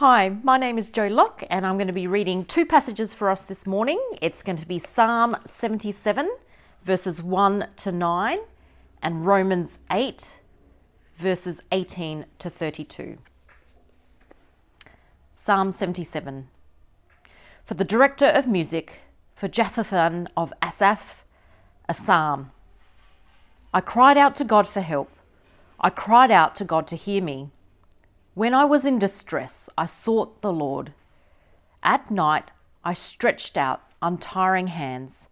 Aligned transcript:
Hi, 0.00 0.30
my 0.42 0.56
name 0.56 0.78
is 0.78 0.88
Jo 0.88 1.08
Locke, 1.08 1.44
and 1.50 1.66
I'm 1.66 1.76
going 1.76 1.86
to 1.86 1.92
be 1.92 2.06
reading 2.06 2.46
two 2.46 2.64
passages 2.64 3.12
for 3.12 3.28
us 3.28 3.42
this 3.42 3.66
morning. 3.66 4.00
It's 4.22 4.42
going 4.42 4.56
to 4.56 4.66
be 4.66 4.78
Psalm 4.78 5.36
77, 5.44 6.26
verses 6.82 7.22
1 7.22 7.66
to 7.76 7.92
9, 7.92 8.38
and 9.02 9.26
Romans 9.26 9.78
8, 9.90 10.40
verses 11.18 11.60
18 11.70 12.24
to 12.38 12.48
32. 12.48 13.18
Psalm 15.34 15.70
77. 15.70 16.48
For 17.66 17.74
the 17.74 17.84
director 17.84 18.28
of 18.28 18.46
music, 18.46 19.00
for 19.34 19.48
Jeduthun 19.48 20.28
of 20.34 20.50
Asaph, 20.62 21.26
a 21.90 21.92
psalm. 21.92 22.52
I 23.74 23.82
cried 23.82 24.16
out 24.16 24.34
to 24.36 24.44
God 24.44 24.66
for 24.66 24.80
help. 24.80 25.10
I 25.78 25.90
cried 25.90 26.30
out 26.30 26.56
to 26.56 26.64
God 26.64 26.86
to 26.86 26.96
hear 26.96 27.20
me. 27.22 27.50
When 28.40 28.54
I 28.54 28.64
was 28.64 28.86
in 28.86 28.98
distress, 28.98 29.68
I 29.76 29.84
sought 29.84 30.40
the 30.40 30.50
Lord. 30.50 30.94
At 31.82 32.10
night, 32.10 32.50
I 32.82 32.94
stretched 32.94 33.58
out 33.58 33.82
untiring 34.00 34.68
hands, 34.68 35.28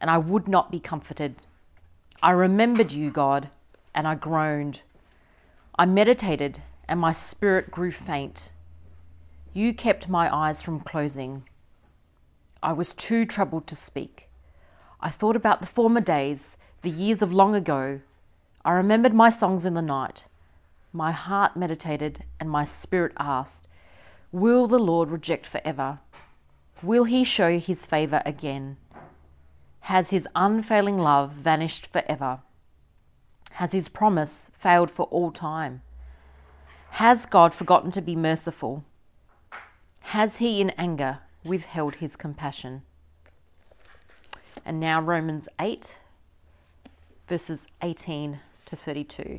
and 0.00 0.10
I 0.10 0.16
would 0.16 0.48
not 0.48 0.70
be 0.70 0.80
comforted. 0.80 1.34
I 2.22 2.30
remembered 2.30 2.92
you, 2.92 3.10
God, 3.10 3.50
and 3.94 4.08
I 4.08 4.14
groaned. 4.14 4.80
I 5.78 5.84
meditated, 5.84 6.62
and 6.88 6.98
my 6.98 7.12
spirit 7.12 7.70
grew 7.70 7.92
faint. 7.92 8.52
You 9.52 9.74
kept 9.74 10.08
my 10.08 10.34
eyes 10.34 10.62
from 10.62 10.80
closing. 10.80 11.42
I 12.62 12.72
was 12.72 12.94
too 12.94 13.26
troubled 13.26 13.66
to 13.66 13.76
speak. 13.76 14.30
I 14.98 15.10
thought 15.10 15.36
about 15.36 15.60
the 15.60 15.66
former 15.66 16.00
days, 16.00 16.56
the 16.80 16.88
years 16.88 17.20
of 17.20 17.34
long 17.34 17.54
ago. 17.54 18.00
I 18.64 18.72
remembered 18.72 19.12
my 19.12 19.28
songs 19.28 19.66
in 19.66 19.74
the 19.74 19.82
night. 19.82 20.24
My 20.92 21.12
heart 21.12 21.56
meditated, 21.56 22.24
and 22.40 22.50
my 22.50 22.64
spirit 22.64 23.12
asked, 23.18 23.66
Will 24.32 24.66
the 24.66 24.78
Lord 24.78 25.10
reject 25.10 25.46
forever? 25.46 26.00
Will 26.82 27.04
he 27.04 27.24
show 27.24 27.58
his 27.58 27.86
favour 27.86 28.22
again? 28.26 28.76
Has 29.80 30.10
his 30.10 30.26
unfailing 30.34 30.98
love 30.98 31.32
vanished 31.32 31.86
forever? 31.86 32.40
Has 33.52 33.72
his 33.72 33.88
promise 33.88 34.50
failed 34.52 34.90
for 34.90 35.06
all 35.06 35.30
time? 35.30 35.82
Has 36.90 37.26
God 37.26 37.54
forgotten 37.54 37.90
to 37.92 38.00
be 38.00 38.16
merciful? 38.16 38.84
Has 40.00 40.38
he 40.38 40.60
in 40.60 40.70
anger 40.70 41.20
withheld 41.44 41.96
his 41.96 42.16
compassion? 42.16 42.82
And 44.64 44.80
now, 44.80 45.00
Romans 45.00 45.48
8, 45.60 45.98
verses 47.28 47.66
18 47.82 48.40
to 48.66 48.76
32. 48.76 49.38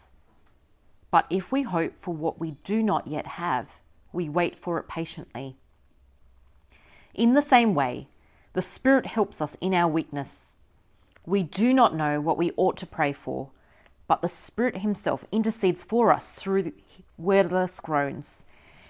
But 1.11 1.25
if 1.29 1.51
we 1.51 1.63
hope 1.63 1.95
for 1.95 2.13
what 2.13 2.39
we 2.39 2.51
do 2.63 2.81
not 2.81 3.05
yet 3.05 3.27
have, 3.27 3.69
we 4.13 4.29
wait 4.29 4.57
for 4.57 4.77
it 4.79 4.87
patiently. 4.87 5.57
In 7.13 7.33
the 7.33 7.41
same 7.41 7.75
way, 7.75 8.07
the 8.53 8.61
Spirit 8.61 9.05
helps 9.05 9.41
us 9.41 9.55
in 9.59 9.73
our 9.73 9.89
weakness. 9.89 10.55
We 11.25 11.43
do 11.43 11.73
not 11.73 11.95
know 11.95 12.19
what 12.19 12.37
we 12.37 12.51
ought 12.55 12.77
to 12.77 12.85
pray 12.85 13.11
for, 13.11 13.51
but 14.07 14.21
the 14.21 14.29
Spirit 14.29 14.77
Himself 14.77 15.25
intercedes 15.31 15.83
for 15.83 16.11
us 16.11 16.33
through 16.33 16.71
wordless 17.17 17.79
groans. 17.79 18.45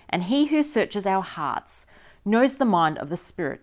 And 0.07 0.23
He 0.23 0.45
who 0.45 0.63
searches 0.63 1.05
our 1.05 1.23
hearts 1.23 1.85
knows 2.23 2.55
the 2.55 2.65
mind 2.65 2.99
of 2.99 3.09
the 3.09 3.17
Spirit, 3.17 3.61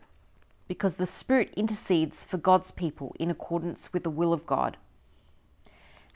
because 0.66 0.96
the 0.96 1.06
Spirit 1.06 1.52
intercedes 1.56 2.24
for 2.24 2.36
God's 2.38 2.72
people 2.72 3.14
in 3.18 3.30
accordance 3.30 3.92
with 3.92 4.02
the 4.02 4.10
will 4.10 4.32
of 4.32 4.46
God. 4.46 4.76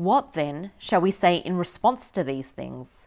What 0.00 0.32
then 0.32 0.70
shall 0.78 1.02
we 1.02 1.10
say 1.10 1.36
in 1.36 1.58
response 1.58 2.10
to 2.12 2.24
these 2.24 2.48
things? 2.52 3.06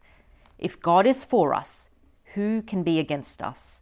If 0.59 0.79
God 0.79 1.07
is 1.07 1.25
for 1.25 1.55
us, 1.55 1.89
who 2.35 2.61
can 2.61 2.83
be 2.83 2.99
against 2.99 3.41
us? 3.41 3.81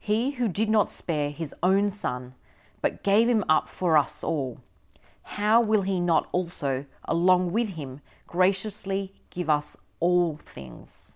He 0.00 0.32
who 0.32 0.48
did 0.48 0.68
not 0.68 0.90
spare 0.90 1.30
his 1.30 1.54
own 1.62 1.92
son, 1.92 2.34
but 2.82 3.04
gave 3.04 3.28
him 3.28 3.44
up 3.48 3.68
for 3.68 3.96
us 3.96 4.24
all, 4.24 4.58
how 5.22 5.60
will 5.60 5.82
he 5.82 6.00
not 6.00 6.28
also, 6.32 6.86
along 7.04 7.52
with 7.52 7.68
him, 7.68 8.00
graciously 8.26 9.12
give 9.30 9.48
us 9.48 9.76
all 10.00 10.36
things? 10.36 11.12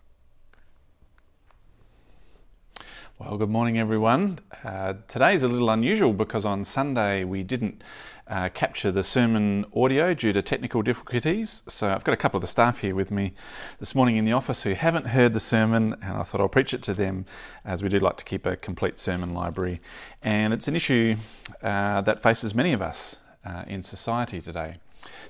Well, 3.18 3.36
good 3.36 3.50
morning, 3.50 3.76
everyone. 3.80 4.38
Uh, 4.62 4.94
today 5.08 5.34
is 5.34 5.42
a 5.42 5.48
little 5.48 5.70
unusual 5.70 6.12
because 6.12 6.44
on 6.44 6.62
Sunday 6.62 7.24
we 7.24 7.42
didn't 7.42 7.82
uh, 8.28 8.48
capture 8.50 8.92
the 8.92 9.02
sermon 9.02 9.64
audio 9.74 10.14
due 10.14 10.32
to 10.32 10.42
technical 10.42 10.82
difficulties. 10.82 11.62
So 11.68 11.90
I've 11.90 12.04
got 12.04 12.12
a 12.12 12.16
couple 12.16 12.38
of 12.38 12.42
the 12.42 12.46
staff 12.46 12.80
here 12.80 12.94
with 12.94 13.10
me 13.10 13.32
this 13.78 13.94
morning 13.94 14.16
in 14.16 14.24
the 14.24 14.32
office 14.32 14.62
who 14.62 14.74
haven't 14.74 15.08
heard 15.08 15.32
the 15.34 15.40
sermon, 15.40 15.96
and 16.02 16.16
I 16.18 16.22
thought 16.22 16.40
I'll 16.40 16.48
preach 16.48 16.74
it 16.74 16.82
to 16.84 16.94
them 16.94 17.24
as 17.64 17.82
we 17.82 17.88
do 17.88 17.98
like 17.98 18.16
to 18.18 18.24
keep 18.24 18.46
a 18.46 18.56
complete 18.56 18.98
sermon 18.98 19.34
library. 19.34 19.80
And 20.22 20.52
it's 20.52 20.68
an 20.68 20.76
issue 20.76 21.16
uh, 21.62 22.00
that 22.02 22.22
faces 22.22 22.54
many 22.54 22.72
of 22.72 22.82
us 22.82 23.16
uh, 23.44 23.64
in 23.66 23.82
society 23.82 24.40
today. 24.40 24.76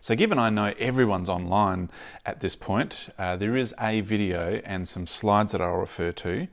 So, 0.01 0.15
given 0.15 0.39
I 0.39 0.51
know 0.51 0.75
everyone's 0.79 1.29
online 1.29 1.91
at 2.25 2.41
this 2.41 2.57
point, 2.57 3.09
uh, 3.19 3.37
there 3.37 3.57
is 3.57 3.75
a 3.81 4.01
video 4.01 4.61
and 4.65 4.87
some 4.87 5.07
slides 5.07 5.53
that 5.53 5.61
I'll 5.61 5.77
refer 5.77 6.13
to. 6.13 6.49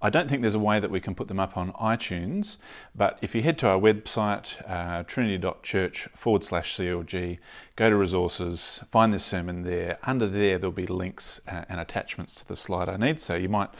I 0.00 0.10
don't 0.10 0.28
think 0.28 0.42
there's 0.42 0.54
a 0.54 0.60
way 0.60 0.78
that 0.78 0.92
we 0.92 1.00
can 1.00 1.16
put 1.16 1.26
them 1.26 1.40
up 1.40 1.56
on 1.56 1.72
iTunes, 1.72 2.56
but 2.94 3.18
if 3.20 3.34
you 3.34 3.42
head 3.42 3.58
to 3.58 3.68
our 3.68 3.80
website, 3.80 4.62
uh, 4.70 5.02
trinity.church 5.02 6.08
forward 6.14 6.44
slash 6.44 6.76
CLG, 6.76 7.38
go 7.74 7.90
to 7.90 7.96
resources, 7.96 8.80
find 8.88 9.12
this 9.12 9.24
sermon 9.24 9.64
there. 9.64 9.98
Under 10.04 10.28
there, 10.28 10.56
there'll 10.56 10.70
be 10.70 10.86
links 10.86 11.40
uh, 11.48 11.64
and 11.68 11.80
attachments 11.80 12.36
to 12.36 12.46
the 12.46 12.54
slide 12.54 12.88
I 12.88 12.96
need. 12.96 13.20
So 13.20 13.34
you 13.34 13.48
might, 13.48 13.70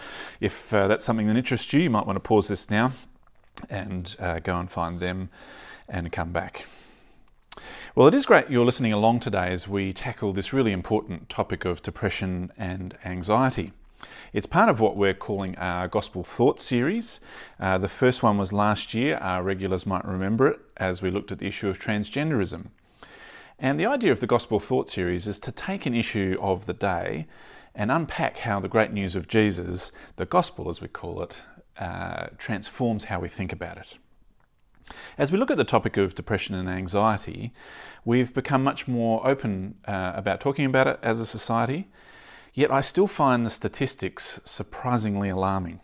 if 0.41 0.75
uh, 0.75 0.89
that's 0.89 1.05
something 1.05 1.29
that 1.29 1.37
interests 1.37 1.73
you, 1.73 1.83
you 1.83 1.91
might 1.91 2.07
want 2.07 2.17
to 2.17 2.21
pause 2.21 2.49
this 2.49 2.69
now 2.69 2.93
and 3.71 4.17
uh, 4.19 4.41
go 4.41 4.59
and 4.59 4.69
find 4.69 4.99
them 4.99 5.31
and 5.89 6.11
come 6.11 6.33
back. 6.33 6.67
Well, 7.95 8.07
it 8.07 8.15
is 8.15 8.27
great 8.27 8.51
you're 8.51 8.67
listening 8.67 8.93
along 8.93 9.21
today 9.21 9.51
as 9.51 9.67
we 9.67 9.95
tackle 9.95 10.35
this 10.35 10.53
really 10.53 10.73
important 10.73 11.31
topic 11.31 11.65
of 11.65 11.83
depression 11.83 12.53
and 12.59 12.97
anxiety. 13.03 13.73
It's 14.35 14.47
part 14.47 14.69
of 14.69 14.79
what 14.79 14.95
we're 14.95 15.15
calling 15.15 15.57
our 15.57 15.89
Gospel 15.89 16.23
Thought 16.23 16.61
series. 16.61 17.19
Uh, 17.59 17.79
the 17.79 17.89
first 17.89 18.23
one 18.23 18.37
was 18.37 18.53
last 18.53 18.93
year, 18.93 19.17
our 19.17 19.43
regulars 19.43 19.87
might 19.87 20.05
remember 20.05 20.49
it, 20.49 20.61
as 20.77 21.01
we 21.01 21.11
looked 21.11 21.33
at 21.33 21.39
the 21.39 21.47
issue 21.47 21.69
of 21.69 21.79
transgenderism. 21.79 22.67
And 23.59 23.81
the 23.81 23.87
idea 23.87 24.13
of 24.13 24.21
the 24.21 24.27
Gospel 24.27 24.61
Thought 24.61 24.91
series 24.91 25.27
is 25.27 25.39
to 25.41 25.51
take 25.51 25.87
an 25.87 25.95
issue 25.95 26.37
of 26.43 26.67
the 26.67 26.75
day 26.75 27.27
and 27.75 27.91
unpack 27.91 28.39
how 28.39 28.61
the 28.61 28.69
great 28.69 28.93
news 28.93 29.17
of 29.17 29.29
Jesus, 29.29 29.93
the 30.17 30.27
gospel 30.27 30.69
as 30.69 30.83
we 30.83 30.89
call 30.89 31.23
it, 31.23 31.41
uh, 31.81 32.27
transforms 32.37 33.05
how 33.05 33.19
we 33.19 33.29
think 33.29 33.51
about 33.51 33.79
it. 33.79 33.99
As 35.17 35.33
we 35.33 35.39
look 35.39 35.51
at 35.51 35.57
the 35.57 35.65
topic 35.65 35.97
of 35.97 36.15
depression 36.15 36.55
and 36.55 36.69
anxiety, 36.69 37.53
we've 38.05 38.33
become 38.33 38.63
much 38.63 38.89
more 38.89 39.27
open 39.27 39.75
uh, 39.87 40.13
about 40.15 40.41
talking 40.41 40.65
about 40.65 40.87
it 40.87 40.99
as 41.03 41.21
a 41.21 41.27
society, 41.27 41.89
yet 42.55 42.71
I 42.71 42.81
still 42.81 43.07
find 43.07 43.45
the 43.45 43.51
statistics 43.51 44.41
surprisingly 44.45 45.29
alarming. 45.29 45.81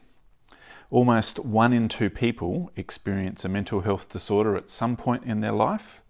Almost 0.90 1.40
one 1.40 1.72
in 1.72 1.88
two 1.88 2.10
people 2.10 2.70
experience 2.76 3.44
a 3.44 3.48
mental 3.48 3.80
health 3.80 4.10
disorder 4.10 4.56
at 4.56 4.70
some 4.70 4.96
point 4.96 5.24
in 5.24 5.40
their 5.40 5.52
life. 5.52 6.00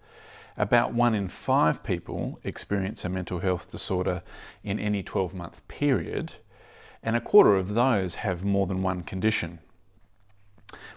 About 0.57 0.93
one 0.93 1.15
in 1.15 1.29
five 1.29 1.83
people 1.83 2.39
experience 2.45 3.05
a 3.05 3.09
mental 3.09 3.41
health 3.41 3.71
disorder 3.71 4.23
in 4.63 4.79
any 4.79 5.03
12 5.03 5.35
month 5.35 5.67
period, 5.69 6.35
and 7.03 7.17
a 7.17 7.21
quarter 7.21 7.57
of 7.57 7.75
those 7.75 8.17
have 8.17 8.45
more 8.45 8.67
than 8.67 8.83
one 8.83 9.03
condition. 9.03 9.59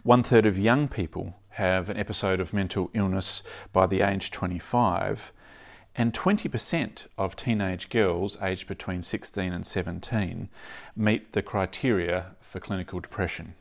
One 0.04 0.24
third 0.24 0.46
of 0.46 0.58
young 0.58 0.88
people 0.88 1.36
have 1.58 1.90
an 1.90 1.98
episode 1.98 2.40
of 2.40 2.54
mental 2.54 2.92
illness 2.94 3.42
by 3.74 3.88
the 3.88 4.02
age 4.02 4.30
25, 4.30 5.34
and 5.96 6.14
20% 6.14 7.08
of 7.18 7.36
teenage 7.36 7.90
girls 7.90 8.38
aged 8.44 8.68
between 8.68 9.02
16 9.02 9.52
and 9.52 9.66
17 9.66 10.50
meet 10.96 11.34
the 11.34 11.42
criteria 11.42 12.36
for 12.42 12.60
clinical 12.60 13.00
depression. 13.00 13.56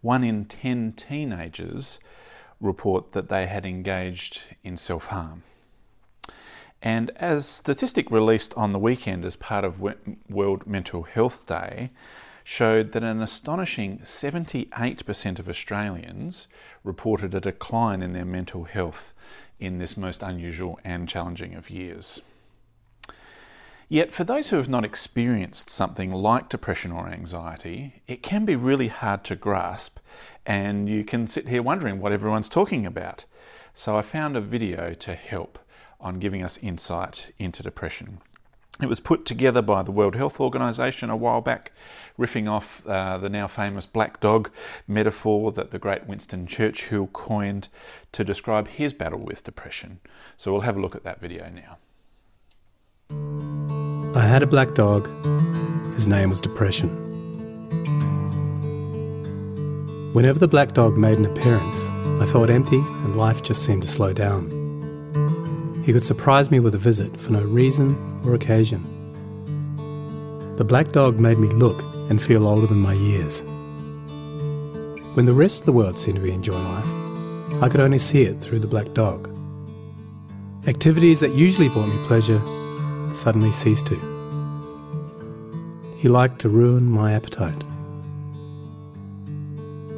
One 0.00 0.24
in 0.24 0.46
10 0.46 0.94
teenagers 0.94 1.98
report 2.62 3.12
that 3.12 3.28
they 3.28 3.46
had 3.46 3.66
engaged 3.66 4.40
in 4.64 4.78
self 4.78 5.06
harm. 5.06 5.42
And 6.80 7.10
as 7.16 7.44
statistic 7.44 8.10
released 8.10 8.54
on 8.54 8.72
the 8.72 8.78
weekend 8.78 9.26
as 9.26 9.36
part 9.36 9.66
of 9.66 9.82
World 10.30 10.66
Mental 10.66 11.02
Health 11.02 11.44
Day 11.44 11.90
showed 12.50 12.90
that 12.90 13.04
an 13.04 13.22
astonishing 13.22 14.00
78% 14.00 15.38
of 15.38 15.48
Australians 15.48 16.48
reported 16.82 17.32
a 17.32 17.40
decline 17.40 18.02
in 18.02 18.12
their 18.12 18.24
mental 18.24 18.64
health 18.64 19.12
in 19.60 19.78
this 19.78 19.96
most 19.96 20.20
unusual 20.20 20.76
and 20.82 21.08
challenging 21.08 21.54
of 21.54 21.70
years. 21.70 22.20
Yet, 23.88 24.12
for 24.12 24.24
those 24.24 24.48
who 24.48 24.56
have 24.56 24.68
not 24.68 24.84
experienced 24.84 25.70
something 25.70 26.10
like 26.10 26.48
depression 26.48 26.90
or 26.90 27.06
anxiety, 27.06 28.02
it 28.08 28.20
can 28.20 28.44
be 28.44 28.56
really 28.56 28.88
hard 28.88 29.22
to 29.26 29.36
grasp, 29.36 30.00
and 30.44 30.88
you 30.88 31.04
can 31.04 31.28
sit 31.28 31.46
here 31.46 31.62
wondering 31.62 32.00
what 32.00 32.10
everyone's 32.10 32.48
talking 32.48 32.84
about. 32.84 33.26
So, 33.74 33.96
I 33.96 34.02
found 34.02 34.36
a 34.36 34.40
video 34.40 34.92
to 34.94 35.14
help 35.14 35.60
on 36.00 36.18
giving 36.18 36.42
us 36.42 36.58
insight 36.58 37.30
into 37.38 37.62
depression. 37.62 38.18
It 38.80 38.88
was 38.88 39.00
put 39.00 39.26
together 39.26 39.60
by 39.60 39.82
the 39.82 39.92
World 39.92 40.16
Health 40.16 40.40
Organization 40.40 41.10
a 41.10 41.16
while 41.16 41.42
back, 41.42 41.72
riffing 42.18 42.50
off 42.50 42.86
uh, 42.86 43.18
the 43.18 43.28
now 43.28 43.46
famous 43.46 43.84
black 43.84 44.20
dog 44.20 44.50
metaphor 44.88 45.52
that 45.52 45.70
the 45.70 45.78
great 45.78 46.06
Winston 46.06 46.46
Churchill 46.46 47.08
coined 47.08 47.68
to 48.12 48.24
describe 48.24 48.68
his 48.68 48.94
battle 48.94 49.18
with 49.18 49.44
depression. 49.44 50.00
So 50.38 50.50
we'll 50.50 50.62
have 50.62 50.78
a 50.78 50.80
look 50.80 50.96
at 50.96 51.04
that 51.04 51.20
video 51.20 51.50
now. 51.50 51.76
I 54.18 54.26
had 54.26 54.42
a 54.42 54.46
black 54.46 54.74
dog. 54.74 55.06
His 55.94 56.08
name 56.08 56.30
was 56.30 56.40
Depression. 56.40 56.88
Whenever 60.14 60.38
the 60.38 60.48
black 60.48 60.72
dog 60.72 60.96
made 60.96 61.18
an 61.18 61.26
appearance, 61.26 61.84
I 62.22 62.26
felt 62.26 62.48
empty 62.48 62.78
and 62.78 63.16
life 63.16 63.42
just 63.42 63.62
seemed 63.62 63.82
to 63.82 63.88
slow 63.88 64.14
down. 64.14 65.82
He 65.84 65.92
could 65.92 66.04
surprise 66.04 66.50
me 66.50 66.60
with 66.60 66.74
a 66.74 66.78
visit 66.78 67.20
for 67.20 67.32
no 67.32 67.42
reason 67.42 68.09
or 68.24 68.34
occasion. 68.34 68.82
The 70.56 70.64
black 70.64 70.92
dog 70.92 71.18
made 71.18 71.38
me 71.38 71.48
look 71.48 71.82
and 72.10 72.22
feel 72.22 72.46
older 72.46 72.66
than 72.66 72.78
my 72.78 72.92
years. 72.92 73.42
When 75.14 75.24
the 75.26 75.32
rest 75.32 75.60
of 75.60 75.66
the 75.66 75.72
world 75.72 75.98
seemed 75.98 76.16
to 76.16 76.22
be 76.22 76.32
enjoying 76.32 76.64
life, 76.64 77.62
I 77.62 77.68
could 77.68 77.80
only 77.80 77.98
see 77.98 78.22
it 78.22 78.40
through 78.40 78.60
the 78.60 78.66
black 78.66 78.92
dog. 78.94 79.28
Activities 80.66 81.20
that 81.20 81.34
usually 81.34 81.68
brought 81.68 81.88
me 81.88 82.06
pleasure 82.06 82.40
suddenly 83.14 83.52
ceased 83.52 83.86
to. 83.86 83.96
He 85.96 86.08
liked 86.08 86.38
to 86.40 86.48
ruin 86.48 86.90
my 86.90 87.12
appetite. 87.12 87.64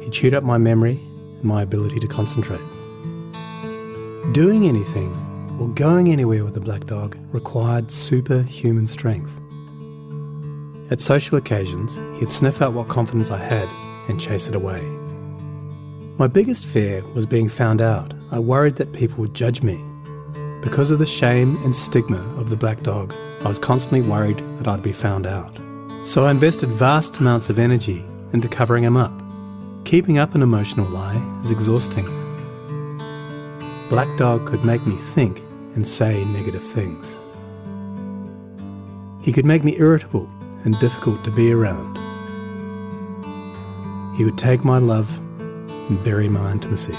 He 0.01 0.09
chewed 0.09 0.33
up 0.33 0.43
my 0.43 0.57
memory 0.57 0.99
and 1.39 1.43
my 1.43 1.61
ability 1.61 1.99
to 1.99 2.07
concentrate. 2.07 2.61
Doing 4.33 4.67
anything 4.67 5.13
or 5.63 5.69
going 5.69 6.11
anywhere 6.11 6.43
with 6.43 6.53
the 6.53 6.61
black 6.61 6.85
dog 6.85 7.17
required 7.31 7.89
superhuman 7.89 8.87
strength. 8.87 9.39
At 10.91 11.01
social 11.01 11.37
occasions, 11.37 11.99
he'd 12.19 12.31
sniff 12.31 12.61
out 12.61 12.73
what 12.73 12.89
confidence 12.89 13.31
I 13.31 13.37
had 13.37 13.67
and 14.07 14.19
chase 14.19 14.47
it 14.47 14.55
away. 14.55 14.81
My 16.17 16.27
biggest 16.27 16.65
fear 16.65 17.03
was 17.15 17.25
being 17.25 17.49
found 17.49 17.81
out. 17.81 18.13
I 18.31 18.39
worried 18.39 18.75
that 18.75 18.93
people 18.93 19.17
would 19.19 19.33
judge 19.33 19.63
me 19.63 19.83
because 20.63 20.91
of 20.91 20.99
the 20.99 21.05
shame 21.05 21.57
and 21.65 21.75
stigma 21.75 22.21
of 22.37 22.47
the 22.47 22.55
black 22.55 22.83
dog, 22.83 23.13
I 23.41 23.49
was 23.49 23.59
constantly 23.59 23.99
worried 23.99 24.41
that 24.59 24.67
I'd 24.67 24.81
be 24.81 24.93
found 24.93 25.27
out. 25.27 25.59
So 26.05 26.25
I 26.25 26.31
invested 26.31 26.69
vast 26.69 27.19
amounts 27.19 27.49
of 27.49 27.59
energy 27.59 28.05
into 28.31 28.47
covering 28.47 28.85
him 28.85 28.95
up. 28.95 29.11
Keeping 29.83 30.19
up 30.19 30.35
an 30.35 30.41
emotional 30.41 30.87
lie 30.87 31.21
is 31.41 31.51
exhausting. 31.51 32.05
Black 33.89 34.07
Dog 34.17 34.47
could 34.47 34.63
make 34.63 34.87
me 34.87 34.95
think 34.95 35.42
and 35.75 35.87
say 35.87 36.23
negative 36.25 36.63
things. 36.63 37.17
He 39.23 39.31
could 39.31 39.45
make 39.45 39.63
me 39.63 39.77
irritable 39.77 40.29
and 40.63 40.77
difficult 40.79 41.23
to 41.23 41.31
be 41.31 41.51
around. 41.51 41.97
He 44.17 44.25
would 44.25 44.37
take 44.37 44.63
my 44.63 44.77
love 44.77 45.09
and 45.89 46.03
bury 46.03 46.29
my 46.29 46.51
intimacy. 46.51 46.97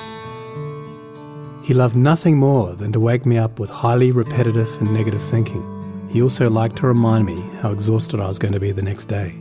He 1.63 1.73
loved 1.73 1.97
nothing 1.97 2.39
more 2.39 2.75
than 2.75 2.93
to 2.93 3.01
wake 3.01 3.25
me 3.25 3.39
up 3.39 3.59
with 3.59 3.71
highly 3.71 4.11
repetitive 4.11 4.71
and 4.81 4.93
negative 4.93 5.23
thinking. 5.23 6.09
He 6.11 6.21
also 6.21 6.51
liked 6.51 6.77
to 6.77 6.87
remind 6.87 7.27
me 7.27 7.41
how 7.61 7.73
exhausted 7.73 8.21
I 8.21 8.29
was 8.29 8.39
going 8.39 8.53
to 8.53 8.61
be 8.61 8.73
the 8.73 8.83
next 8.83 9.07
day. 9.07 9.35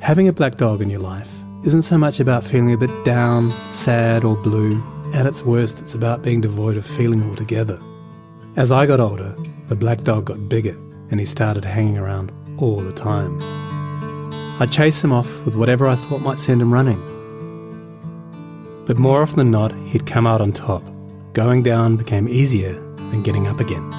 Having 0.00 0.28
a 0.28 0.32
black 0.32 0.56
dog 0.56 0.80
in 0.80 0.88
your 0.88 1.00
life 1.00 1.30
isn't 1.64 1.82
so 1.82 1.98
much 1.98 2.20
about 2.20 2.44
feeling 2.44 2.72
a 2.72 2.78
bit 2.78 3.04
down, 3.04 3.50
sad, 3.72 4.24
or 4.24 4.36
blue. 4.36 4.82
At 5.12 5.26
its 5.26 5.42
worst, 5.42 5.80
it's 5.80 5.94
about 5.94 6.22
being 6.22 6.40
devoid 6.40 6.76
of 6.76 6.86
feeling 6.86 7.22
altogether. 7.28 7.78
As 8.56 8.72
I 8.72 8.86
got 8.86 9.00
older, 9.00 9.36
the 9.68 9.76
black 9.76 10.02
dog 10.02 10.26
got 10.26 10.48
bigger 10.48 10.76
and 11.10 11.20
he 11.20 11.26
started 11.26 11.64
hanging 11.64 11.98
around 11.98 12.32
all 12.58 12.80
the 12.80 12.92
time. 12.92 13.38
I'd 14.60 14.72
chase 14.72 15.02
him 15.02 15.12
off 15.12 15.44
with 15.44 15.54
whatever 15.54 15.86
I 15.86 15.94
thought 15.94 16.20
might 16.20 16.38
send 16.38 16.60
him 16.60 16.72
running. 16.72 17.00
But 18.86 18.98
more 18.98 19.22
often 19.22 19.38
than 19.38 19.50
not, 19.50 19.72
he'd 19.86 20.06
come 20.06 20.26
out 20.26 20.40
on 20.40 20.52
top 20.52 20.82
Going 21.38 21.62
down 21.62 21.96
became 21.96 22.28
easier 22.28 22.72
than 22.96 23.22
getting 23.22 23.46
up 23.46 23.60
again. 23.60 23.94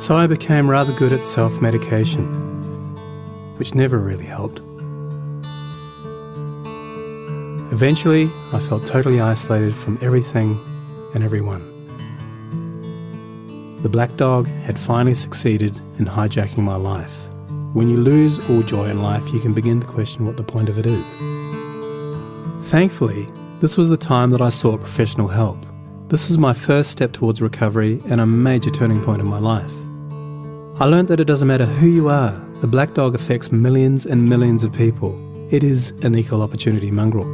So 0.00 0.16
I 0.16 0.26
became 0.26 0.70
rather 0.70 0.92
good 0.94 1.12
at 1.12 1.26
self 1.26 1.60
medication, 1.60 2.24
which 3.58 3.74
never 3.74 3.98
really 3.98 4.24
helped. 4.24 4.58
Eventually, 7.72 8.30
I 8.52 8.60
felt 8.60 8.86
totally 8.86 9.20
isolated 9.20 9.74
from 9.74 9.98
everything 10.00 10.58
and 11.14 11.22
everyone. 11.22 11.71
The 13.82 13.88
black 13.88 14.16
dog 14.16 14.46
had 14.46 14.78
finally 14.78 15.14
succeeded 15.14 15.76
in 15.98 16.04
hijacking 16.04 16.58
my 16.58 16.76
life. 16.76 17.16
When 17.72 17.88
you 17.88 17.96
lose 17.96 18.38
all 18.48 18.62
joy 18.62 18.88
in 18.88 19.02
life, 19.02 19.32
you 19.32 19.40
can 19.40 19.52
begin 19.52 19.80
to 19.80 19.86
question 19.86 20.24
what 20.24 20.36
the 20.36 20.44
point 20.44 20.68
of 20.68 20.78
it 20.78 20.86
is. 20.86 21.04
Thankfully, 22.70 23.26
this 23.60 23.76
was 23.76 23.88
the 23.88 23.96
time 23.96 24.30
that 24.30 24.40
I 24.40 24.50
sought 24.50 24.80
professional 24.80 25.28
help. 25.28 25.58
This 26.08 26.28
was 26.28 26.38
my 26.38 26.52
first 26.52 26.90
step 26.90 27.12
towards 27.12 27.42
recovery 27.42 28.00
and 28.08 28.20
a 28.20 28.26
major 28.26 28.70
turning 28.70 29.02
point 29.02 29.20
in 29.20 29.26
my 29.26 29.38
life. 29.38 29.72
I 30.80 30.84
learned 30.84 31.08
that 31.08 31.20
it 31.20 31.24
doesn't 31.24 31.48
matter 31.48 31.66
who 31.66 31.88
you 31.88 32.08
are, 32.08 32.40
the 32.60 32.68
black 32.68 32.94
dog 32.94 33.16
affects 33.16 33.50
millions 33.50 34.06
and 34.06 34.28
millions 34.28 34.62
of 34.62 34.72
people. 34.72 35.18
It 35.52 35.64
is 35.64 35.90
an 36.02 36.14
equal 36.14 36.42
opportunity 36.42 36.90
mongrel. 36.90 37.26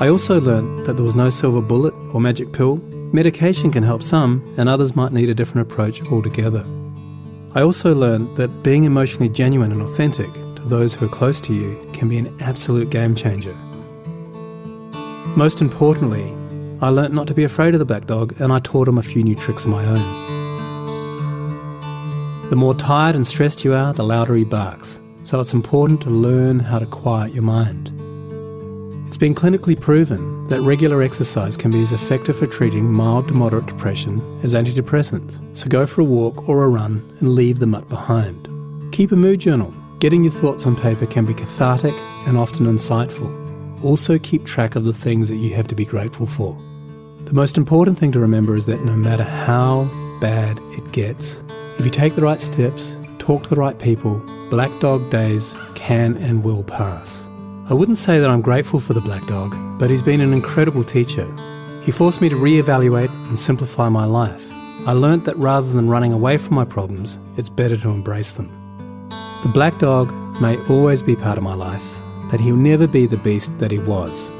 I 0.00 0.08
also 0.08 0.40
learned 0.40 0.86
that 0.86 0.94
there 0.94 1.04
was 1.04 1.16
no 1.16 1.30
silver 1.30 1.60
bullet 1.60 1.94
or 2.12 2.20
magic 2.20 2.52
pill. 2.52 2.80
Medication 3.14 3.70
can 3.70 3.82
help 3.82 4.02
some, 4.02 4.42
and 4.56 4.70
others 4.70 4.96
might 4.96 5.12
need 5.12 5.28
a 5.28 5.34
different 5.34 5.70
approach 5.70 6.02
altogether. 6.10 6.64
I 7.54 7.60
also 7.60 7.94
learned 7.94 8.34
that 8.38 8.62
being 8.62 8.84
emotionally 8.84 9.28
genuine 9.28 9.70
and 9.70 9.82
authentic 9.82 10.32
to 10.32 10.62
those 10.62 10.94
who 10.94 11.04
are 11.04 11.10
close 11.10 11.38
to 11.42 11.52
you 11.52 11.78
can 11.92 12.08
be 12.08 12.16
an 12.16 12.34
absolute 12.40 12.88
game 12.88 13.14
changer. 13.14 13.54
Most 15.36 15.60
importantly, 15.60 16.24
I 16.80 16.88
learnt 16.88 17.12
not 17.12 17.26
to 17.26 17.34
be 17.34 17.44
afraid 17.44 17.74
of 17.74 17.80
the 17.80 17.84
black 17.84 18.06
dog 18.06 18.34
and 18.40 18.50
I 18.50 18.60
taught 18.60 18.88
him 18.88 18.96
a 18.96 19.02
few 19.02 19.22
new 19.22 19.34
tricks 19.34 19.66
of 19.66 19.70
my 19.70 19.84
own. 19.84 20.00
The 22.48 22.56
more 22.56 22.74
tired 22.74 23.14
and 23.14 23.26
stressed 23.26 23.62
you 23.62 23.74
are, 23.74 23.92
the 23.92 24.04
louder 24.04 24.34
he 24.34 24.44
barks, 24.44 25.02
so 25.22 25.38
it's 25.38 25.52
important 25.52 26.00
to 26.02 26.10
learn 26.10 26.60
how 26.60 26.78
to 26.78 26.86
quiet 26.86 27.34
your 27.34 27.42
mind. 27.42 27.88
It's 29.06 29.18
been 29.18 29.34
clinically 29.34 29.78
proven 29.78 30.41
that 30.52 30.60
regular 30.60 31.00
exercise 31.00 31.56
can 31.56 31.70
be 31.70 31.80
as 31.80 31.94
effective 31.94 32.36
for 32.36 32.46
treating 32.46 32.84
mild 32.92 33.26
to 33.26 33.32
moderate 33.32 33.64
depression 33.64 34.20
as 34.42 34.52
antidepressants, 34.52 35.40
so 35.56 35.66
go 35.66 35.86
for 35.86 36.02
a 36.02 36.04
walk 36.04 36.46
or 36.46 36.64
a 36.64 36.68
run 36.68 37.16
and 37.20 37.34
leave 37.34 37.58
the 37.58 37.66
mutt 37.66 37.88
behind. 37.88 38.50
Keep 38.92 39.12
a 39.12 39.16
mood 39.16 39.40
journal. 39.40 39.72
Getting 39.98 40.22
your 40.24 40.32
thoughts 40.32 40.66
on 40.66 40.76
paper 40.76 41.06
can 41.06 41.24
be 41.24 41.32
cathartic 41.32 41.94
and 42.26 42.36
often 42.36 42.66
insightful. 42.66 43.32
also 43.82 44.18
keep 44.18 44.44
track 44.44 44.76
of 44.76 44.84
the 44.84 44.92
things 44.92 45.30
that 45.30 45.36
you 45.36 45.54
have 45.54 45.68
to 45.68 45.74
be 45.74 45.86
grateful 45.86 46.26
for. 46.26 46.54
The 47.24 47.32
most 47.32 47.56
important 47.56 47.98
thing 47.98 48.12
to 48.12 48.20
remember 48.20 48.54
is 48.54 48.66
that 48.66 48.84
no 48.84 48.94
matter 48.94 49.24
how 49.24 49.88
bad 50.20 50.58
it 50.76 50.92
gets, 50.92 51.42
if 51.78 51.86
you 51.86 51.90
take 51.90 52.14
the 52.14 52.20
right 52.22 52.42
steps, 52.42 52.94
talk 53.18 53.44
to 53.44 53.48
the 53.48 53.56
right 53.56 53.78
people, 53.78 54.18
black 54.50 54.70
dog 54.80 55.10
days 55.10 55.56
can 55.74 56.18
and 56.18 56.44
will 56.44 56.62
pass. 56.62 57.26
I 57.72 57.74
wouldn't 57.74 57.96
say 57.96 58.18
that 58.18 58.28
I'm 58.28 58.42
grateful 58.42 58.80
for 58.80 58.92
the 58.92 59.00
black 59.00 59.26
dog, 59.26 59.56
but 59.78 59.88
he's 59.88 60.02
been 60.02 60.20
an 60.20 60.34
incredible 60.34 60.84
teacher. 60.84 61.26
He 61.82 61.90
forced 61.90 62.20
me 62.20 62.28
to 62.28 62.36
re-evaluate 62.36 63.08
and 63.08 63.38
simplify 63.38 63.88
my 63.88 64.04
life. 64.04 64.44
I 64.86 64.92
learnt 64.92 65.24
that 65.24 65.38
rather 65.38 65.72
than 65.72 65.88
running 65.88 66.12
away 66.12 66.36
from 66.36 66.54
my 66.54 66.66
problems, 66.66 67.18
it's 67.38 67.48
better 67.48 67.78
to 67.78 67.88
embrace 67.88 68.32
them. 68.32 68.50
The 69.42 69.48
black 69.48 69.78
dog 69.78 70.12
may 70.38 70.58
always 70.66 71.02
be 71.02 71.16
part 71.16 71.38
of 71.38 71.44
my 71.44 71.54
life, 71.54 71.82
but 72.30 72.40
he'll 72.40 72.56
never 72.56 72.86
be 72.86 73.06
the 73.06 73.16
beast 73.16 73.58
that 73.58 73.70
he 73.70 73.78
was. 73.78 74.30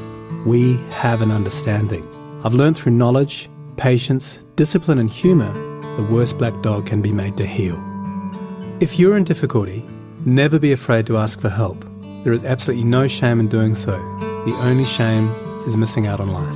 We 0.45 0.77
have 0.91 1.23
an 1.23 1.31
understanding. 1.31 2.07
I've 2.45 2.53
learned 2.53 2.77
through 2.77 2.93
knowledge, 2.93 3.49
patience, 3.79 4.41
discipline, 4.57 4.99
and 4.99 5.09
humour 5.09 5.55
the 5.97 6.07
worst 6.13 6.37
black 6.37 6.61
dog 6.61 6.85
can 6.85 7.01
be 7.01 7.13
made 7.13 7.39
to 7.39 7.47
heal. 7.47 7.83
If 8.81 8.99
you're 8.99 9.17
in 9.17 9.25
difficulty, 9.25 9.83
never 10.27 10.59
be 10.59 10.73
afraid 10.73 11.07
to 11.07 11.17
ask 11.17 11.41
for 11.41 11.49
help. 11.49 11.87
There 12.23 12.33
is 12.33 12.45
absolutely 12.45 12.85
no 12.85 13.09
shame 13.09 13.41
in 13.41 13.49
doing 13.49 13.75
so. 13.75 13.99
The 14.21 14.57
only 14.63 14.85
shame 14.85 15.29
is 15.67 15.77
missing 15.77 16.07
out 16.07 16.21
on 16.21 16.29
life. 16.33 16.55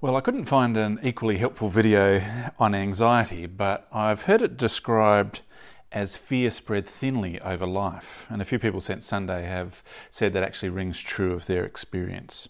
Well, 0.00 0.16
I 0.16 0.20
couldn't 0.20 0.46
find 0.46 0.76
an 0.76 0.98
equally 1.04 1.38
helpful 1.38 1.68
video 1.68 2.20
on 2.58 2.74
anxiety, 2.74 3.46
but 3.46 3.86
I've 3.92 4.22
heard 4.22 4.42
it 4.42 4.56
described 4.56 5.42
as 5.92 6.16
fear 6.16 6.50
spread 6.50 6.88
thinly 6.88 7.40
over 7.40 7.66
life. 7.68 8.26
And 8.28 8.42
a 8.42 8.44
few 8.44 8.58
people 8.58 8.80
since 8.80 9.06
Sunday 9.06 9.44
have 9.44 9.80
said 10.10 10.32
that 10.32 10.42
actually 10.42 10.70
rings 10.70 11.00
true 11.00 11.32
of 11.32 11.46
their 11.46 11.64
experience. 11.64 12.48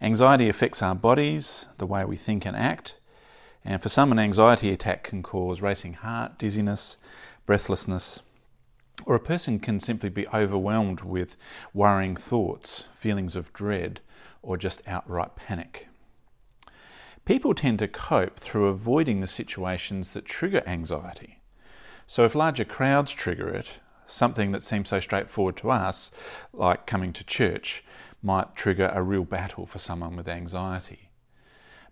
Anxiety 0.00 0.48
affects 0.48 0.80
our 0.80 0.94
bodies, 0.94 1.66
the 1.76 1.86
way 1.86 2.06
we 2.06 2.16
think 2.16 2.46
and 2.46 2.56
act, 2.56 2.96
and 3.66 3.82
for 3.82 3.90
some, 3.90 4.12
an 4.12 4.18
anxiety 4.18 4.72
attack 4.72 5.04
can 5.04 5.22
cause 5.22 5.60
racing 5.60 5.92
heart, 5.92 6.38
dizziness, 6.38 6.96
breathlessness, 7.44 8.20
or 9.06 9.14
a 9.14 9.20
person 9.20 9.58
can 9.58 9.80
simply 9.80 10.08
be 10.08 10.28
overwhelmed 10.28 11.02
with 11.02 11.36
worrying 11.74 12.16
thoughts, 12.16 12.84
feelings 12.94 13.36
of 13.36 13.52
dread, 13.52 14.00
or 14.42 14.56
just 14.56 14.86
outright 14.86 15.36
panic. 15.36 15.88
People 17.24 17.54
tend 17.54 17.78
to 17.78 17.88
cope 17.88 18.38
through 18.38 18.66
avoiding 18.66 19.20
the 19.20 19.26
situations 19.26 20.10
that 20.10 20.24
trigger 20.24 20.62
anxiety. 20.66 21.38
So, 22.06 22.24
if 22.24 22.34
larger 22.34 22.64
crowds 22.64 23.12
trigger 23.12 23.48
it, 23.48 23.78
something 24.06 24.50
that 24.52 24.62
seems 24.62 24.88
so 24.88 24.98
straightforward 24.98 25.56
to 25.58 25.70
us, 25.70 26.10
like 26.52 26.86
coming 26.86 27.12
to 27.12 27.24
church, 27.24 27.84
might 28.22 28.56
trigger 28.56 28.90
a 28.92 29.02
real 29.02 29.24
battle 29.24 29.66
for 29.66 29.78
someone 29.78 30.16
with 30.16 30.28
anxiety. 30.28 31.10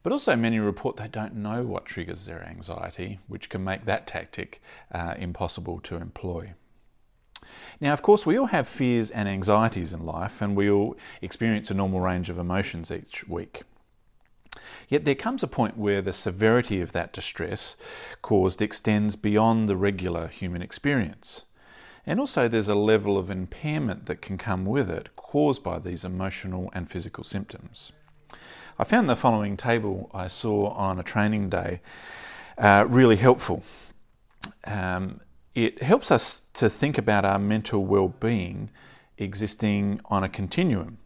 But 0.03 0.13
also, 0.13 0.35
many 0.35 0.59
report 0.59 0.97
they 0.97 1.09
don't 1.09 1.35
know 1.35 1.63
what 1.63 1.85
triggers 1.85 2.27
their 2.27 2.43
anxiety, 2.43 3.21
which 3.29 3.49
can 3.51 3.63
make 3.63 3.85
that 3.85 4.07
tactic 4.07 4.61
uh, 4.93 5.15
impossible 5.19 5.79
to 5.81 5.97
employ. 5.97 6.55
Now, 7.81 7.93
of 7.93 8.03
course, 8.03 8.27
we 8.27 8.39
all 8.39 8.47
have 8.47 8.69
fears 8.69 9.11
and 9.11 9.29
anxieties 9.29 9.93
in 9.93 10.05
life, 10.05 10.43
and 10.43 10.57
we 10.57 10.71
all 10.71 10.97
experience 11.23 11.71
a 11.71 11.75
normal 11.75 12.01
range 12.01 12.31
of 12.31 12.39
emotions 12.39 12.91
each 12.91 13.27
week. 13.29 13.63
Yet 14.89 15.05
there 15.05 15.15
comes 15.15 15.43
a 15.43 15.49
point 15.49 15.79
where 15.79 16.03
the 16.03 16.13
severity 16.13 16.81
of 16.81 16.93
that 16.93 17.13
distress 17.13 17.77
caused 18.23 18.61
extends 18.61 19.17
beyond 19.17 19.69
the 19.69 19.77
regular 19.77 20.27
human 20.29 20.63
experience. 20.63 21.45
And 22.07 22.19
also, 22.19 22.49
there's 22.49 22.69
a 22.69 22.75
level 22.75 23.17
of 23.17 23.31
impairment 23.31 24.07
that 24.07 24.23
can 24.23 24.37
come 24.37 24.65
with 24.65 24.91
it 24.91 25.15
caused 25.17 25.63
by 25.63 25.79
these 25.79 26.05
emotional 26.05 26.71
and 26.75 26.91
physical 26.91 27.25
symptoms. 27.25 27.93
I 28.79 28.85
found 28.85 29.09
the 29.09 29.17
following 29.17 29.57
table 29.57 30.11
I 30.13 30.27
saw 30.27 30.71
on 30.71 30.99
a 30.99 31.03
training 31.03 31.51
day 31.51 31.81
uh, 32.59 32.87
really 32.89 33.17
helpful. 33.17 33.63
Um, 34.67 35.21
it 35.55 35.83
helps 35.83 36.11
us 36.11 36.43
to 36.55 36.71
think 36.71 36.97
about 36.97 37.25
our 37.25 37.39
mental 37.39 37.85
well 37.85 38.09
being 38.09 38.71
existing 39.19 40.01
on 40.07 40.25
a 40.25 40.29
continuum. 40.29 40.99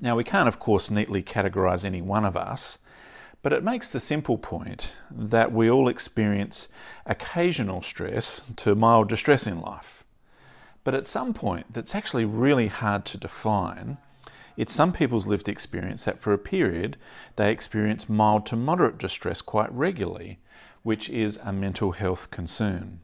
Now, 0.00 0.16
we 0.16 0.24
can't, 0.24 0.48
of 0.48 0.58
course, 0.58 0.90
neatly 0.90 1.22
categorize 1.22 1.84
any 1.84 2.02
one 2.02 2.24
of 2.24 2.36
us, 2.36 2.78
but 3.42 3.52
it 3.52 3.64
makes 3.64 3.90
the 3.90 4.00
simple 4.00 4.38
point 4.38 4.94
that 5.10 5.52
we 5.52 5.70
all 5.70 5.88
experience 5.88 6.68
occasional 7.06 7.82
stress 7.82 8.42
to 8.56 8.74
mild 8.74 9.08
distress 9.08 9.46
in 9.46 9.60
life. 9.60 10.04
But 10.84 10.94
at 10.94 11.06
some 11.06 11.34
point, 11.34 11.72
that's 11.72 11.94
actually 11.94 12.24
really 12.24 12.68
hard 12.68 13.04
to 13.06 13.18
define. 13.18 13.98
It's 14.56 14.72
some 14.72 14.92
people's 14.92 15.26
lived 15.26 15.48
experience 15.48 16.04
that 16.04 16.20
for 16.20 16.32
a 16.32 16.38
period 16.38 16.96
they 17.36 17.50
experience 17.50 18.08
mild 18.08 18.46
to 18.46 18.56
moderate 18.56 18.98
distress 18.98 19.40
quite 19.40 19.72
regularly, 19.72 20.38
which 20.82 21.08
is 21.08 21.38
a 21.42 21.52
mental 21.52 21.92
health 21.92 22.30
concern. 22.30 23.00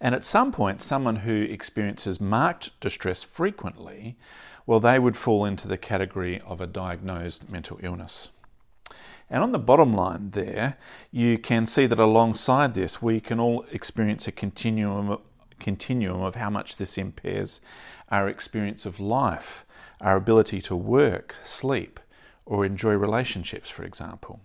And 0.00 0.14
at 0.14 0.24
some 0.24 0.52
point, 0.52 0.80
someone 0.80 1.16
who 1.16 1.42
experiences 1.42 2.20
marked 2.20 2.78
distress 2.80 3.22
frequently, 3.22 4.16
well, 4.66 4.80
they 4.80 4.98
would 4.98 5.16
fall 5.16 5.44
into 5.44 5.68
the 5.68 5.78
category 5.78 6.40
of 6.40 6.60
a 6.60 6.66
diagnosed 6.66 7.50
mental 7.50 7.78
illness. 7.82 8.30
And 9.28 9.42
on 9.42 9.52
the 9.52 9.58
bottom 9.58 9.94
line 9.94 10.30
there, 10.30 10.76
you 11.12 11.38
can 11.38 11.64
see 11.66 11.86
that 11.86 12.00
alongside 12.00 12.74
this, 12.74 13.00
we 13.00 13.20
can 13.20 13.38
all 13.38 13.64
experience 13.70 14.26
a 14.26 14.32
continuum, 14.32 15.18
continuum 15.60 16.22
of 16.22 16.34
how 16.34 16.50
much 16.50 16.76
this 16.76 16.98
impairs 16.98 17.60
our 18.10 18.28
experience 18.28 18.84
of 18.86 18.98
life, 18.98 19.64
our 20.00 20.16
ability 20.16 20.60
to 20.62 20.74
work, 20.74 21.36
sleep, 21.44 22.00
or 22.44 22.64
enjoy 22.64 22.92
relationships, 22.92 23.70
for 23.70 23.84
example. 23.84 24.40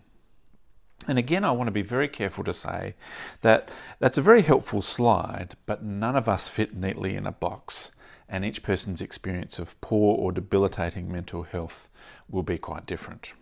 And 1.08 1.20
again, 1.20 1.44
I 1.44 1.52
want 1.52 1.68
to 1.68 1.72
be 1.72 1.82
very 1.82 2.08
careful 2.08 2.44
to 2.46 2.54
say 2.54 2.96
that 3.42 3.70
that's 4.00 4.18
a 4.18 4.24
very 4.24 4.42
helpful 4.42 4.82
slide, 4.82 5.56
but 5.66 5.84
none 5.84 6.16
of 6.16 6.28
us 6.28 6.48
fit 6.48 6.76
neatly 6.76 7.16
in 7.16 7.28
a 7.28 7.32
box, 7.32 7.92
and 8.28 8.44
each 8.44 8.64
person's 8.64 9.02
experience 9.02 9.60
of 9.60 9.80
poor 9.82 10.18
or 10.18 10.32
debilitating 10.32 11.12
mental 11.12 11.44
health 11.44 11.90
will 12.30 12.44
be 12.44 12.58
quite 12.58 12.88
different. 12.88 13.34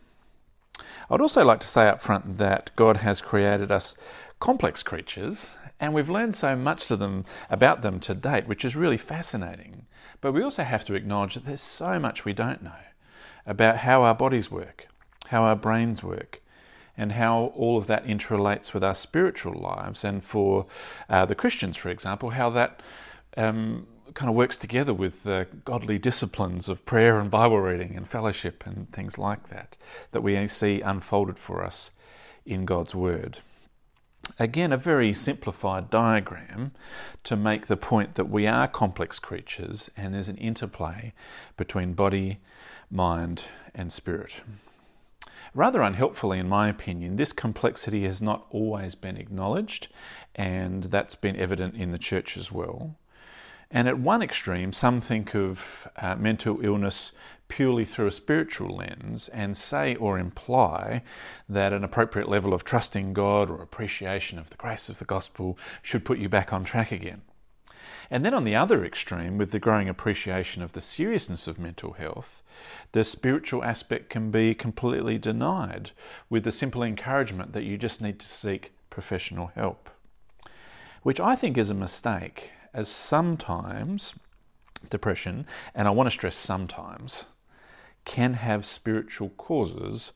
I'd 1.10 1.22
also 1.22 1.46
like 1.46 1.60
to 1.62 1.68
say 1.68 1.88
up 1.88 2.02
front 2.02 2.38
that 2.38 2.72
God 2.76 2.98
has 2.98 3.22
created 3.22 3.72
us 3.72 3.94
complex 4.40 4.84
creatures, 4.84 5.52
and 5.80 5.94
we've 5.94 6.10
learned 6.10 6.36
so 6.36 6.56
much 6.56 6.88
to 6.88 6.98
them 6.98 7.24
about 7.50 7.82
them 7.82 8.00
to 8.02 8.14
date, 8.14 8.48
which 8.48 8.66
is 8.66 8.76
really 8.76 8.98
fascinating. 8.98 9.86
But 10.20 10.34
we 10.34 10.44
also 10.44 10.64
have 10.64 10.84
to 10.86 10.96
acknowledge 10.96 11.36
that 11.36 11.46
there's 11.46 11.62
so 11.62 12.00
much 12.00 12.26
we 12.26 12.34
don't 12.34 12.64
know 12.64 12.72
about 13.46 13.78
how 13.78 14.04
our 14.04 14.16
bodies 14.16 14.52
work, 14.52 14.88
how 15.28 15.44
our 15.44 15.56
brains 15.56 16.04
work, 16.04 16.42
and 16.98 17.14
how 17.14 17.52
all 17.56 17.78
of 17.78 17.88
that 17.88 18.06
interrelates 18.06 18.74
with 18.74 18.84
our 18.84 18.94
spiritual 18.94 19.60
lives. 19.60 20.04
And 20.04 20.24
for 20.24 20.66
uh, 21.10 21.26
the 21.26 21.36
Christians, 21.36 21.78
for 21.78 21.90
example, 21.90 22.32
how 22.32 22.50
that 22.52 22.82
um, 23.36 23.88
kind 24.14 24.30
of 24.30 24.36
works 24.36 24.58
together 24.58 24.94
with 24.94 25.24
the 25.24 25.48
godly 25.66 25.98
disciplines 25.98 26.70
of 26.70 26.86
prayer 26.86 27.20
and 27.20 27.32
Bible 27.32 27.60
reading 27.60 27.96
and 27.96 28.08
fellowship 28.08 28.66
and 28.66 28.92
things 28.92 29.18
like 29.18 29.50
that, 29.50 29.78
that 30.12 30.22
we 30.22 30.48
see 30.48 30.82
unfolded 30.82 31.40
for 31.40 31.64
us 31.64 31.92
in 32.46 32.66
God's 32.66 32.94
Word. 32.94 33.40
Again, 34.40 34.72
a 34.72 34.78
very 34.78 35.14
simplified 35.14 35.90
diagram 35.90 36.72
to 37.24 37.36
make 37.36 37.68
the 37.68 37.78
point 37.78 38.16
that 38.16 38.30
we 38.30 38.48
are 38.48 38.68
complex 38.68 39.20
creatures 39.20 39.90
and 39.98 40.14
there's 40.14 40.30
an 40.30 40.38
interplay 40.38 41.14
between 41.58 41.94
body, 41.94 42.40
mind, 42.90 43.44
and 43.76 43.92
spirit. 43.92 44.42
Rather 45.56 45.82
unhelpfully, 45.84 46.40
in 46.40 46.50
my 46.50 46.68
opinion, 46.68 47.16
this 47.16 47.32
complexity 47.32 48.06
has 48.06 48.22
not 48.22 48.48
always 48.50 48.96
been 48.96 49.18
acknowledged, 49.18 49.88
and 50.36 50.86
that's 50.86 51.14
been 51.14 51.36
evident 51.36 51.76
in 51.76 51.92
the 51.92 52.00
church 52.00 52.38
as 52.38 52.52
well. 52.52 52.96
And 53.70 53.88
at 53.88 54.00
one 54.00 54.22
extreme, 54.22 54.72
some 54.72 55.02
think 55.02 55.36
of 55.36 55.88
uh, 55.98 56.16
mental 56.16 56.64
illness 56.64 57.12
purely 57.48 57.86
through 57.86 58.08
a 58.08 58.12
spiritual 58.12 58.76
lens 58.76 59.30
and 59.30 59.56
say 59.56 59.96
or 59.96 60.18
imply 60.18 61.04
that 61.50 61.74
an 61.74 61.84
appropriate 61.84 62.30
level 62.30 62.54
of 62.54 62.64
trusting 62.64 63.14
God 63.14 63.50
or 63.50 63.62
appreciation 63.62 64.40
of 64.40 64.50
the 64.50 64.58
grace 64.58 64.90
of 64.90 65.00
the 65.00 65.06
gospel 65.06 65.58
should 65.82 66.06
put 66.06 66.18
you 66.18 66.30
back 66.30 66.52
on 66.52 66.64
track 66.64 66.92
again. 66.92 67.22
And 68.14 68.24
then 68.24 68.36
on 68.36 68.44
the 68.44 68.56
other 68.56 68.86
extreme, 68.86 69.40
with 69.40 69.50
the 69.50 69.60
growing 69.60 69.90
appreciation 69.90 70.62
of 70.62 70.74
the 70.74 70.82
seriousness 70.82 71.48
of 71.48 71.58
mental 71.58 71.94
health, 71.94 72.44
the 72.92 73.04
spiritual 73.04 73.64
aspect 73.64 74.12
can 74.12 74.30
be 74.30 74.54
completely 74.54 75.18
denied 75.18 75.90
with 76.30 76.44
the 76.44 76.52
simple 76.52 76.84
encouragement 76.84 77.54
that 77.54 77.64
you 77.64 77.76
just 77.76 78.04
need 78.04 78.20
to 78.20 78.28
seek 78.28 78.72
professional 78.92 79.48
help. 79.56 79.90
Which 81.02 81.20
I 81.20 81.34
think 81.34 81.58
is 81.58 81.72
a 81.72 81.74
mistake 81.74 82.52
as 82.72 82.88
sometimes 82.88 84.14
depression, 84.92 85.48
and 85.74 85.88
I 85.88 85.92
want 85.92 86.06
to 86.06 86.12
stress 86.12 86.36
sometimes, 86.36 87.26
can 88.06 88.36
have 88.36 88.64
spiritual 88.64 89.30
causes 89.30 90.12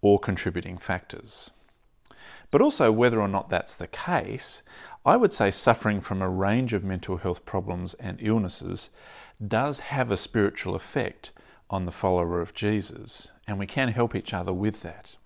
or 0.00 0.18
contributing 0.18 0.78
factors. 0.78 1.50
But 2.50 2.62
also, 2.62 2.92
whether 2.92 3.20
or 3.20 3.28
not 3.28 3.48
that's 3.48 3.76
the 3.76 3.86
case, 3.86 4.62
I 5.04 5.16
would 5.16 5.32
say 5.32 5.50
suffering 5.50 6.00
from 6.00 6.22
a 6.22 6.28
range 6.28 6.72
of 6.72 6.84
mental 6.84 7.16
health 7.16 7.44
problems 7.44 7.94
and 7.94 8.18
illnesses 8.20 8.90
does 9.44 9.80
have 9.80 10.12
a 10.12 10.16
spiritual 10.16 10.76
effect 10.76 11.32
on 11.68 11.86
the 11.86 11.90
follower 11.90 12.40
of 12.40 12.54
Jesus, 12.54 13.28
and 13.46 13.58
we 13.58 13.66
can 13.66 13.88
help 13.88 14.14
each 14.14 14.32
other 14.32 14.52
with 14.52 14.82
that. 14.82 15.16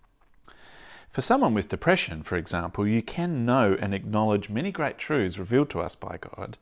For 1.10 1.20
someone 1.20 1.52
with 1.52 1.68
depression, 1.68 2.22
for 2.22 2.36
example, 2.36 2.86
you 2.86 3.02
can 3.02 3.44
know 3.44 3.76
and 3.78 3.92
acknowledge 3.92 4.48
many 4.48 4.70
great 4.70 4.96
truths 4.96 5.38
revealed 5.38 5.68
to 5.70 5.80
us 5.80 5.94
by 5.94 6.18
God, 6.18 6.56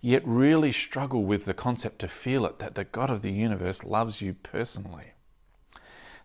yet 0.00 0.22
really 0.26 0.72
struggle 0.72 1.24
with 1.24 1.44
the 1.44 1.54
concept 1.54 1.98
to 1.98 2.08
feel 2.08 2.46
it 2.46 2.58
that 2.58 2.74
the 2.74 2.84
God 2.84 3.10
of 3.10 3.20
the 3.20 3.32
universe 3.32 3.84
loves 3.84 4.22
you 4.22 4.34
personally. 4.34 5.12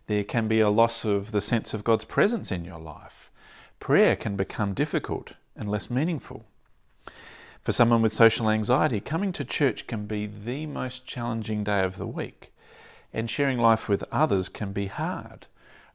There 0.06 0.24
can 0.24 0.48
be 0.48 0.60
a 0.60 0.70
loss 0.70 1.04
of 1.04 1.32
the 1.32 1.40
sense 1.42 1.74
of 1.74 1.84
God's 1.84 2.04
presence 2.04 2.50
in 2.50 2.64
your 2.64 2.80
life. 2.80 3.30
Prayer 3.80 4.16
can 4.16 4.36
become 4.36 4.74
difficult 4.74 5.34
and 5.56 5.70
less 5.70 5.90
meaningful. 5.90 6.44
For 7.62 7.72
someone 7.72 8.02
with 8.02 8.12
social 8.12 8.50
anxiety, 8.50 9.00
coming 9.00 9.32
to 9.32 9.44
church 9.44 9.86
can 9.86 10.06
be 10.06 10.26
the 10.26 10.66
most 10.66 11.06
challenging 11.06 11.62
day 11.62 11.84
of 11.84 11.96
the 11.96 12.06
week, 12.06 12.52
and 13.12 13.30
sharing 13.30 13.58
life 13.58 13.88
with 13.88 14.04
others 14.10 14.48
can 14.48 14.72
be 14.72 14.86
hard, 14.86 15.46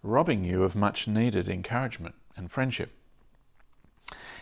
robbing 0.02 0.46
you 0.46 0.64
of 0.64 0.76
much 0.76 1.08
needed 1.08 1.50
encouragement 1.50 2.16
and 2.38 2.52
friendship. 2.52 2.92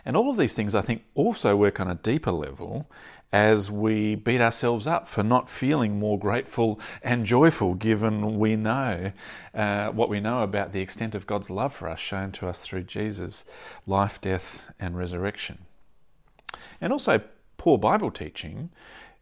And 0.04 0.16
all 0.16 0.30
of 0.30 0.36
these 0.36 0.54
things, 0.54 0.76
I 0.76 0.82
think, 0.82 1.02
also 1.16 1.56
work 1.56 1.80
on 1.80 1.90
a 1.90 1.96
deeper 1.96 2.30
level 2.30 2.88
as 3.32 3.70
we 3.70 4.14
beat 4.14 4.40
ourselves 4.40 4.86
up 4.86 5.08
for 5.08 5.22
not 5.22 5.50
feeling 5.50 5.98
more 5.98 6.18
grateful 6.18 6.80
and 7.02 7.26
joyful, 7.26 7.74
given 7.74 8.38
we 8.38 8.56
know 8.56 9.12
uh, 9.54 9.88
what 9.88 10.08
we 10.08 10.20
know 10.20 10.42
about 10.42 10.72
the 10.72 10.80
extent 10.80 11.14
of 11.14 11.26
God's 11.26 11.50
love 11.50 11.72
for 11.72 11.88
us 11.88 12.00
shown 12.00 12.32
to 12.32 12.48
us 12.48 12.60
through 12.60 12.84
Jesus' 12.84 13.44
life, 13.86 14.20
death, 14.20 14.66
and 14.78 14.96
resurrection. 14.96 15.58
And 16.80 16.92
also, 16.92 17.20
poor 17.56 17.78
Bible 17.78 18.10
teaching, 18.10 18.70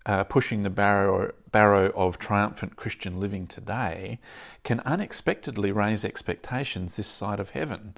uh, 0.07 0.25
pushing 0.25 0.63
the 0.63 0.71
barrow, 0.71 1.33
barrow 1.51 1.91
of 1.97 2.19
triumphant 2.19 2.77
Christian 2.77 3.19
living 3.19 3.47
today, 3.47 4.19
can 4.63 4.81
unexpectedly 4.81 5.73
raise 5.73 6.05
expectations 6.05 6.97
this 6.97 7.07
side 7.07 7.41
of 7.41 7.51
heaven 7.51 7.95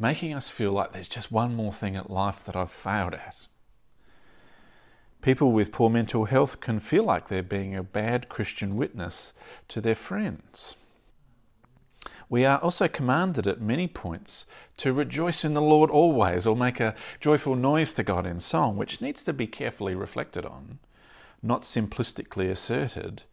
making 0.00 0.32
us 0.32 0.48
feel 0.48 0.72
like 0.72 0.92
there's 0.92 1.08
just 1.08 1.30
one 1.30 1.54
more 1.54 1.74
thing 1.74 1.94
at 1.94 2.10
life 2.10 2.42
that 2.46 2.56
I've 2.56 2.72
failed 2.72 3.12
at. 3.12 3.46
People 5.22 5.52
with 5.52 5.72
poor 5.72 5.90
mental 5.90 6.24
health 6.24 6.60
can 6.60 6.80
feel 6.80 7.04
like 7.04 7.28
they're 7.28 7.42
being 7.42 7.76
a 7.76 7.82
bad 7.82 8.28
Christian 8.28 8.76
witness 8.76 9.34
to 9.68 9.80
their 9.80 9.94
friends. 9.94 10.76
We 12.30 12.44
are 12.44 12.58
also 12.58 12.88
commanded 12.88 13.46
at 13.46 13.60
many 13.60 13.88
points 13.88 14.46
to 14.78 14.92
rejoice 14.92 15.44
in 15.44 15.54
the 15.54 15.60
Lord 15.60 15.90
always 15.90 16.46
or 16.46 16.56
make 16.56 16.80
a 16.80 16.94
joyful 17.18 17.56
noise 17.56 17.92
to 17.94 18.02
God 18.02 18.24
in 18.24 18.40
song, 18.40 18.76
which 18.76 19.00
needs 19.00 19.22
to 19.24 19.32
be 19.32 19.46
carefully 19.46 19.94
reflected 19.94 20.46
on, 20.46 20.78
not 21.42 21.62
simplistically 21.62 22.48
asserted, 22.48 23.24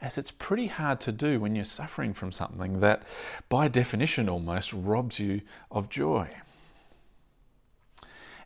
as 0.00 0.16
it's 0.16 0.30
pretty 0.30 0.68
hard 0.68 1.00
to 1.00 1.12
do 1.12 1.40
when 1.40 1.56
you're 1.56 1.64
suffering 1.64 2.14
from 2.14 2.30
something 2.30 2.80
that, 2.80 3.02
by 3.48 3.66
definition 3.68 4.28
almost, 4.28 4.72
robs 4.72 5.18
you 5.18 5.42
of 5.70 5.90
joy. 5.90 6.28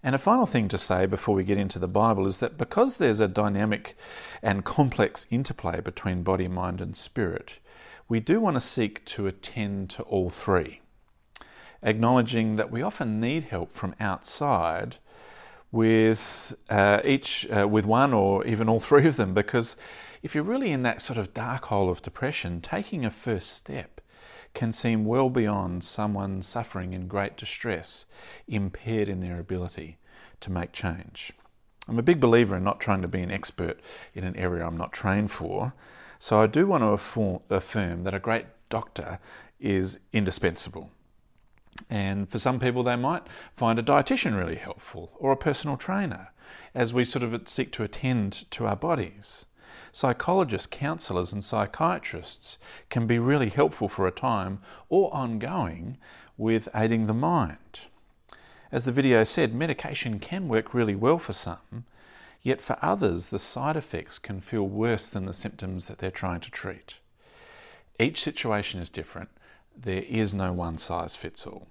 And 0.03 0.15
a 0.15 0.19
final 0.19 0.47
thing 0.47 0.69
to 0.69 0.79
say 0.79 1.07
before 1.07 1.35
we 1.35 1.45
get 1.45 1.59
into 1.59 1.79
the 1.79 1.89
Bible 1.89 2.27
is 2.27 2.39
that 2.39 2.57
because 2.57 2.97
there's 2.97 3.21
a 3.21 3.29
dynamic 3.29 3.97
and 4.43 4.65
complex 4.65 5.27
interplay 5.31 5.81
between 5.81 6.23
body, 6.23 6.49
mind, 6.49 6.81
and 6.81 6.97
spirit, 6.97 7.59
we 8.09 8.21
do 8.21 8.41
want 8.41 8.57
to 8.57 8.61
seek 8.61 9.05
to 9.07 9.27
attend 9.27 9.91
to 9.91 10.03
all 10.05 10.31
three, 10.31 10.81
acknowledging 11.83 12.57
that 12.57 12.71
we 12.71 12.81
often 12.81 13.21
need 13.21 13.45
help 13.45 13.73
from 13.73 13.95
outside 14.01 14.97
with 15.71 16.57
uh, 16.71 17.01
each 17.05 17.47
uh, 17.51 17.69
with 17.69 17.85
one 17.85 18.15
or 18.15 18.47
even 18.47 18.69
all 18.69 18.81
three 18.81 19.07
of 19.07 19.17
them 19.17 19.35
because 19.35 19.77
if 20.23 20.35
you're 20.35 20.45
really 20.45 20.71
in 20.71 20.83
that 20.83 21.03
sort 21.03 21.19
of 21.19 21.35
dark 21.35 21.67
hole 21.67 21.91
of 21.91 22.03
depression, 22.03 22.61
taking 22.61 23.05
a 23.05 23.11
first 23.11 23.53
step 23.53 23.98
can 24.59 24.73
seem 24.73 25.05
well 25.05 25.31
beyond 25.31 25.85
someone 25.85 26.43
suffering 26.43 26.93
in 26.93 27.07
great 27.07 27.37
distress, 27.37 28.07
impaired 28.49 29.09
in 29.09 29.21
their 29.21 29.39
ability 29.39 29.99
to 30.41 30.51
make 30.51 30.73
change. 30.73 31.33
I'm 31.87 31.97
a 31.97 32.03
big 32.03 32.19
believer 32.19 32.57
in 32.57 32.65
not 32.65 32.81
trying 32.81 33.01
to 33.03 33.07
be 33.07 33.21
an 33.21 33.31
expert 33.31 33.79
in 34.15 34.25
an 34.25 34.35
area 34.35 34.67
I'm 34.67 34.77
not 34.77 34.93
trained 34.93 35.31
for, 35.31 35.75
so 36.19 36.41
I 36.41 36.49
do 36.49 36.67
want 36.67 36.83
to 36.83 37.41
affirm 37.55 38.03
that 38.03 38.15
a 38.15 38.19
great 38.19 38.47
doctor 38.69 39.21
is 39.61 40.01
indispensable. 40.13 40.91
And 41.89 42.29
for 42.29 42.41
some 42.41 42.59
people, 42.59 42.83
they 42.83 42.97
might 42.97 43.29
find 43.55 43.79
a 43.79 43.83
dietitian 43.85 44.37
really 44.37 44.57
helpful 44.57 45.13
or 45.21 45.31
a 45.31 45.37
personal 45.37 45.77
trainer 45.77 46.33
as 46.75 46.93
we 46.93 47.05
sort 47.05 47.23
of 47.23 47.49
seek 47.49 47.71
to 47.73 47.85
attend 47.85 48.51
to 48.51 48.67
our 48.67 48.75
bodies. 48.75 49.47
Psychologists, 49.93 50.69
counsellors, 50.71 51.33
and 51.33 51.43
psychiatrists 51.43 52.59
can 52.91 53.07
be 53.07 53.19
really 53.19 53.49
helpful 53.49 53.89
for 53.89 54.07
a 54.07 54.13
time 54.13 54.61
or 54.89 55.13
ongoing 55.15 55.99
with 56.37 56.69
aiding 56.75 57.07
the 57.07 57.15
mind. 57.15 57.81
As 58.71 58.85
the 58.85 58.93
video 58.93 59.25
said, 59.25 59.55
medication 59.55 60.19
can 60.19 60.49
work 60.49 60.75
really 60.75 60.95
well 60.95 61.19
for 61.19 61.33
some, 61.33 61.85
yet 62.43 62.61
for 62.61 62.79
others, 62.83 63.31
the 63.31 63.39
side 63.39 63.77
effects 63.77 64.19
can 64.19 64.41
feel 64.41 64.69
worse 64.69 65.09
than 65.09 65.25
the 65.25 65.33
symptoms 65.33 65.89
that 65.89 65.99
they're 65.99 66.11
trying 66.11 66.41
to 66.41 66.51
treat. 66.51 66.99
Each 67.99 68.23
situation 68.23 68.79
is 68.81 68.91
different. 68.91 69.31
There 69.77 70.03
is 70.03 70.35
no 70.35 70.53
one 70.53 70.79
size 70.79 71.17
fits 71.17 71.47
all. 71.47 71.67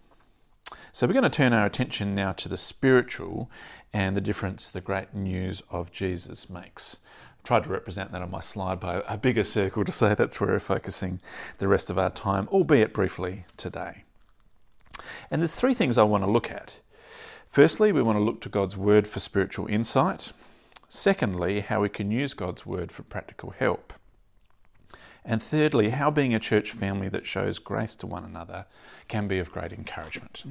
So, 0.92 1.08
we're 1.08 1.14
going 1.14 1.24
to 1.24 1.30
turn 1.30 1.54
our 1.54 1.66
attention 1.66 2.14
now 2.16 2.34
to 2.34 2.50
the 2.50 2.58
spiritual 2.58 3.50
and 3.94 4.16
the 4.16 4.22
difference 4.22 4.68
the 4.68 4.82
great 4.82 5.14
news 5.14 5.62
of 5.70 5.92
Jesus 5.92 6.50
makes 6.50 6.98
tried 7.44 7.64
to 7.64 7.70
represent 7.70 8.12
that 8.12 8.22
on 8.22 8.32
my 8.32 8.42
slide 8.42 8.80
by 8.80 9.02
a 9.08 9.18
bigger 9.18 9.44
circle 9.44 9.84
to 9.86 9.92
say 9.92 10.14
that's 10.14 10.40
where 10.40 10.52
we're 10.52 10.60
focusing 10.60 11.20
the 11.60 11.68
rest 11.68 11.90
of 11.90 11.98
our 11.98 12.10
time, 12.10 12.48
albeit 12.50 12.94
briefly 12.94 13.46
today. 13.56 14.04
And 15.32 15.42
there's 15.42 15.56
three 15.56 15.74
things 15.74 15.98
I 15.98 16.04
want 16.04 16.24
to 16.24 16.30
look 16.30 16.52
at. 16.52 16.80
Firstly, 17.48 17.92
we 17.92 18.02
want 18.02 18.18
to 18.18 18.24
look 18.24 18.42
to 18.42 18.50
God's 18.50 18.76
Word 18.76 19.08
for 19.08 19.20
spiritual 19.20 19.68
insight. 19.68 20.32
Secondly, 20.90 21.62
how 21.62 21.82
we 21.82 21.90
can 21.90 22.12
use 22.12 22.34
God's 22.34 22.66
Word 22.66 22.92
for 22.92 23.04
practical 23.04 23.52
help. 23.52 23.94
And 25.24 25.42
thirdly, 25.42 25.90
how 25.90 26.10
being 26.10 26.34
a 26.34 26.40
church 26.40 26.72
family 26.72 27.10
that 27.10 27.26
shows 27.26 27.60
grace 27.60 27.96
to 27.98 28.08
one 28.08 28.24
another 28.24 28.66
can 29.08 29.28
be 29.28 29.40
of 29.40 29.52
great 29.52 29.74
encouragement. 29.74 30.44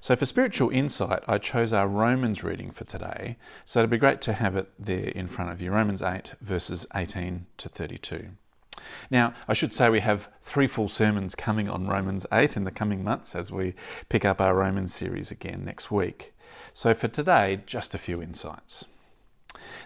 So, 0.00 0.14
for 0.14 0.26
spiritual 0.26 0.70
insight, 0.70 1.22
I 1.26 1.38
chose 1.38 1.72
our 1.72 1.88
Romans 1.88 2.44
reading 2.44 2.70
for 2.70 2.84
today. 2.84 3.36
So, 3.64 3.80
it'd 3.80 3.90
be 3.90 3.98
great 3.98 4.20
to 4.22 4.32
have 4.32 4.56
it 4.56 4.70
there 4.78 5.08
in 5.08 5.26
front 5.26 5.50
of 5.50 5.60
you 5.60 5.72
Romans 5.72 6.02
8, 6.02 6.34
verses 6.40 6.86
18 6.94 7.46
to 7.56 7.68
32. 7.68 8.30
Now, 9.10 9.32
I 9.48 9.54
should 9.54 9.74
say 9.74 9.88
we 9.90 10.00
have 10.00 10.28
three 10.42 10.68
full 10.68 10.88
sermons 10.88 11.34
coming 11.34 11.68
on 11.68 11.88
Romans 11.88 12.26
8 12.32 12.56
in 12.56 12.64
the 12.64 12.70
coming 12.70 13.02
months 13.02 13.34
as 13.34 13.50
we 13.50 13.74
pick 14.08 14.24
up 14.24 14.40
our 14.40 14.54
Romans 14.54 14.94
series 14.94 15.30
again 15.30 15.64
next 15.64 15.90
week. 15.90 16.32
So, 16.72 16.94
for 16.94 17.08
today, 17.08 17.62
just 17.66 17.94
a 17.94 17.98
few 17.98 18.22
insights. 18.22 18.84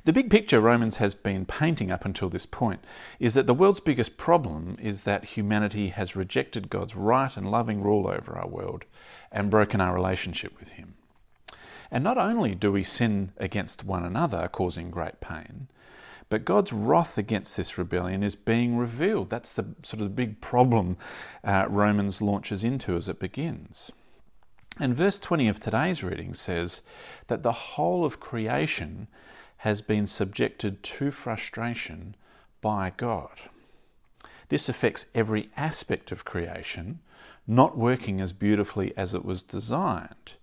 The 0.05 0.12
big 0.12 0.31
picture 0.31 0.61
Romans 0.61 0.96
has 0.96 1.14
been 1.14 1.46
painting 1.46 1.90
up 1.90 2.05
until 2.05 2.29
this 2.29 2.44
point 2.44 2.85
is 3.18 3.35
that 3.35 3.46
the 3.46 3.55
world's 3.55 3.81
biggest 3.81 4.16
problem 4.16 4.77
is 4.81 5.05
that 5.05 5.25
humanity 5.25 5.88
has 5.88 6.16
rejected 6.16 6.68
God's 6.68 6.94
right 6.94 7.35
and 7.37 7.51
loving 7.51 7.81
rule 7.81 8.07
over 8.07 8.37
our 8.37 8.48
world 8.48 8.85
and 9.33 9.51
broken 9.51 9.81
our 9.81 9.95
relationship 9.95 10.59
with 10.59 10.73
Him. 10.73 10.95
And 11.90 12.05
not 12.05 12.18
only 12.18 12.55
do 12.55 12.73
we 12.73 12.83
sin 12.83 13.33
against 13.37 13.85
one 13.85 14.05
another, 14.05 14.49
causing 14.49 14.90
great 14.90 15.21
pain, 15.21 15.68
but 16.29 16.47
God's 16.47 16.73
wrath 16.73 17.18
against 17.18 17.59
this 17.59 17.77
rebellion 17.77 18.23
is 18.23 18.37
being 18.37 18.79
revealed. 18.79 19.29
That's 19.29 19.53
the 19.53 19.66
sort 19.83 20.01
of 20.01 20.09
the 20.09 20.14
big 20.14 20.40
problem 20.40 20.97
uh, 21.45 21.66
Romans 21.68 22.23
launches 22.23 22.64
into 22.64 22.97
as 22.97 23.07
it 23.09 23.18
begins. 23.18 23.92
And 24.81 24.97
verse 24.97 25.18
20 25.18 25.49
of 25.49 25.61
today's 25.61 26.03
reading 26.03 26.33
says 26.33 26.81
that 27.27 27.42
the 27.42 27.53
whole 27.53 28.07
of 28.07 28.18
creation 28.18 29.09
has 29.59 29.83
been 29.83 30.07
subjected 30.07 30.83
to 30.83 31.11
frustration 31.11 32.16
by 32.62 32.92
God. 32.97 33.38
This 34.49 34.68
affects 34.71 35.07
every 35.14 35.51
aspect 35.57 36.11
of 36.11 36.25
creation, 36.25 37.01
not 37.46 37.76
working 37.76 38.20
as 38.20 38.33
beautifully 38.33 38.92
as 38.96 39.14
it 39.14 39.24
was 39.24 39.42
designed. 39.42 40.35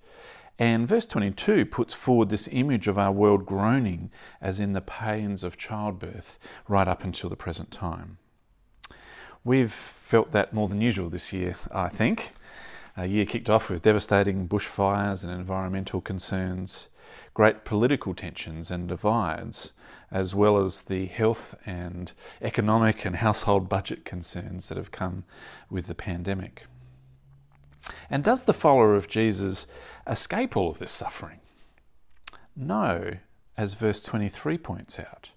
And 0.57 0.85
verse 0.85 1.05
22 1.05 1.65
puts 1.65 1.93
forward 1.93 2.29
this 2.29 2.49
image 2.51 2.89
of 2.89 2.97
our 2.97 3.13
world 3.13 3.45
groaning 3.45 4.11
as 4.41 4.59
in 4.59 4.73
the 4.73 4.81
pains 4.81 5.41
of 5.43 5.57
childbirth 5.57 6.37
right 6.67 6.87
up 6.87 7.03
until 7.03 7.29
the 7.29 7.37
present 7.37 7.71
time. 7.71 8.17
We've 9.45 9.71
felt 9.71 10.31
that 10.31 10.53
more 10.53 10.67
than 10.67 10.81
usual 10.81 11.09
this 11.09 11.31
year, 11.31 11.55
I 11.71 11.87
think. 11.87 12.33
A 12.97 13.05
year 13.05 13.25
kicked 13.25 13.49
off 13.49 13.69
with 13.69 13.83
devastating 13.83 14.49
bushfires 14.49 15.23
and 15.23 15.31
environmental 15.31 16.01
concerns, 16.01 16.89
great 17.33 17.63
political 17.63 18.13
tensions 18.13 18.69
and 18.69 18.89
divides, 18.89 19.71
as 20.11 20.35
well 20.35 20.57
as 20.57 20.81
the 20.81 21.05
health 21.05 21.55
and 21.65 22.11
economic 22.41 23.05
and 23.05 23.15
household 23.15 23.69
budget 23.69 24.03
concerns 24.03 24.67
that 24.67 24.77
have 24.77 24.91
come 24.91 25.23
with 25.69 25.87
the 25.87 25.95
pandemic. 25.95 26.65
And 28.09 28.23
does 28.23 28.43
the 28.43 28.53
follower 28.53 28.95
of 28.95 29.07
Jesus 29.07 29.67
escape 30.07 30.55
all 30.57 30.69
of 30.69 30.79
this 30.79 30.91
suffering? 30.91 31.39
No, 32.55 33.11
as 33.57 33.73
verse 33.73 34.03
23 34.03 34.57
points 34.57 34.99
out. 34.99 35.31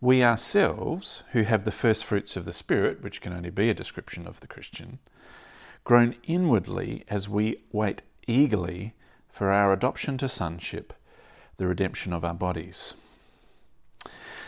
we 0.00 0.22
ourselves, 0.22 1.22
who 1.30 1.42
have 1.42 1.64
the 1.64 1.70
first 1.70 2.04
fruits 2.04 2.36
of 2.36 2.44
the 2.44 2.52
Spirit, 2.52 3.02
which 3.02 3.20
can 3.20 3.32
only 3.32 3.50
be 3.50 3.70
a 3.70 3.74
description 3.74 4.26
of 4.26 4.40
the 4.40 4.48
Christian, 4.48 4.98
groan 5.84 6.16
inwardly 6.24 7.04
as 7.08 7.28
we 7.28 7.62
wait 7.70 8.02
eagerly 8.26 8.94
for 9.28 9.52
our 9.52 9.72
adoption 9.72 10.18
to 10.18 10.28
sonship, 10.28 10.92
the 11.56 11.68
redemption 11.68 12.12
of 12.12 12.24
our 12.24 12.34
bodies. 12.34 12.94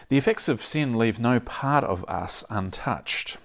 The 0.09 0.19
effects 0.19 0.49
of 0.49 0.65
sin 0.65 0.99
leave 0.99 1.21
no 1.21 1.39
part 1.39 1.85
of 1.85 2.05
us 2.09 2.45
untouched. 2.51 3.39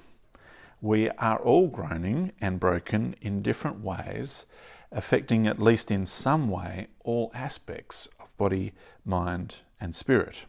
We 0.82 1.10
are 1.10 1.38
all 1.38 1.68
groaning 1.68 2.32
and 2.40 2.60
broken 2.60 3.16
in 3.22 3.42
different 3.42 3.84
ways, 3.84 4.46
affecting 4.92 5.46
at 5.46 5.62
least 5.62 5.92
in 5.92 6.06
some 6.06 6.50
way 6.50 6.88
all 7.04 7.32
aspects 7.34 8.08
of 8.20 8.36
body, 8.38 8.74
mind, 9.04 9.56
and 9.82 9.94
spirit. 9.94 10.46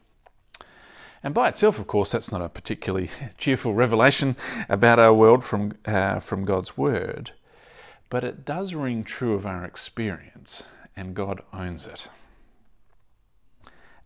And 1.22 1.34
by 1.34 1.48
itself, 1.48 1.78
of 1.78 1.86
course, 1.86 2.12
that's 2.12 2.32
not 2.32 2.42
a 2.42 2.48
particularly 2.48 3.10
cheerful 3.38 3.74
revelation 3.74 4.36
about 4.68 4.98
our 4.98 5.12
world 5.12 5.44
from, 5.44 5.72
uh, 5.84 6.20
from 6.20 6.44
God's 6.44 6.76
Word, 6.76 7.32
but 8.08 8.24
it 8.24 8.44
does 8.44 8.74
ring 8.74 9.02
true 9.02 9.34
of 9.34 9.44
our 9.44 9.64
experience, 9.64 10.64
and 10.96 11.14
God 11.14 11.42
owns 11.52 11.86
it. 11.86 12.08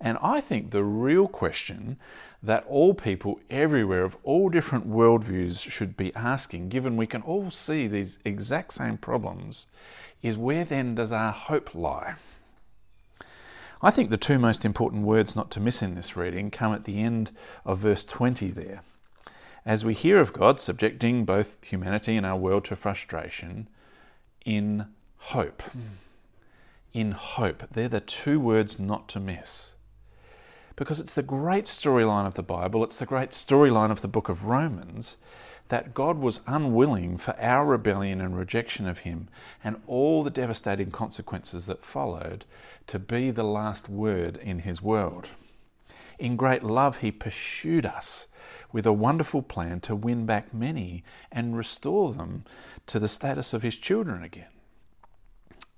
And 0.05 0.19
I 0.21 0.43
think 0.43 0.71
the 0.71 0.85
real 0.85 1.27
question 1.27 1.97
that 2.43 2.67
all 2.69 2.93
people 2.93 3.41
everywhere 3.49 4.05
of 4.05 4.19
all 4.23 4.51
different 4.51 4.87
worldviews 4.87 5.69
should 5.71 5.97
be 5.97 6.15
asking, 6.15 6.69
given 6.69 6.99
we 6.99 7.07
can 7.07 7.23
all 7.23 7.51
see 7.51 7.87
these 7.87 8.19
exact 8.23 8.75
same 8.75 8.99
problems, 8.99 9.65
is 10.23 10.37
where 10.37 10.63
then 10.63 10.95
does 10.95 11.11
our 11.11 11.33
hope 11.33 11.75
lie? 11.75 12.17
I 13.81 13.91
think 13.91 14.11
the 14.11 14.19
two 14.19 14.39
most 14.39 14.67
important 14.67 15.05
words 15.05 15.35
not 15.35 15.51
to 15.53 15.61
miss 15.61 15.81
in 15.81 15.95
this 15.95 16.19
reading 16.19 16.51
come 16.51 16.75
at 16.75 16.85
the 16.85 17.01
end 17.01 17.31
of 17.65 17.79
verse 17.79 18.05
20 18.05 18.51
there. 18.51 18.83
As 19.65 19.87
we 19.87 19.95
hear 19.95 20.21
of 20.21 20.35
God 20.35 20.61
subjecting 20.61 21.25
both 21.25 21.65
humanity 21.65 22.15
and 22.19 22.27
our 22.27 22.37
world 22.37 22.67
to 22.67 22.77
frustration, 22.77 23.69
in 24.45 24.85
hope. 25.17 25.63
Mm. 25.63 25.81
In 26.93 27.13
hope. 27.13 27.63
They're 27.71 27.89
the 27.89 28.01
two 28.01 28.39
words 28.39 28.79
not 28.79 29.09
to 29.09 29.21
miss 29.21 29.71
because 30.77 31.01
it's 31.01 31.15
the 31.15 31.23
great 31.23 31.67
storyline 31.67 32.27
of 32.27 32.35
the 32.35 32.43
Bible, 32.43 32.83
it's 32.83 32.99
the 32.99 33.07
great 33.07 33.31
storyline 33.31 33.91
of 33.91 34.01
the 34.01 34.09
book 34.09 34.29
of 34.29 34.45
Romans 34.45 35.17
that 35.69 35.95
God 35.95 36.19
was 36.19 36.41
unwilling 36.47 37.17
for 37.17 37.39
our 37.41 37.65
rebellion 37.65 38.21
and 38.21 38.37
rejection 38.37 38.87
of 38.87 39.01
Him 39.01 39.29
and 39.63 39.81
all 39.87 40.23
the 40.23 40.31
devastating 40.31 40.91
consequences 40.91 41.67
that 41.67 41.85
followed 41.85 42.45
to 42.87 42.99
be 42.99 43.31
the 43.31 43.45
last 43.45 43.89
word 43.89 44.37
in 44.37 44.61
His 44.61 44.83
world. 44.83 45.29
In 46.19 46.37
great 46.37 46.63
love, 46.63 46.99
He 46.99 47.11
pursued 47.11 47.87
us 47.87 48.29
with 48.73 48.87
a 48.87 48.93
wonderful 48.93 49.43
plan 49.43 49.81
to 49.81 49.97
win 49.97 50.27
back 50.27 50.53
many 50.53 51.03
and 51.33 51.57
restore 51.57 52.13
them 52.13 52.45
to 52.87 52.99
the 52.99 53.09
status 53.09 53.55
of 53.55 53.63
His 53.63 53.77
children 53.77 54.23
again 54.23 54.54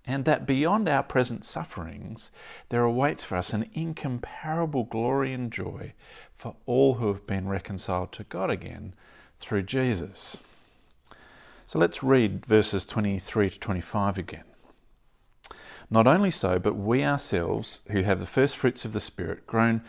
and 0.07 0.25
that 0.25 0.47
beyond 0.47 0.89
our 0.89 1.03
present 1.03 1.45
sufferings, 1.45 2.31
there 2.69 2.85
awaits 2.85 3.25
for 3.25 3.37
us 3.37 3.53
an 3.53 3.69
incomparable 3.75 4.85
glory 4.85 5.33
and 5.33 5.51
joy 5.51 5.93
for 6.35 6.55
all 6.67 6.95
who 6.95 7.09
have 7.09 7.27
been 7.27 7.49
reconciled 7.49 8.13
to 8.13 8.25
God 8.25 8.51
again 8.51 8.95
through 9.41 9.63
Jesus. 9.63 10.37
So 11.67 11.79
let's 11.79 12.03
read 12.03 12.47
verses 12.47 12.87
23 12.87 13.51
to 13.51 13.59
25 13.59 14.19
again. 14.19 14.45
Not 15.91 16.07
only 16.07 16.31
so, 16.31 16.59
but 16.59 16.77
we 16.77 17.05
ourselves, 17.05 17.81
who 17.91 18.03
have 18.03 18.21
the 18.21 18.27
first 18.27 18.57
fruits 18.57 18.85
of 18.85 18.93
the 18.93 19.01
Spirit, 19.01 19.47
groan 19.47 19.83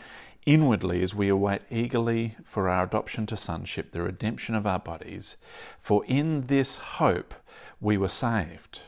inwardly 0.46 1.02
as 1.02 1.14
we 1.14 1.28
await 1.28 1.62
eagerly 1.70 2.36
for 2.44 2.68
our 2.68 2.84
adoption 2.84 3.26
to 3.26 3.36
sonship, 3.36 3.92
the 3.92 4.02
redemption 4.02 4.54
of 4.54 4.66
our 4.66 4.78
bodies. 4.78 5.36
For 5.80 6.04
in 6.06 6.46
this 6.46 6.78
hope 6.78 7.34
we 7.80 7.96
were 7.96 8.08
saved. 8.08 8.80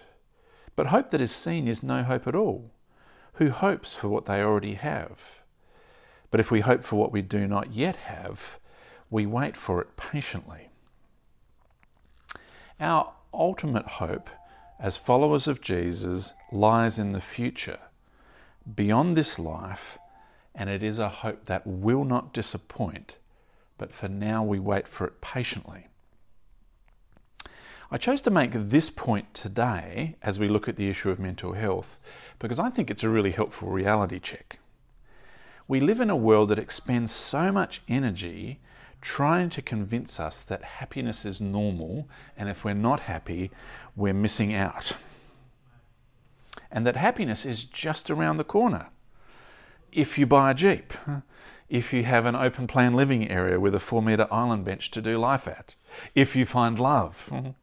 But 0.81 0.87
hope 0.87 1.11
that 1.11 1.21
is 1.21 1.31
seen 1.31 1.69
is 1.69 1.83
no 1.83 2.05
hope 2.05 2.27
at 2.27 2.35
all. 2.35 2.71
Who 3.35 3.51
hopes 3.51 3.95
for 3.97 4.09
what 4.09 4.25
they 4.25 4.41
already 4.41 4.77
have? 4.77 5.43
But 6.31 6.41
if 6.41 6.51
we 6.51 6.61
hope 6.61 6.83
for 6.83 6.97
what 6.97 7.13
we 7.13 7.21
do 7.21 7.47
not 7.47 7.75
yet 7.75 7.97
have, 7.97 8.59
we 9.11 9.27
wait 9.27 9.59
for 9.59 9.83
it 9.83 9.99
patiently. 9.99 10.71
Our 12.81 13.13
ultimate 13.35 13.87
hope 13.87 14.31
as 14.79 14.97
followers 14.97 15.47
of 15.47 15.61
Jesus 15.61 16.33
lies 16.51 16.99
in 16.99 17.13
the 17.13 17.21
future, 17.21 17.81
beyond 18.75 19.19
this 19.19 19.39
life, 19.39 19.99
and 20.55 20.71
it 20.71 20.83
is 20.83 20.99
a 20.99 21.11
hope 21.11 21.45
that 21.45 21.67
will 21.67 22.05
not 22.05 22.33
disappoint, 22.33 23.19
but 23.77 23.93
for 23.93 24.09
now 24.09 24.43
we 24.43 24.59
wait 24.59 24.89
for 24.89 25.07
it 25.07 25.21
patiently. 25.21 25.89
I 27.93 27.97
chose 27.97 28.23
to 28.23 28.31
make 28.31 28.53
this 28.55 28.89
point 28.89 29.35
today 29.35 30.15
as 30.23 30.39
we 30.39 30.47
look 30.47 30.69
at 30.69 30.77
the 30.77 30.89
issue 30.89 31.11
of 31.11 31.19
mental 31.19 31.55
health 31.55 31.99
because 32.39 32.61
I 32.61 32.71
think 32.71 32.89
it's 32.89 33.03
a 33.03 33.09
really 33.09 33.33
helpful 33.33 33.69
reality 33.69 34.21
check. 34.21 34.61
We 35.67 35.81
live 35.81 36.01
in 36.01 36.09
a 36.09 36.15
world 36.15 36.51
that 36.51 36.59
expends 36.59 37.11
so 37.11 37.51
much 37.51 37.83
energy 37.89 38.61
trying 39.01 39.51
to 39.51 39.63
convince 39.63 40.21
us 40.21 40.41
that 40.41 40.63
happiness 40.63 41.25
is 41.25 41.41
normal 41.41 42.09
and 42.37 42.49
if 42.49 42.65
we're 42.65 42.75
not 42.75 43.01
happy, 43.01 43.51
we're 43.97 44.15
missing 44.15 44.55
out. 44.55 44.93
And 46.71 46.87
that 46.87 46.97
happiness 46.97 47.45
is 47.45 47.65
just 47.65 48.09
around 48.09 48.37
the 48.37 48.45
corner. 48.45 48.91
If 49.91 50.17
you 50.17 50.27
buy 50.27 50.53
a 50.53 50.55
Jeep, 50.55 50.93
if 51.69 51.93
you 51.93 52.05
have 52.05 52.25
an 52.25 52.37
open 52.37 52.69
plan 52.69 52.95
living 52.95 53.29
area 53.29 53.59
with 53.59 53.75
a 53.75 53.81
four 53.81 54.01
metre 54.01 54.29
island 54.31 54.65
bench 54.65 54.93
to 54.93 55.03
do 55.03 55.19
life 55.19 55.49
at, 55.49 55.75
if 56.15 56.37
you 56.37 56.47
find 56.47 56.79
love, 56.79 57.55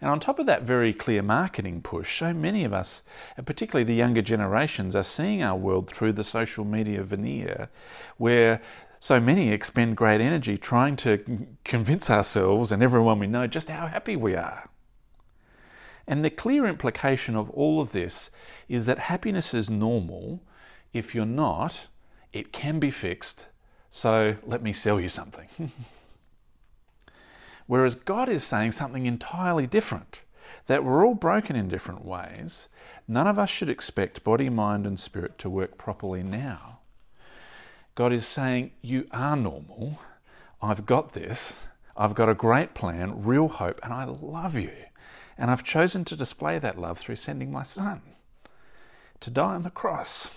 and 0.00 0.10
on 0.10 0.20
top 0.20 0.38
of 0.38 0.46
that 0.46 0.62
very 0.62 0.92
clear 0.92 1.22
marketing 1.22 1.82
push, 1.82 2.18
so 2.18 2.32
many 2.32 2.64
of 2.64 2.72
us, 2.72 3.02
and 3.36 3.46
particularly 3.46 3.84
the 3.84 3.94
younger 3.94 4.22
generations, 4.22 4.96
are 4.96 5.02
seeing 5.02 5.42
our 5.42 5.56
world 5.56 5.90
through 5.90 6.14
the 6.14 6.24
social 6.24 6.64
media 6.64 7.02
veneer, 7.02 7.68
where 8.16 8.62
so 8.98 9.20
many 9.20 9.50
expend 9.50 9.96
great 9.96 10.20
energy 10.20 10.56
trying 10.56 10.96
to 10.96 11.46
convince 11.64 12.10
ourselves 12.10 12.72
and 12.72 12.82
everyone 12.82 13.18
we 13.18 13.26
know 13.26 13.46
just 13.46 13.68
how 13.68 13.86
happy 13.86 14.16
we 14.16 14.34
are. 14.34 14.68
And 16.06 16.24
the 16.24 16.30
clear 16.30 16.66
implication 16.66 17.36
of 17.36 17.50
all 17.50 17.80
of 17.80 17.92
this 17.92 18.30
is 18.68 18.86
that 18.86 18.98
happiness 18.98 19.54
is 19.54 19.70
normal. 19.70 20.42
If 20.92 21.14
you're 21.14 21.24
not, 21.24 21.86
it 22.32 22.52
can 22.52 22.78
be 22.78 22.90
fixed. 22.90 23.46
So 23.90 24.36
let 24.44 24.62
me 24.62 24.72
sell 24.72 25.00
you 25.00 25.08
something. 25.08 25.48
Whereas 27.70 27.94
God 27.94 28.28
is 28.28 28.42
saying 28.42 28.72
something 28.72 29.06
entirely 29.06 29.64
different 29.64 30.22
that 30.66 30.82
we're 30.82 31.06
all 31.06 31.14
broken 31.14 31.54
in 31.54 31.68
different 31.68 32.04
ways. 32.04 32.68
None 33.06 33.28
of 33.28 33.38
us 33.38 33.48
should 33.48 33.70
expect 33.70 34.24
body, 34.24 34.48
mind, 34.48 34.88
and 34.88 34.98
spirit 34.98 35.38
to 35.38 35.48
work 35.48 35.78
properly 35.78 36.24
now. 36.24 36.80
God 37.94 38.12
is 38.12 38.26
saying, 38.26 38.72
You 38.82 39.06
are 39.12 39.36
normal. 39.36 40.00
I've 40.60 40.84
got 40.84 41.12
this. 41.12 41.62
I've 41.96 42.16
got 42.16 42.28
a 42.28 42.34
great 42.34 42.74
plan, 42.74 43.22
real 43.22 43.46
hope, 43.46 43.78
and 43.84 43.92
I 43.92 44.02
love 44.02 44.56
you. 44.56 44.72
And 45.38 45.48
I've 45.48 45.62
chosen 45.62 46.04
to 46.06 46.16
display 46.16 46.58
that 46.58 46.76
love 46.76 46.98
through 46.98 47.16
sending 47.16 47.52
my 47.52 47.62
son 47.62 48.02
to 49.20 49.30
die 49.30 49.54
on 49.54 49.62
the 49.62 49.70
cross, 49.70 50.32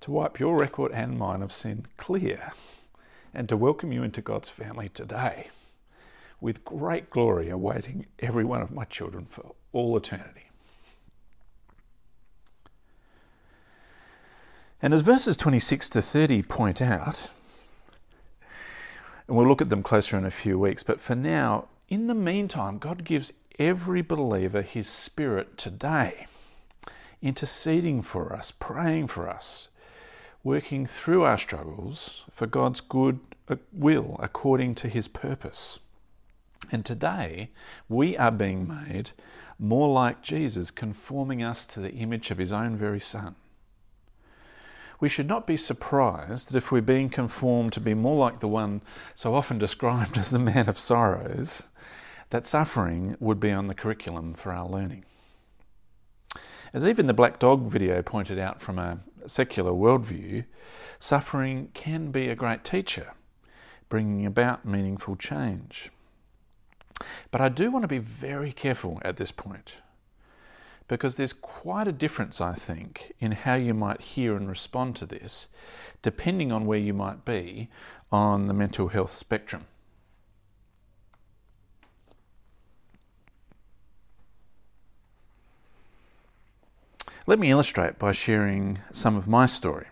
to 0.00 0.12
wipe 0.12 0.40
your 0.40 0.56
record 0.56 0.92
and 0.92 1.18
mine 1.18 1.42
of 1.42 1.52
sin 1.52 1.84
clear 1.98 2.54
and 3.34 3.48
to 3.48 3.56
welcome 3.56 3.92
you 3.92 4.02
into 4.02 4.20
God's 4.20 4.48
family 4.48 4.88
today 4.88 5.48
with 6.40 6.64
great 6.64 7.08
glory 7.08 7.48
awaiting 7.48 8.06
every 8.18 8.44
one 8.44 8.60
of 8.60 8.72
my 8.72 8.84
children 8.84 9.26
for 9.30 9.54
all 9.72 9.96
eternity. 9.96 10.50
And 14.82 14.92
as 14.92 15.02
verses 15.02 15.36
26 15.36 15.88
to 15.90 16.02
30 16.02 16.42
point 16.42 16.82
out, 16.82 17.30
and 19.28 19.36
we'll 19.36 19.46
look 19.46 19.62
at 19.62 19.68
them 19.68 19.84
closer 19.84 20.18
in 20.18 20.24
a 20.24 20.30
few 20.30 20.58
weeks, 20.58 20.82
but 20.82 21.00
for 21.00 21.14
now, 21.14 21.68
in 21.88 22.08
the 22.08 22.14
meantime, 22.14 22.78
God 22.78 23.04
gives 23.04 23.32
every 23.58 24.02
believer 24.02 24.62
His 24.62 24.88
Spirit 24.88 25.56
today, 25.56 26.26
interceding 27.22 28.02
for 28.02 28.32
us, 28.32 28.50
praying 28.50 29.06
for 29.06 29.28
us, 29.30 29.68
working 30.44 30.86
through 30.86 31.22
our 31.22 31.38
struggles 31.38 32.24
for 32.30 32.46
God's 32.46 32.80
good 32.80 33.20
uh, 33.48 33.56
will 33.72 34.16
according 34.20 34.74
to 34.76 34.88
his 34.88 35.08
purpose. 35.08 35.78
And 36.70 36.84
today, 36.84 37.50
we 37.88 38.16
are 38.16 38.30
being 38.30 38.66
made 38.66 39.10
more 39.58 39.88
like 39.88 40.22
Jesus, 40.22 40.70
conforming 40.70 41.42
us 41.42 41.66
to 41.68 41.80
the 41.80 41.92
image 41.92 42.30
of 42.30 42.38
his 42.38 42.52
own 42.52 42.76
very 42.76 43.00
Son. 43.00 43.36
We 44.98 45.08
should 45.08 45.26
not 45.26 45.46
be 45.46 45.56
surprised 45.56 46.48
that 46.48 46.56
if 46.56 46.70
we're 46.70 46.80
being 46.80 47.10
conformed 47.10 47.72
to 47.72 47.80
be 47.80 47.94
more 47.94 48.16
like 48.16 48.40
the 48.40 48.48
one 48.48 48.82
so 49.14 49.34
often 49.34 49.58
described 49.60 50.16
as 50.16 50.30
the 50.30 50.38
man 50.38 50.68
of 50.68 50.78
sorrows, 50.78 51.64
that 52.30 52.46
suffering 52.46 53.16
would 53.20 53.38
be 53.38 53.52
on 53.52 53.66
the 53.66 53.74
curriculum 53.74 54.34
for 54.34 54.52
our 54.52 54.68
learning. 54.68 55.04
As 56.72 56.86
even 56.86 57.06
the 57.06 57.12
Black 57.12 57.38
Dog 57.38 57.68
video 57.68 58.00
pointed 58.00 58.38
out 58.38 58.60
from 58.60 58.78
a, 58.78 59.00
secular 59.26 59.72
worldview, 59.72 60.44
suffering 60.98 61.70
can 61.74 62.10
be 62.10 62.28
a 62.28 62.34
great 62.34 62.64
teacher, 62.64 63.12
bringing 63.88 64.26
about 64.26 64.64
meaningful 64.64 65.16
change. 65.16 65.90
But 67.30 67.40
I 67.40 67.48
do 67.48 67.70
want 67.70 67.82
to 67.82 67.88
be 67.88 67.98
very 67.98 68.52
careful 68.52 69.00
at 69.02 69.16
this 69.16 69.32
point 69.32 69.78
because 70.88 71.16
there's 71.16 71.32
quite 71.32 71.88
a 71.88 71.92
difference, 71.92 72.40
I 72.40 72.54
think, 72.54 73.12
in 73.18 73.32
how 73.32 73.54
you 73.54 73.72
might 73.72 74.02
hear 74.02 74.36
and 74.36 74.48
respond 74.48 74.94
to 74.96 75.06
this, 75.06 75.48
depending 76.02 76.52
on 76.52 76.66
where 76.66 76.78
you 76.78 76.92
might 76.92 77.24
be 77.24 77.70
on 78.10 78.46
the 78.46 78.52
mental 78.52 78.88
health 78.88 79.14
spectrum. 79.14 79.66
Let 87.24 87.38
me 87.38 87.50
illustrate 87.50 88.00
by 88.00 88.10
sharing 88.10 88.80
some 88.90 89.14
of 89.14 89.28
my 89.28 89.46
story. 89.46 89.86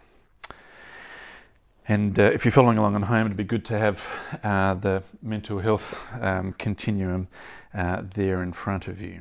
And 1.86 2.18
uh, 2.18 2.24
if 2.24 2.44
you're 2.44 2.50
following 2.50 2.76
along 2.76 2.96
at 2.96 3.02
home, 3.02 3.26
it'd 3.26 3.36
be 3.36 3.44
good 3.44 3.64
to 3.66 3.78
have 3.78 4.04
uh, 4.42 4.74
the 4.74 5.04
mental 5.22 5.60
health 5.60 6.00
um, 6.20 6.54
continuum 6.54 7.28
uh, 7.72 8.02
there 8.02 8.42
in 8.42 8.52
front 8.52 8.88
of 8.88 9.00
you. 9.00 9.20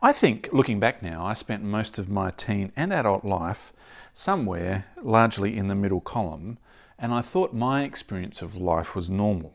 I 0.00 0.12
think, 0.12 0.48
looking 0.52 0.78
back 0.78 1.02
now, 1.02 1.26
I 1.26 1.32
spent 1.32 1.64
most 1.64 1.98
of 1.98 2.08
my 2.08 2.30
teen 2.30 2.70
and 2.76 2.92
adult 2.92 3.24
life 3.24 3.72
somewhere 4.14 4.86
largely 5.02 5.56
in 5.56 5.66
the 5.66 5.74
middle 5.74 6.00
column, 6.00 6.58
and 7.00 7.12
I 7.12 7.20
thought 7.20 7.52
my 7.52 7.82
experience 7.82 8.42
of 8.42 8.54
life 8.54 8.94
was 8.94 9.10
normal. 9.10 9.52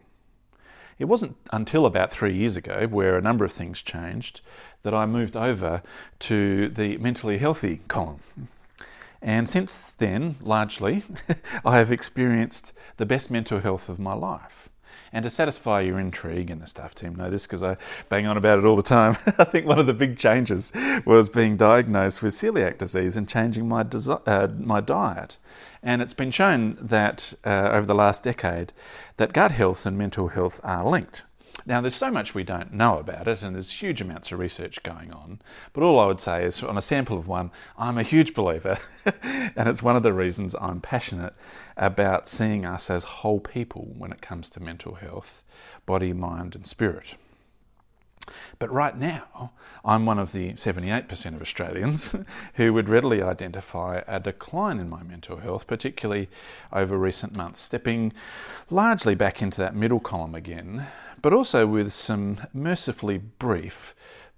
It 0.99 1.05
wasn't 1.05 1.35
until 1.51 1.85
about 1.85 2.11
three 2.11 2.33
years 2.33 2.55
ago, 2.55 2.87
where 2.87 3.17
a 3.17 3.21
number 3.21 3.45
of 3.45 3.51
things 3.51 3.81
changed, 3.81 4.41
that 4.83 4.93
I 4.93 5.05
moved 5.05 5.35
over 5.35 5.83
to 6.19 6.69
the 6.69 6.97
mentally 6.97 7.37
healthy 7.37 7.81
column. 7.87 8.21
And 9.21 9.49
since 9.49 9.91
then, 9.91 10.35
largely, 10.41 11.03
I 11.65 11.77
have 11.77 11.91
experienced 11.91 12.73
the 12.97 13.05
best 13.05 13.29
mental 13.29 13.59
health 13.59 13.89
of 13.89 13.99
my 13.99 14.13
life. 14.13 14.69
And 15.13 15.23
to 15.23 15.29
satisfy 15.29 15.81
your 15.81 15.99
intrigue, 15.99 16.49
and 16.49 16.61
the 16.61 16.67
staff 16.67 16.93
team 16.93 17.15
know 17.15 17.29
this 17.29 17.45
because 17.45 17.63
I 17.63 17.77
bang 18.09 18.27
on 18.27 18.37
about 18.37 18.59
it 18.59 18.65
all 18.65 18.75
the 18.75 18.83
time, 18.83 19.17
I 19.37 19.43
think 19.45 19.65
one 19.65 19.79
of 19.79 19.87
the 19.87 19.93
big 19.93 20.17
changes 20.17 20.71
was 21.05 21.29
being 21.29 21.57
diagnosed 21.57 22.21
with 22.21 22.33
celiac 22.33 22.77
disease 22.77 23.17
and 23.17 23.27
changing 23.27 23.67
my, 23.67 23.83
desi- 23.83 24.21
uh, 24.25 24.47
my 24.59 24.81
diet. 24.81 25.37
And 25.87 26.01
it's 26.01 26.13
been 26.13 26.31
shown 26.31 26.77
that 26.81 27.33
uh, 27.45 27.69
over 27.71 27.85
the 27.85 27.95
last 27.95 28.21
decade 28.21 28.73
that 29.15 29.31
gut 29.31 29.53
health 29.53 29.85
and 29.85 29.97
mental 29.97 30.27
health 30.27 30.59
are 30.61 30.85
linked. 30.85 31.23
Now, 31.65 31.79
there's 31.79 31.95
so 31.95 32.11
much 32.11 32.35
we 32.35 32.43
don't 32.43 32.73
know 32.73 32.97
about 32.97 33.25
it, 33.25 33.41
and 33.41 33.55
there's 33.55 33.71
huge 33.71 34.01
amounts 34.01 34.33
of 34.33 34.39
research 34.39 34.83
going 34.83 35.13
on. 35.13 35.39
But 35.71 35.83
all 35.83 35.97
I 35.97 36.05
would 36.05 36.19
say 36.19 36.43
is, 36.43 36.61
on 36.61 36.77
a 36.77 36.81
sample 36.81 37.17
of 37.17 37.25
one, 37.25 37.51
I'm 37.77 37.97
a 37.97 38.03
huge 38.03 38.33
believer, 38.33 38.79
and 39.05 39.69
it's 39.69 39.81
one 39.81 39.95
of 39.95 40.03
the 40.03 40.11
reasons 40.11 40.57
I'm 40.59 40.81
passionate 40.81 41.33
about 41.77 42.27
seeing 42.27 42.65
us 42.65 42.89
as 42.89 43.05
whole 43.05 43.39
people 43.39 43.93
when 43.97 44.11
it 44.11 44.21
comes 44.21 44.49
to 44.51 44.59
mental 44.59 44.95
health, 44.95 45.45
body, 45.85 46.11
mind, 46.11 46.53
and 46.53 46.67
spirit. 46.67 47.15
But 48.59 48.71
right 48.71 48.97
now, 48.97 49.51
I'm 49.85 50.05
one 50.05 50.19
of 50.19 50.31
the 50.31 50.53
78% 50.53 51.35
of 51.35 51.41
Australians 51.41 52.15
who 52.55 52.73
would 52.73 52.89
readily 52.89 53.21
identify 53.21 54.01
a 54.07 54.19
decline 54.19 54.79
in 54.79 54.89
my 54.89 55.03
mental 55.03 55.37
health, 55.37 55.67
particularly 55.67 56.29
over 56.71 56.97
recent 56.97 57.35
months, 57.35 57.61
stepping 57.61 58.13
largely 58.69 59.15
back 59.15 59.41
into 59.41 59.61
that 59.61 59.75
middle 59.75 59.99
column 59.99 60.35
again, 60.35 60.87
but 61.21 61.33
also 61.33 61.65
with 61.65 61.93
some 61.93 62.39
mercifully 62.53 63.17
brief 63.17 63.95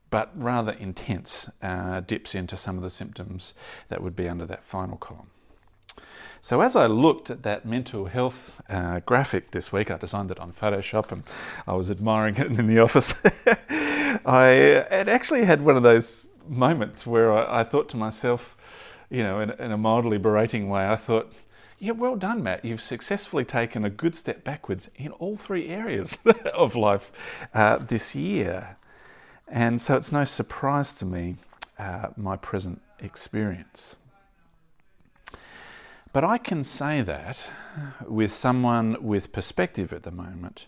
but 0.10 0.32
rather 0.34 0.72
intense 0.72 1.50
uh, 1.62 2.00
dips 2.00 2.34
into 2.34 2.58
some 2.58 2.78
of 2.78 2.84
the 2.84 2.90
symptoms 2.90 3.54
that 3.90 4.02
would 4.02 4.16
be 4.16 4.28
under 4.28 4.46
that 4.46 4.64
final 4.64 4.98
column. 4.98 5.30
So 6.42 6.62
as 6.62 6.76
I 6.76 6.86
looked 6.86 7.30
at 7.30 7.44
that 7.44 7.66
mental 7.66 8.06
health 8.06 8.62
uh, 8.70 9.02
graphic 9.02 9.52
this 9.52 9.72
week, 9.74 9.92
I 9.92 9.98
designed 9.98 10.32
it 10.32 10.40
on 10.40 10.54
Photoshop 10.54 11.12
and 11.12 11.24
I 11.68 11.74
was 11.74 11.92
admiring 11.92 12.38
it 12.38 12.48
in 12.48 12.68
the 12.68 12.80
office. 12.80 13.14
I 14.26 14.86
had 14.90 15.10
actually 15.10 15.44
had 15.44 15.62
one 15.62 15.76
of 15.76 15.84
those 15.84 16.30
moments 16.48 17.06
where 17.06 17.32
I, 17.34 17.62
I 17.62 17.64
thought 17.64 17.90
to 17.90 17.98
myself, 17.98 18.56
you 19.10 19.22
know, 19.22 19.42
in, 19.42 19.52
in, 19.52 19.72
a 19.72 19.78
mildly 19.78 20.18
berating 20.18 20.70
way, 20.70 20.88
I 20.88 20.96
thought, 20.96 21.32
yeah, 21.78 21.92
well 21.92 22.16
done, 22.16 22.42
Matt. 22.42 22.64
You've 22.64 22.82
successfully 22.82 23.46
taken 23.46 23.84
a 23.84 23.90
good 23.90 24.16
step 24.16 24.44
backwards 24.44 24.90
in 24.96 25.12
all 25.14 25.38
three 25.38 25.68
areas 25.68 26.18
of 26.54 26.76
life 26.76 27.12
uh, 27.54 27.78
this 27.78 28.16
year. 28.16 28.78
And 29.48 29.82
so 29.82 29.96
it's 29.96 30.12
no 30.12 30.24
surprise 30.24 30.96
to 30.96 31.06
me, 31.06 31.36
uh, 31.78 32.08
my 32.16 32.36
present 32.38 32.82
experience. 33.00 33.96
But 36.12 36.24
I 36.24 36.40
can 36.40 36.64
say 36.64 37.02
that 37.02 37.50
with 38.08 38.34
someone 38.34 38.98
with 39.02 39.32
perspective 39.32 39.94
at 39.94 40.04
the 40.04 40.12
moment, 40.12 40.66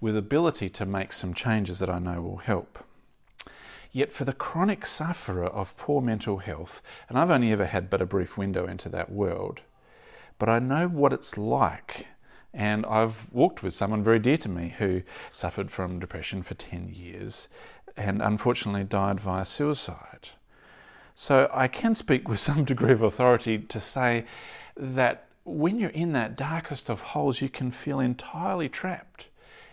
with 0.00 0.16
ability 0.16 0.68
to 0.70 0.86
make 0.86 1.12
some 1.12 1.32
changes 1.32 1.78
that 1.78 1.90
I 1.90 2.00
know 2.00 2.20
will 2.20 2.38
help. 2.38 2.84
Yet 3.92 4.12
for 4.12 4.24
the 4.24 4.32
chronic 4.32 4.86
sufferer 4.86 5.46
of 5.46 5.76
poor 5.76 6.00
mental 6.00 6.38
health, 6.38 6.82
and 7.08 7.18
I've 7.18 7.30
only 7.30 7.52
ever 7.52 7.66
had 7.66 7.88
but 7.88 8.02
a 8.02 8.06
brief 8.06 8.36
window 8.36 8.66
into 8.66 8.88
that 8.88 9.12
world, 9.12 9.60
but 10.38 10.48
I 10.48 10.58
know 10.58 10.88
what 10.88 11.12
it's 11.12 11.36
like. 11.36 12.08
And 12.52 12.84
I've 12.86 13.32
walked 13.32 13.62
with 13.62 13.74
someone 13.74 14.02
very 14.02 14.18
dear 14.18 14.38
to 14.38 14.48
me 14.48 14.74
who 14.78 15.02
suffered 15.30 15.70
from 15.70 16.00
depression 16.00 16.42
for 16.42 16.54
10 16.54 16.90
years 16.92 17.48
and 17.96 18.20
unfortunately 18.20 18.82
died 18.82 19.20
via 19.20 19.44
suicide. 19.44 20.30
So 21.14 21.48
I 21.52 21.68
can 21.68 21.94
speak 21.94 22.28
with 22.28 22.40
some 22.40 22.64
degree 22.72 22.92
of 22.92 23.02
authority 23.02 23.58
to 23.58 23.78
say 23.78 24.24
that 24.80 25.26
when 25.44 25.78
you're 25.78 25.90
in 25.90 26.12
that 26.12 26.36
darkest 26.36 26.88
of 26.88 27.00
holes, 27.00 27.40
you 27.40 27.48
can 27.48 27.70
feel 27.70 28.00
entirely 28.00 28.68
trapped, 28.68 29.28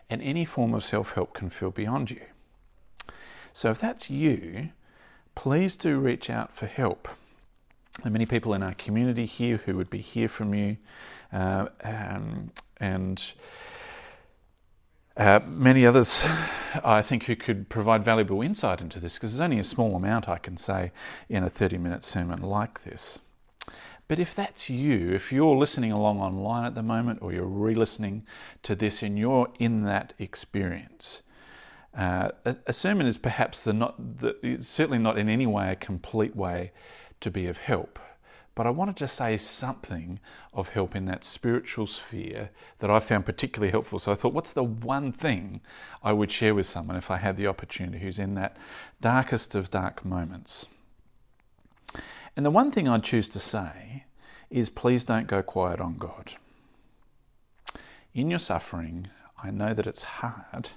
and 0.09 0.21
any 0.21 0.45
form 0.45 0.73
of 0.73 0.83
self 0.83 1.13
help 1.13 1.33
can 1.33 1.49
feel 1.49 1.71
beyond 1.71 2.11
you. 2.11 2.21
So, 3.53 3.71
if 3.71 3.79
that's 3.79 4.09
you, 4.09 4.69
please 5.35 5.75
do 5.75 5.99
reach 5.99 6.29
out 6.29 6.51
for 6.51 6.67
help. 6.67 7.07
There 8.03 8.09
are 8.09 8.13
many 8.13 8.25
people 8.25 8.53
in 8.53 8.61
our 8.61 8.75
community 8.75 9.25
here 9.25 9.57
who 9.57 9.75
would 9.77 9.89
be 9.89 10.01
here 10.01 10.27
from 10.27 10.53
you, 10.53 10.77
uh, 11.33 11.67
um, 11.83 12.51
and 12.79 13.33
uh, 15.15 15.39
many 15.47 15.85
others, 15.85 16.23
I 16.83 17.01
think, 17.01 17.23
who 17.23 17.35
could 17.35 17.69
provide 17.69 18.05
valuable 18.05 18.41
insight 18.41 18.81
into 18.81 18.99
this 18.99 19.15
because 19.15 19.33
there's 19.33 19.41
only 19.41 19.59
a 19.59 19.63
small 19.63 19.95
amount 19.95 20.29
I 20.29 20.37
can 20.37 20.57
say 20.57 20.91
in 21.27 21.43
a 21.43 21.49
30 21.49 21.79
minute 21.79 22.03
sermon 22.03 22.41
like 22.41 22.83
this. 22.83 23.19
But 24.07 24.19
if 24.19 24.33
that's 24.33 24.69
you, 24.69 25.13
if 25.13 25.31
you're 25.31 25.55
listening 25.55 25.91
along 25.91 26.19
online 26.19 26.65
at 26.65 26.75
the 26.75 26.83
moment 26.83 27.19
or 27.21 27.33
you're 27.33 27.45
re 27.45 27.75
listening 27.75 28.25
to 28.63 28.75
this 28.75 29.03
and 29.03 29.19
you're 29.19 29.49
in 29.59 29.83
that 29.83 30.13
experience, 30.17 31.23
uh, 31.97 32.29
a, 32.45 32.71
sermon 32.71 33.07
is 33.07 33.17
perhaps 33.17 33.63
the 33.63 33.73
not, 33.73 34.19
the, 34.19 34.57
certainly 34.59 34.99
not 34.99 35.17
in 35.17 35.27
any 35.27 35.47
way 35.47 35.71
a 35.71 35.75
complete 35.75 36.35
way 36.35 36.71
to 37.19 37.31
be 37.31 37.47
of 37.47 37.57
help. 37.57 37.99
But 38.55 38.65
I 38.65 38.69
wanted 38.71 38.97
to 38.97 39.07
say 39.07 39.37
something 39.37 40.19
of 40.53 40.69
help 40.69 40.95
in 40.95 41.05
that 41.05 41.23
spiritual 41.23 41.85
sphere 41.85 42.49
that 42.79 42.89
I 42.89 42.99
found 42.99 43.25
particularly 43.25 43.71
helpful. 43.71 43.99
So 43.99 44.11
I 44.11 44.15
thought, 44.15 44.33
what's 44.33 44.53
the 44.53 44.63
one 44.63 45.11
thing 45.11 45.61
I 46.01 46.13
would 46.13 46.31
share 46.31 46.55
with 46.55 46.65
someone 46.65 46.95
if 46.95 47.11
I 47.11 47.17
had 47.17 47.37
the 47.37 47.45
opportunity 47.45 47.99
who's 47.99 48.17
in 48.17 48.33
that 48.35 48.57
darkest 48.99 49.53
of 49.53 49.69
dark 49.69 50.03
moments? 50.03 50.67
And 52.38 52.45
the 52.45 52.52
one 52.52 52.69
thing 52.69 52.88
I'd 52.88 53.04
choose 53.04 53.28
to 53.30 53.39
say 53.39 54.06
is 54.52 54.69
please 54.69 55.04
don't 55.04 55.26
go 55.26 55.41
quiet 55.41 55.82
on 55.82 55.97
God. 55.97 56.34
In 58.13 58.30
your 58.30 58.38
suffering, 58.38 59.08
I 59.43 59.50
know 59.50 59.73
that 59.73 59.88
it's 59.88 60.04
hard. 60.04 60.69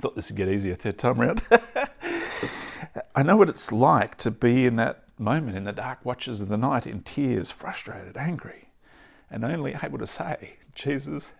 thought 0.00 0.14
this 0.14 0.30
would 0.30 0.36
get 0.36 0.48
easier 0.48 0.76
third 0.76 0.96
time 0.96 1.20
round. 1.20 1.42
I 3.16 3.22
know 3.24 3.36
what 3.36 3.48
it's 3.48 3.72
like 3.72 4.16
to 4.18 4.30
be 4.30 4.64
in 4.64 4.76
that 4.76 5.02
moment 5.18 5.56
in 5.56 5.64
the 5.64 5.72
dark 5.72 6.04
watches 6.04 6.40
of 6.40 6.48
the 6.48 6.56
night 6.56 6.86
in 6.86 7.02
tears, 7.02 7.50
frustrated, 7.50 8.16
angry, 8.16 8.68
and 9.28 9.44
only 9.44 9.74
able 9.82 9.98
to 9.98 10.06
say, 10.06 10.58
Jesus, 10.72 11.32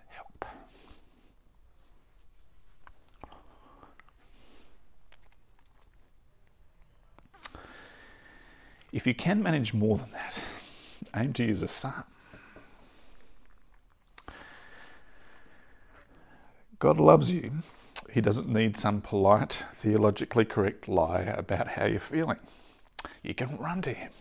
If 8.93 9.07
you 9.07 9.15
can 9.15 9.43
manage 9.43 9.75
more 9.75 9.99
than 9.99 10.11
that, 10.13 10.43
aim 11.15 11.33
to 11.35 11.45
use 11.45 11.63
a 11.63 11.69
psalm. 11.69 12.05
God 16.79 16.99
loves 16.99 17.33
you. 17.33 17.63
He 18.11 18.21
doesn't 18.21 18.49
need 18.49 18.77
some 18.77 19.01
polite, 19.01 19.65
theologically 19.73 20.45
correct 20.45 20.89
lie 20.89 21.21
about 21.21 21.69
how 21.69 21.87
you're 21.87 21.99
feeling. 21.99 22.39
You 23.23 23.35
can 23.35 23.57
run 23.59 23.83
to 23.83 23.93
Him 23.93 24.13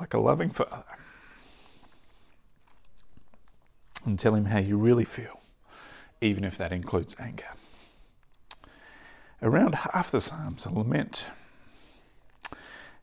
like 0.00 0.14
a 0.14 0.18
loving 0.18 0.50
father 0.50 0.84
and 4.04 4.18
tell 4.18 4.34
Him 4.34 4.46
how 4.46 4.58
you 4.58 4.78
really 4.78 5.04
feel 5.04 5.40
even 6.20 6.44
if 6.44 6.56
that 6.58 6.72
includes 6.72 7.16
anger. 7.18 7.48
Around 9.42 9.74
half 9.74 10.10
the 10.10 10.20
Psalms 10.20 10.66
are 10.66 10.72
lament. 10.72 11.26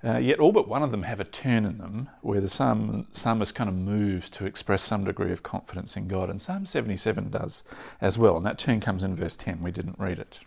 Uh, 0.06 0.18
yet 0.18 0.40
all 0.40 0.52
but 0.52 0.68
one 0.68 0.84
of 0.84 0.92
them 0.92 1.04
have 1.04 1.22
a 1.22 1.24
turn 1.24 1.66
in 1.66 1.78
them 1.78 2.10
where 2.22 2.42
the 2.42 2.50
psalm, 2.50 3.08
psalmist 3.14 3.56
kind 3.56 3.70
of 3.70 3.76
moves 3.76 4.30
to 4.30 4.46
express 4.46 4.84
some 4.84 5.06
degree 5.06 5.32
of 5.32 5.44
confidence 5.44 5.96
in 5.96 6.10
God. 6.10 6.30
And 6.30 6.42
Psalm 6.42 6.66
77 6.66 7.30
does 7.30 7.64
as 8.02 8.18
well. 8.18 8.36
And 8.36 8.46
that 8.46 8.58
turn 8.58 8.82
comes 8.82 9.02
in 9.04 9.16
verse 9.16 9.38
10. 9.38 9.62
We 9.62 9.72
didn't 9.72 9.98
read 9.98 10.20
it. 10.20 10.40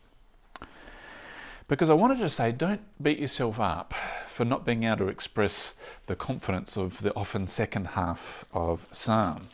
Because 1.69 1.89
I 1.89 1.95
wanted 1.95 2.19
to 2.19 2.29
say, 2.29 2.53
don't 2.53 2.83
beat 3.03 3.19
yourself 3.19 3.59
up 3.59 3.95
for 4.29 4.45
not 4.45 4.67
being 4.67 4.85
able 4.85 4.99
to 4.99 5.09
express 5.09 5.75
the 6.07 6.15
confidence 6.15 6.77
of 6.77 7.03
the 7.03 7.15
often 7.15 7.49
second 7.49 7.89
half 7.89 8.45
of 8.53 8.87
Psalm. 8.93 9.49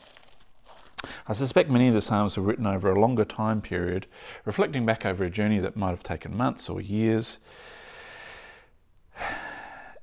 I 1.28 1.32
suspect 1.32 1.70
many 1.70 1.88
of 1.88 1.94
the 1.94 2.02
Psalms 2.02 2.36
were 2.36 2.42
written 2.42 2.66
over 2.66 2.90
a 2.90 3.00
longer 3.00 3.24
time 3.24 3.60
period, 3.60 4.06
reflecting 4.44 4.84
back 4.84 5.06
over 5.06 5.24
a 5.24 5.30
journey 5.30 5.60
that 5.60 5.76
might 5.76 5.90
have 5.90 6.02
taken 6.02 6.36
months 6.36 6.68
or 6.68 6.80
years. 6.80 7.38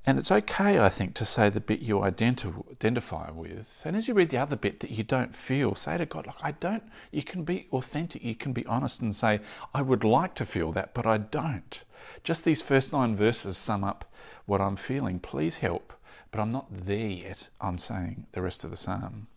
And 0.10 0.17
it's 0.17 0.32
okay, 0.32 0.80
I 0.80 0.89
think, 0.89 1.13
to 1.13 1.24
say 1.24 1.50
the 1.50 1.60
bit 1.60 1.82
you 1.82 2.02
identify 2.02 3.30
with. 3.30 3.84
And 3.86 3.95
as 3.95 4.08
you 4.08 4.15
read 4.15 4.30
the 4.30 4.39
other 4.39 4.56
bit 4.56 4.80
that 4.80 4.89
you 4.89 5.04
don't 5.04 5.36
feel, 5.36 5.76
say 5.76 6.00
to 6.00 6.08
God, 6.08 6.26
like, 6.26 6.43
I 6.43 6.54
don't, 6.54 6.82
you 7.12 7.22
can 7.22 7.43
be 7.43 7.67
authentic, 7.72 8.24
you 8.24 8.34
can 8.34 8.52
be 8.52 8.65
honest 8.65 9.02
and 9.02 9.13
say, 9.13 9.39
I 9.72 9.84
would 9.84 10.04
like 10.04 10.34
to 10.34 10.48
feel 10.48 10.72
that, 10.72 10.95
but 10.95 11.06
I 11.06 11.19
don't. 11.19 11.84
Just 12.24 12.43
these 12.43 12.60
first 12.60 12.91
nine 12.91 13.15
verses 13.15 13.56
sum 13.56 13.84
up 13.84 14.12
what 14.48 14.62
I'm 14.62 14.78
feeling. 14.78 15.19
Please 15.19 15.58
help, 15.58 15.93
but 16.32 16.41
I'm 16.41 16.52
not 16.52 16.65
there 16.72 16.98
yet 16.98 17.50
I'm 17.62 17.78
saying 17.78 18.26
the 18.32 18.41
rest 18.41 18.63
of 18.63 18.72
the 18.72 18.78
psalm. 18.78 19.28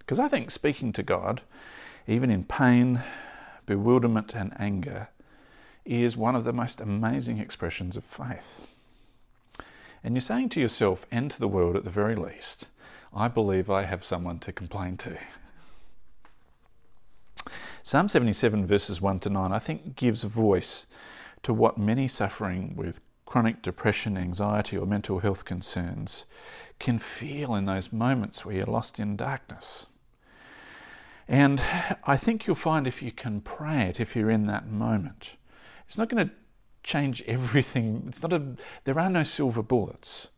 Because 0.00 0.18
I 0.18 0.26
think 0.26 0.50
speaking 0.50 0.92
to 0.94 1.04
God, 1.04 1.42
even 2.08 2.28
in 2.28 2.42
pain, 2.42 3.04
bewilderment, 3.66 4.34
and 4.34 4.52
anger, 4.58 5.10
is 5.84 6.16
one 6.16 6.34
of 6.34 6.42
the 6.42 6.52
most 6.52 6.80
amazing 6.80 7.38
expressions 7.38 7.96
of 7.96 8.02
faith. 8.02 8.66
And 10.04 10.14
you're 10.14 10.20
saying 10.20 10.50
to 10.50 10.60
yourself 10.60 11.06
and 11.10 11.30
to 11.30 11.40
the 11.40 11.48
world 11.48 11.76
at 11.76 11.84
the 11.84 11.90
very 11.90 12.14
least, 12.14 12.68
I 13.14 13.26
believe 13.26 13.70
I 13.70 13.84
have 13.84 14.04
someone 14.04 14.38
to 14.40 14.52
complain 14.52 14.98
to. 14.98 15.16
Psalm 17.82 18.08
77, 18.08 18.66
verses 18.66 19.00
1 19.00 19.20
to 19.20 19.30
9, 19.30 19.52
I 19.52 19.58
think 19.58 19.96
gives 19.96 20.22
voice 20.24 20.86
to 21.42 21.54
what 21.54 21.78
many 21.78 22.06
suffering 22.06 22.74
with 22.76 23.00
chronic 23.24 23.62
depression, 23.62 24.18
anxiety, 24.18 24.76
or 24.76 24.86
mental 24.86 25.20
health 25.20 25.46
concerns 25.46 26.26
can 26.78 26.98
feel 26.98 27.54
in 27.54 27.64
those 27.64 27.90
moments 27.92 28.44
where 28.44 28.56
you're 28.56 28.66
lost 28.66 29.00
in 29.00 29.16
darkness. 29.16 29.86
And 31.26 31.62
I 32.04 32.18
think 32.18 32.46
you'll 32.46 32.56
find 32.56 32.86
if 32.86 33.00
you 33.00 33.10
can 33.10 33.40
pray 33.40 33.82
it, 33.82 34.00
if 34.00 34.14
you're 34.14 34.30
in 34.30 34.46
that 34.46 34.68
moment, 34.68 35.36
it's 35.86 35.96
not 35.96 36.10
going 36.10 36.28
to 36.28 36.34
change 36.84 37.22
everything. 37.26 38.04
It's 38.06 38.22
not 38.22 38.32
a, 38.32 38.54
there 38.84 38.98
are 38.98 39.10
no 39.10 39.24
silver 39.24 39.62
bullets, 39.62 40.28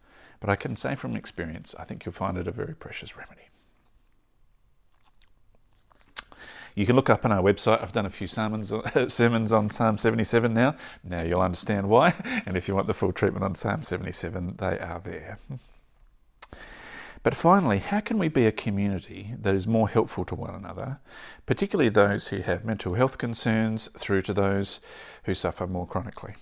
but 0.40 0.48
I 0.48 0.56
can 0.56 0.76
say 0.76 0.94
from 0.94 1.14
experience, 1.14 1.74
I 1.78 1.84
think 1.84 2.06
you'll 2.06 2.14
find 2.14 2.38
it 2.38 2.48
a 2.48 2.52
very 2.52 2.74
precious 2.74 3.16
remedy. 3.16 3.42
You 6.74 6.84
can 6.84 6.94
look 6.94 7.08
up 7.08 7.24
on 7.24 7.32
our 7.32 7.42
website. 7.42 7.82
I've 7.82 7.92
done 7.92 8.04
a 8.04 8.10
few 8.10 8.26
sermons, 8.26 8.70
uh, 8.70 9.08
sermons 9.08 9.50
on 9.50 9.70
Psalm 9.70 9.96
77 9.96 10.52
now. 10.52 10.76
Now 11.02 11.22
you'll 11.22 11.40
understand 11.40 11.88
why. 11.88 12.14
And 12.46 12.56
if 12.56 12.68
you 12.68 12.74
want 12.74 12.86
the 12.86 12.94
full 12.94 13.12
treatment 13.12 13.44
on 13.44 13.54
Psalm 13.54 13.82
77, 13.82 14.56
they 14.58 14.78
are 14.78 15.00
there. 15.02 15.38
But 17.26 17.34
finally, 17.34 17.80
how 17.80 17.98
can 17.98 18.18
we 18.18 18.28
be 18.28 18.46
a 18.46 18.52
community 18.52 19.34
that 19.40 19.52
is 19.52 19.66
more 19.66 19.88
helpful 19.88 20.24
to 20.26 20.36
one 20.36 20.54
another, 20.54 21.00
particularly 21.44 21.88
those 21.88 22.28
who 22.28 22.36
have 22.42 22.64
mental 22.64 22.94
health 22.94 23.18
concerns 23.18 23.88
through 23.98 24.22
to 24.22 24.32
those 24.32 24.78
who 25.24 25.34
suffer 25.34 25.66
more 25.66 25.88
chronically? 25.88 26.36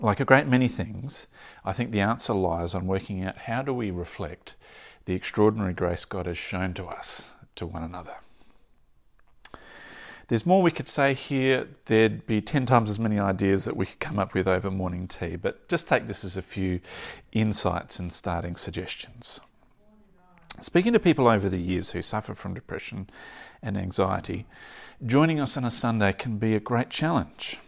Like 0.00 0.18
a 0.18 0.24
great 0.24 0.48
many 0.48 0.66
things, 0.66 1.28
I 1.64 1.72
think 1.72 1.92
the 1.92 2.00
answer 2.00 2.34
lies 2.34 2.74
on 2.74 2.88
working 2.88 3.22
out 3.22 3.36
how 3.36 3.62
do 3.62 3.72
we 3.72 3.92
reflect 3.92 4.56
the 5.04 5.14
extraordinary 5.14 5.72
grace 5.72 6.04
God 6.04 6.26
has 6.26 6.36
shown 6.36 6.74
to 6.74 6.86
us 6.86 7.30
to 7.54 7.64
one 7.64 7.84
another. 7.84 8.16
There's 10.28 10.46
more 10.46 10.62
we 10.62 10.70
could 10.70 10.88
say 10.88 11.12
here. 11.12 11.68
There'd 11.84 12.26
be 12.26 12.40
10 12.40 12.64
times 12.64 12.88
as 12.88 12.98
many 12.98 13.18
ideas 13.18 13.66
that 13.66 13.76
we 13.76 13.84
could 13.84 14.00
come 14.00 14.18
up 14.18 14.32
with 14.32 14.48
over 14.48 14.70
morning 14.70 15.06
tea, 15.06 15.36
but 15.36 15.68
just 15.68 15.86
take 15.86 16.06
this 16.06 16.24
as 16.24 16.36
a 16.36 16.42
few 16.42 16.80
insights 17.32 17.98
and 17.98 18.12
starting 18.12 18.56
suggestions. 18.56 19.40
Speaking 20.60 20.94
to 20.94 20.98
people 20.98 21.28
over 21.28 21.48
the 21.48 21.60
years 21.60 21.90
who 21.90 22.00
suffer 22.00 22.34
from 22.34 22.54
depression 22.54 23.10
and 23.62 23.76
anxiety, 23.76 24.46
joining 25.04 25.40
us 25.40 25.56
on 25.58 25.64
a 25.64 25.70
Sunday 25.70 26.12
can 26.14 26.38
be 26.38 26.54
a 26.54 26.60
great 26.60 26.88
challenge. 26.88 27.58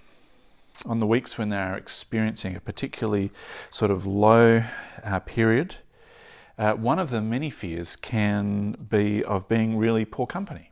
On 0.86 1.00
the 1.00 1.06
weeks 1.06 1.36
when 1.36 1.50
they're 1.50 1.76
experiencing 1.76 2.56
a 2.56 2.60
particularly 2.60 3.32
sort 3.70 3.90
of 3.90 4.06
low 4.06 4.62
uh, 5.04 5.20
period, 5.20 5.76
uh, 6.58 6.72
one 6.72 6.98
of 6.98 7.10
the 7.10 7.20
many 7.20 7.50
fears 7.50 7.96
can 7.96 8.72
be 8.88 9.22
of 9.24 9.46
being 9.46 9.76
really 9.76 10.06
poor 10.06 10.26
company 10.26 10.70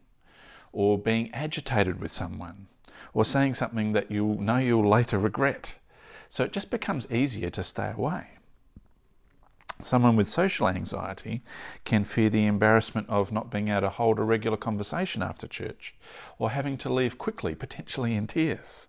or 0.74 0.98
being 0.98 1.32
agitated 1.32 2.00
with 2.00 2.12
someone, 2.12 2.66
or 3.14 3.24
saying 3.24 3.54
something 3.54 3.92
that 3.92 4.10
you 4.10 4.36
know 4.40 4.58
you'll 4.58 4.88
later 4.88 5.18
regret. 5.18 5.76
So 6.28 6.44
it 6.44 6.52
just 6.52 6.68
becomes 6.68 7.10
easier 7.10 7.48
to 7.50 7.62
stay 7.62 7.92
away. 7.96 8.26
Someone 9.82 10.16
with 10.16 10.28
social 10.28 10.68
anxiety 10.68 11.42
can 11.84 12.04
fear 12.04 12.28
the 12.28 12.46
embarrassment 12.46 13.08
of 13.08 13.32
not 13.32 13.50
being 13.50 13.68
able 13.68 13.82
to 13.82 13.88
hold 13.88 14.18
a 14.18 14.22
regular 14.22 14.56
conversation 14.56 15.22
after 15.22 15.46
church, 15.46 15.94
or 16.38 16.50
having 16.50 16.76
to 16.78 16.92
leave 16.92 17.18
quickly, 17.18 17.54
potentially 17.54 18.14
in 18.14 18.26
tears. 18.26 18.88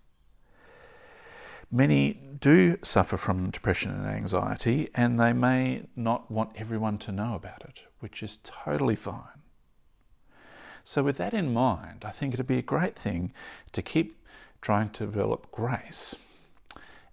Many 1.70 2.14
do 2.40 2.78
suffer 2.82 3.16
from 3.16 3.50
depression 3.50 3.90
and 3.92 4.06
anxiety, 4.06 4.88
and 4.94 5.18
they 5.18 5.32
may 5.32 5.86
not 5.96 6.30
want 6.30 6.50
everyone 6.56 6.98
to 6.98 7.12
know 7.12 7.34
about 7.34 7.62
it, 7.62 7.82
which 7.98 8.22
is 8.22 8.38
totally 8.44 8.96
fine. 8.96 9.42
So, 10.88 11.02
with 11.02 11.16
that 11.16 11.34
in 11.34 11.52
mind, 11.52 12.04
I 12.04 12.10
think 12.10 12.32
it'd 12.32 12.46
be 12.46 12.58
a 12.58 12.62
great 12.62 12.94
thing 12.94 13.32
to 13.72 13.82
keep 13.82 14.24
trying 14.60 14.90
to 14.90 15.04
develop 15.04 15.50
grace 15.50 16.14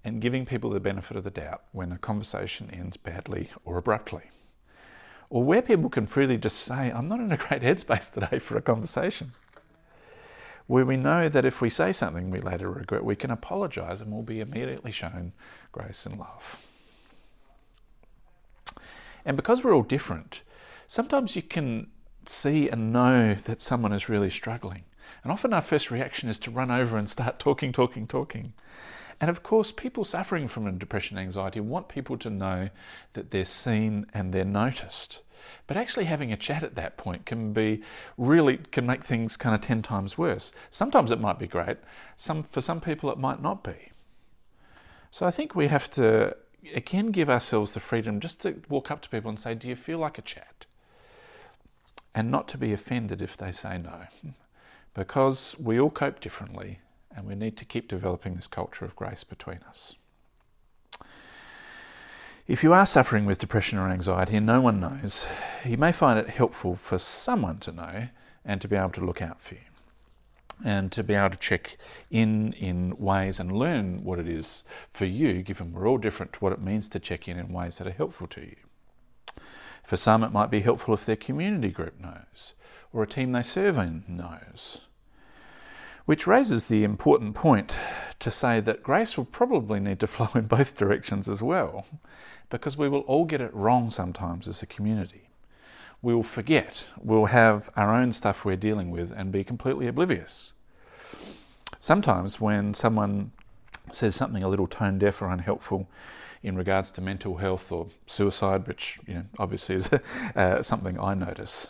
and 0.03 0.21
giving 0.21 0.45
people 0.45 0.69
the 0.69 0.79
benefit 0.79 1.17
of 1.17 1.23
the 1.23 1.31
doubt 1.31 1.63
when 1.71 1.91
a 1.91 1.97
conversation 1.97 2.69
ends 2.71 2.97
badly 2.97 3.49
or 3.65 3.79
abruptly. 3.79 4.25
Or 5.31 5.43
where 5.43 5.63
people 5.63 5.89
can 5.89 6.05
freely 6.05 6.38
just 6.38 6.59
say, 6.59 6.91
I'm 6.91 7.07
not 7.07 7.19
in 7.19 7.31
a 7.31 7.38
great 7.38 7.62
headspace 7.63 8.13
today 8.13 8.38
for 8.38 8.57
a 8.57 8.62
conversation. 8.62 9.31
Where 10.67 10.86
we 10.86 10.95
know 10.95 11.27
that 11.27 11.43
if 11.43 11.59
we 11.59 11.71
say 11.71 11.93
something 11.93 12.29
we 12.29 12.41
later 12.41 12.69
regret, 12.69 13.03
we 13.03 13.15
can 13.15 13.31
apologise 13.31 14.01
and 14.01 14.12
we'll 14.12 14.21
be 14.21 14.39
immediately 14.39 14.91
shown 14.91 15.33
grace 15.71 16.05
and 16.05 16.19
love. 16.19 16.57
And 19.25 19.36
because 19.36 19.63
we're 19.63 19.73
all 19.73 19.81
different, 19.81 20.43
sometimes 20.86 21.36
you 21.36 21.41
can 21.41 21.88
see 22.29 22.69
and 22.69 22.93
know 22.93 23.33
that 23.33 23.62
someone 23.62 23.93
is 23.93 24.09
really 24.09 24.29
struggling. 24.29 24.83
And 25.23 25.31
often 25.31 25.53
our 25.53 25.62
first 25.62 25.91
reaction 25.91 26.29
is 26.29 26.39
to 26.39 26.51
run 26.51 26.71
over 26.71 26.97
and 26.97 27.09
start 27.09 27.39
talking, 27.39 27.71
talking, 27.71 28.07
talking. 28.07 28.53
And 29.21 29.29
of 29.29 29.43
course, 29.43 29.71
people 29.71 30.03
suffering 30.03 30.47
from 30.47 30.77
depression 30.77 31.17
and 31.17 31.25
anxiety 31.25 31.59
want 31.59 31.88
people 31.88 32.17
to 32.17 32.29
know 32.29 32.69
that 33.13 33.31
they're 33.31 33.45
seen 33.45 34.05
and 34.13 34.33
they're 34.33 34.43
noticed. 34.43 35.21
But 35.67 35.77
actually 35.77 36.05
having 36.05 36.31
a 36.31 36.38
chat 36.38 36.63
at 36.63 36.75
that 36.75 36.97
point 36.97 37.25
can 37.25 37.53
be 37.53 37.81
really 38.17 38.57
can 38.57 38.86
make 38.86 39.03
things 39.03 39.38
kind 39.38 39.53
of 39.55 39.62
10 39.62 39.81
times 39.81 40.17
worse. 40.17 40.51
Sometimes 40.69 41.12
it 41.12 41.19
might 41.19 41.39
be 41.39 41.47
great. 41.47 41.77
Some 42.15 42.43
for 42.43 42.62
some 42.62 42.81
people 42.81 43.12
it 43.12 43.17
might 43.17 43.41
not 43.41 43.63
be. 43.63 43.91
So 45.12 45.25
I 45.25 45.31
think 45.31 45.55
we 45.55 45.67
have 45.67 45.89
to 45.91 46.36
again 46.73 47.12
give 47.12 47.29
ourselves 47.29 47.73
the 47.73 47.79
freedom 47.79 48.19
just 48.19 48.41
to 48.41 48.62
walk 48.69 48.89
up 48.89 49.01
to 49.01 49.09
people 49.09 49.29
and 49.29 49.39
say, 49.39 49.53
"Do 49.53 49.67
you 49.67 49.75
feel 49.75 49.99
like 49.99 50.17
a 50.17 50.21
chat?" 50.21 50.65
And 52.15 52.30
not 52.30 52.47
to 52.49 52.58
be 52.58 52.74
offended 52.74 53.22
if 53.22 53.36
they 53.36 53.51
say 53.51 53.78
no, 53.78 54.07
because 54.93 55.55
we 55.59 55.80
all 55.80 55.89
cope 55.89 56.20
differently 56.20 56.80
and 57.16 57.28
we 57.28 57.36
need 57.36 57.57
to 57.57 57.66
keep 57.66 57.88
developing 57.88 58.36
this 58.36 58.47
culture 58.47 58.86
of 58.86 58.95
grace 58.95 59.24
between 59.24 59.59
us. 59.68 59.95
If 62.45 62.61
you 62.61 62.74
are 62.74 62.86
suffering 62.86 63.26
with 63.26 63.39
depression 63.39 63.80
or 63.80 63.89
anxiety 63.89 64.36
and 64.36 64.45
no 64.45 64.59
one 64.59 64.80
knows, 64.80 65.26
you 65.64 65.78
may 65.78 65.93
find 65.93 66.20
it 66.20 66.30
helpful 66.30 66.76
for 66.76 66.97
someone 66.97 67.59
to 67.59 67.72
know 67.72 68.07
and 68.43 68.59
to 68.59 68.68
be 68.68 68.76
able 68.76 68.89
to 68.89 69.05
look 69.05 69.22
out 69.22 69.41
for 69.41 69.55
you 69.55 69.61
and 70.64 70.91
to 70.91 71.03
be 71.03 71.14
able 71.14 71.30
to 71.30 71.38
check 71.38 71.78
in 72.11 72.53
in 72.53 72.97
ways 72.97 73.39
and 73.39 73.51
learn 73.51 74.03
what 74.03 74.20
it 74.20 74.28
is 74.28 74.64
for 74.91 75.05
you, 75.05 75.41
given 75.41 75.74
we're 75.74 75.88
all 75.88 75.97
different, 75.97 76.34
to 76.34 76.39
what 76.39 76.53
it 76.53 76.61
means 76.61 76.89
to 76.89 76.99
check 76.99 77.28
in 77.28 77.39
in 77.39 77.51
ways 77.51 77.78
that 77.78 77.88
are 77.88 77.91
helpful 77.91 78.28
to 78.28 78.41
you. 78.41 78.55
For 79.84 79.97
some, 79.97 80.23
it 80.23 80.31
might 80.31 80.49
be 80.49 80.61
helpful 80.61 80.93
if 80.93 81.05
their 81.05 81.15
community 81.15 81.69
group 81.69 81.99
knows, 81.99 82.53
or 82.93 83.03
a 83.03 83.07
team 83.07 83.31
they 83.31 83.43
serve 83.43 83.77
in 83.77 84.03
knows. 84.07 84.88
Which 86.05 86.27
raises 86.27 86.67
the 86.67 86.84
important 86.84 87.36
point 87.36 87.77
to 88.19 88.31
say 88.31 88.59
that 88.61 88.84
grace 88.84 89.17
will 89.17 89.25
probably 89.25 89.79
need 89.79 89.99
to 89.99 90.07
flow 90.07 90.29
in 90.36 90.47
both 90.47 90.77
directions 90.77 91.29
as 91.29 91.43
well, 91.43 91.86
because 92.49 92.77
we 92.77 92.89
will 92.89 93.01
all 93.01 93.25
get 93.25 93.41
it 93.41 93.53
wrong 93.53 93.89
sometimes 93.89 94.47
as 94.47 94.61
a 94.61 94.67
community. 94.67 95.29
we'll 96.01 96.23
forget. 96.23 96.88
We'll 97.01 97.25
have 97.25 97.69
our 97.77 97.95
own 97.95 98.11
stuff 98.13 98.43
we're 98.43 98.57
dealing 98.57 98.91
with 98.91 99.11
and 99.11 99.31
be 99.31 99.43
completely 99.43 99.88
oblivious. 99.88 100.51
Sometimes, 101.79 102.39
when 102.39 102.73
someone 102.73 103.31
says 103.91 104.15
something 104.15 104.43
a 104.43 104.49
little 104.49 104.67
tone 104.67 104.97
deaf 104.97 105.21
or 105.21 105.29
unhelpful 105.29 105.88
in 106.44 106.58
regards 106.58 106.91
to 106.91 107.02
mental 107.02 107.38
health 107.38 107.72
or 107.72 107.88
suicide, 108.06 108.68
which 108.68 109.00
you 109.08 109.14
know 109.14 109.26
obviously 109.39 109.76
is 109.76 109.89
uh, 110.36 110.62
something 110.62 111.00
I 111.00 111.14
notice, 111.14 111.68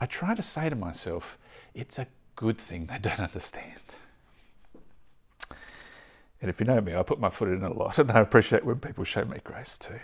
I 0.00 0.06
try 0.06 0.34
to 0.34 0.42
say 0.42 0.68
to 0.70 0.76
myself, 0.76 1.38
it's 1.74 1.98
a 1.98 2.06
good 2.34 2.58
thing 2.58 2.86
they 2.86 2.98
don't 2.98 3.20
understand. 3.30 3.96
And 6.40 6.48
if 6.48 6.60
you 6.60 6.66
know 6.66 6.80
me, 6.80 6.94
I 6.94 7.02
put 7.02 7.18
my 7.18 7.30
foot 7.30 7.48
in 7.48 7.62
a 7.64 7.72
lot, 7.72 7.98
and 7.98 8.10
I 8.10 8.20
appreciate 8.20 8.64
when 8.64 8.78
people 8.78 9.04
show 9.04 9.24
me 9.24 9.38
grace 9.42 9.76
too. 9.76 9.98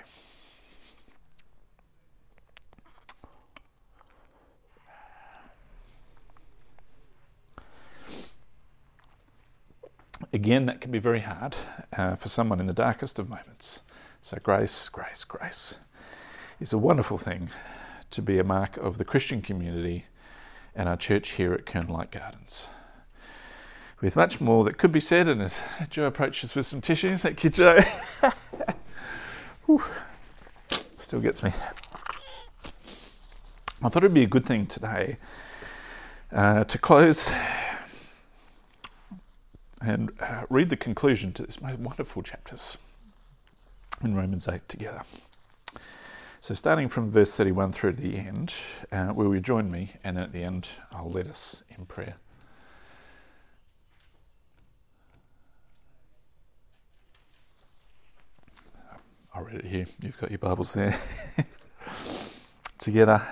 Again, 10.33 10.67
that 10.67 10.81
can 10.81 10.91
be 10.91 10.99
very 10.99 11.21
hard 11.21 11.55
uh, 11.97 12.17
for 12.17 12.29
someone 12.29 12.61
in 12.61 12.67
the 12.67 12.73
darkest 12.73 13.19
of 13.19 13.29
moments. 13.29 13.81
So, 14.23 14.39
grace, 14.43 14.89
grace, 14.89 15.25
grace 15.25 15.77
is 16.61 16.73
a 16.73 16.79
wonderful 16.79 17.19
thing 17.19 17.51
to 18.11 18.23
be 18.23 18.39
a 18.39 18.45
mark 18.45 18.77
of 18.77 18.99
the 18.99 19.05
Christian 19.05 19.43
community 19.43 20.07
and 20.75 20.89
our 20.89 20.97
church 20.97 21.33
here 21.33 21.53
at 21.53 21.67
Colonel 21.67 21.95
Light 21.95 22.11
Gardens. 22.11 22.67
With 24.01 24.17
much 24.17 24.41
more 24.41 24.65
that 24.65 24.79
could 24.79 24.93
be 24.93 25.01
said, 25.01 25.29
and 25.29 25.43
as 25.43 25.61
Joe 25.91 26.05
approaches 26.05 26.55
with 26.55 26.67
some 26.67 26.81
tissue, 26.81 27.17
thank 27.17 27.45
you, 27.45 27.51
Joe. 27.51 27.81
Still 30.99 31.21
gets 31.21 31.43
me. 31.43 31.53
I 33.83 33.89
thought 33.89 34.05
it'd 34.05 34.15
be 34.15 34.23
a 34.23 34.27
good 34.27 34.45
thing 34.45 34.67
today 34.67 35.19
uh, 36.33 36.65
to 36.65 36.79
close 36.79 37.31
and 39.85 40.11
uh, 40.21 40.45
read 40.49 40.69
the 40.69 40.77
conclusion 40.77 41.33
to 41.35 41.45
this 41.45 41.61
most 41.61 41.79
wonderful 41.79 42.23
chapters 42.23 42.79
in 44.03 44.15
Romans 44.15 44.49
8 44.49 44.69
together. 44.69 45.03
So, 46.41 46.55
starting 46.55 46.89
from 46.89 47.11
verse 47.11 47.35
31 47.35 47.73
through 47.73 47.93
to 47.93 48.03
the 48.03 48.19
end, 48.19 48.53
uh, 48.93 49.13
will 49.15 49.35
you 49.35 49.41
join 49.41 49.71
me? 49.71 49.93
And 50.05 50.17
then 50.17 50.25
at 50.25 50.33
the 50.33 50.43
end, 50.43 50.69
I'll 50.93 51.11
lead 51.11 51.29
us 51.29 51.63
in 51.77 51.87
prayer. 51.87 52.17
I'll 59.35 59.43
read 59.43 59.57
it 59.57 59.65
here. 59.65 59.87
You've 60.03 60.19
got 60.19 60.31
your 60.31 60.39
Bibles 60.39 60.75
there. 60.75 60.99
together. 62.79 63.23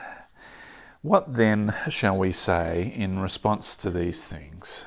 What 1.02 1.34
then 1.34 1.74
shall 1.88 2.16
we 2.16 2.32
say 2.32 2.92
in 2.96 3.18
response 3.18 3.76
to 3.78 3.90
these 3.90 4.24
things? 4.24 4.86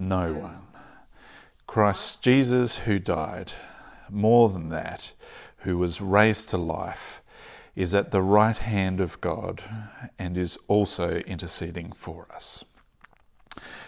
No 0.00 0.32
one. 0.32 0.62
Christ 1.66 2.22
Jesus, 2.22 2.78
who 2.78 2.98
died, 2.98 3.52
more 4.08 4.48
than 4.48 4.70
that, 4.70 5.12
who 5.58 5.78
was 5.78 6.00
raised 6.00 6.48
to 6.48 6.58
life, 6.58 7.22
is 7.76 7.94
at 7.94 8.10
the 8.10 8.22
right 8.22 8.56
hand 8.56 9.00
of 9.00 9.20
God 9.20 9.62
and 10.18 10.36
is 10.36 10.58
also 10.66 11.16
interceding 11.18 11.92
for 11.92 12.26
us. 12.34 12.64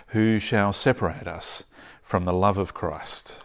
Who 0.08 0.38
shall 0.38 0.72
separate 0.72 1.26
us 1.26 1.64
from 2.02 2.24
the 2.24 2.32
love 2.32 2.58
of 2.58 2.74
Christ? 2.74 3.42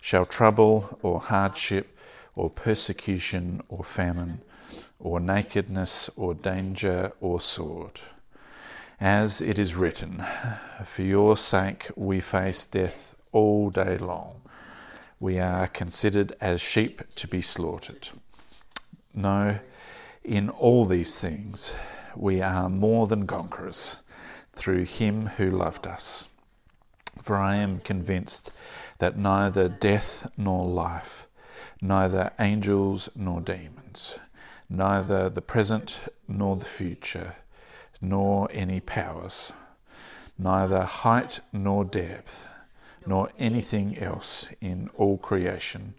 Shall 0.00 0.24
trouble 0.24 0.98
or 1.02 1.20
hardship 1.20 1.98
or 2.34 2.48
persecution 2.48 3.60
or 3.68 3.82
famine 3.82 4.40
or 4.98 5.20
nakedness 5.20 6.08
or 6.16 6.32
danger 6.32 7.12
or 7.20 7.40
sword? 7.40 8.00
As 9.00 9.42
it 9.42 9.58
is 9.58 9.74
written, 9.74 10.24
For 10.84 11.02
your 11.02 11.36
sake 11.36 11.90
we 11.96 12.18
face 12.20 12.64
death 12.64 13.14
all 13.30 13.68
day 13.68 13.98
long. 13.98 14.40
We 15.20 15.38
are 15.38 15.66
considered 15.66 16.34
as 16.40 16.62
sheep 16.62 17.02
to 17.16 17.28
be 17.28 17.42
slaughtered. 17.42 18.08
No, 19.12 19.58
in 20.24 20.48
all 20.48 20.86
these 20.86 21.20
things 21.20 21.74
we 22.14 22.40
are 22.40 22.70
more 22.70 23.06
than 23.06 23.26
conquerors 23.26 24.00
through 24.54 24.84
him 24.84 25.26
who 25.36 25.50
loved 25.50 25.86
us. 25.86 26.28
For 27.20 27.36
I 27.36 27.56
am 27.56 27.80
convinced 27.80 28.50
that 28.98 29.18
neither 29.18 29.68
death 29.68 30.26
nor 30.38 30.66
life, 30.66 31.26
neither 31.82 32.32
angels 32.38 33.10
nor 33.14 33.42
demons, 33.42 34.18
neither 34.70 35.28
the 35.28 35.42
present 35.42 36.00
nor 36.26 36.56
the 36.56 36.64
future, 36.64 37.34
nor 38.00 38.48
any 38.52 38.80
powers, 38.80 39.52
neither 40.38 40.82
height 40.82 41.40
nor 41.52 41.84
depth, 41.84 42.48
nor 43.06 43.30
anything 43.38 43.98
else 43.98 44.48
in 44.60 44.90
all 44.96 45.18
creation 45.18 45.94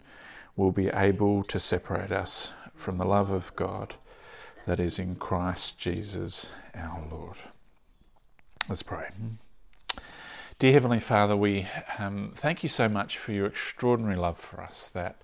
will 0.56 0.72
be 0.72 0.88
able 0.88 1.42
to 1.44 1.58
separate 1.58 2.12
us 2.12 2.52
from 2.74 2.98
the 2.98 3.04
love 3.04 3.30
of 3.30 3.54
God 3.56 3.94
that 4.66 4.78
is 4.78 4.98
in 4.98 5.14
Christ 5.16 5.78
Jesus 5.80 6.50
our 6.74 7.02
Lord. 7.10 7.36
Let's 8.68 8.82
pray. 8.82 9.08
Dear 10.58 10.72
Heavenly 10.72 11.00
Father, 11.00 11.36
we 11.36 11.66
um, 11.98 12.32
thank 12.36 12.62
you 12.62 12.68
so 12.68 12.88
much 12.88 13.16
for 13.16 13.32
your 13.32 13.46
extraordinary 13.46 14.16
love 14.16 14.38
for 14.38 14.60
us 14.60 14.88
that 14.92 15.22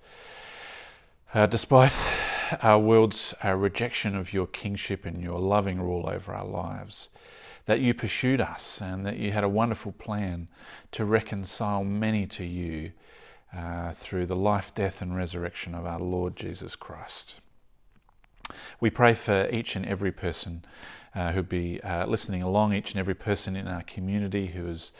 uh, 1.33 1.45
despite 1.45 1.91
our 2.61 2.79
world's 2.79 3.33
our 3.43 3.57
rejection 3.57 4.15
of 4.15 4.33
your 4.33 4.47
kingship 4.47 5.05
and 5.05 5.21
your 5.21 5.39
loving 5.39 5.81
rule 5.81 6.09
over 6.09 6.33
our 6.33 6.45
lives, 6.45 7.09
that 7.65 7.79
you 7.79 7.93
pursued 7.93 8.41
us 8.41 8.81
and 8.81 9.05
that 9.05 9.17
you 9.17 9.31
had 9.31 9.43
a 9.43 9.49
wonderful 9.49 9.91
plan 9.91 10.47
to 10.91 11.05
reconcile 11.05 11.83
many 11.83 12.25
to 12.27 12.43
you 12.43 12.91
uh, 13.55 13.93
through 13.93 14.25
the 14.25 14.35
life, 14.35 14.73
death, 14.73 15.01
and 15.01 15.15
resurrection 15.15 15.73
of 15.73 15.85
our 15.85 15.99
Lord 15.99 16.35
Jesus 16.35 16.75
Christ. 16.75 17.39
We 18.79 18.89
pray 18.89 19.13
for 19.13 19.49
each 19.49 19.75
and 19.75 19.85
every 19.85 20.11
person 20.11 20.63
uh, 21.15 21.31
who'd 21.31 21.49
be 21.49 21.81
uh, 21.81 22.05
listening 22.05 22.43
along, 22.43 22.73
each 22.73 22.91
and 22.91 22.99
every 22.99 23.15
person 23.15 23.55
in 23.55 23.67
our 23.67 23.83
community 23.83 24.47
who 24.47 24.67
is 24.67 24.91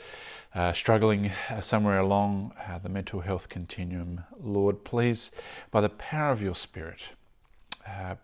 uh, 0.54 0.72
struggling 0.72 1.30
uh, 1.50 1.60
somewhere 1.60 1.98
along 1.98 2.52
uh, 2.66 2.78
the 2.78 2.88
mental 2.88 3.20
health 3.20 3.48
continuum. 3.48 4.24
Lord, 4.42 4.84
please, 4.84 5.30
by 5.70 5.82
the 5.82 5.90
power 5.90 6.32
of 6.32 6.40
your 6.40 6.54
Spirit, 6.54 7.10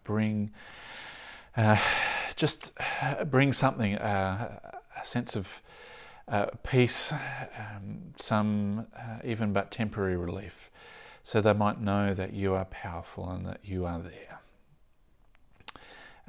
bring 0.04 0.50
uh, 1.56 1.76
just 2.36 2.72
uh, 3.02 3.24
bring 3.24 3.52
something 3.52 3.94
a 3.94 4.60
sense 5.02 5.36
of 5.36 5.62
peace, 6.62 7.12
um, 7.12 8.14
some 8.16 8.86
even 9.24 9.52
but 9.52 9.70
temporary 9.70 10.16
relief, 10.16 10.70
so 11.22 11.40
they 11.40 11.52
might 11.52 11.80
know 11.80 12.14
that 12.14 12.32
you 12.32 12.54
are 12.54 12.64
powerful 12.64 13.28
and 13.28 13.44
that 13.46 13.60
you 13.64 13.84
are 13.84 13.98
there. 13.98 14.40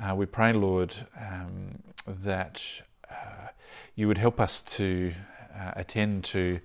Uh, 0.02 0.16
we 0.16 0.26
pray, 0.26 0.52
Lord, 0.52 0.94
um, 1.20 1.84
that 2.06 2.64
uh, 3.10 3.50
you 3.96 4.08
would 4.08 4.18
help 4.18 4.40
us 4.40 4.60
to 4.62 5.14
uh, 5.56 5.72
attend 5.76 6.24
to 6.26 6.60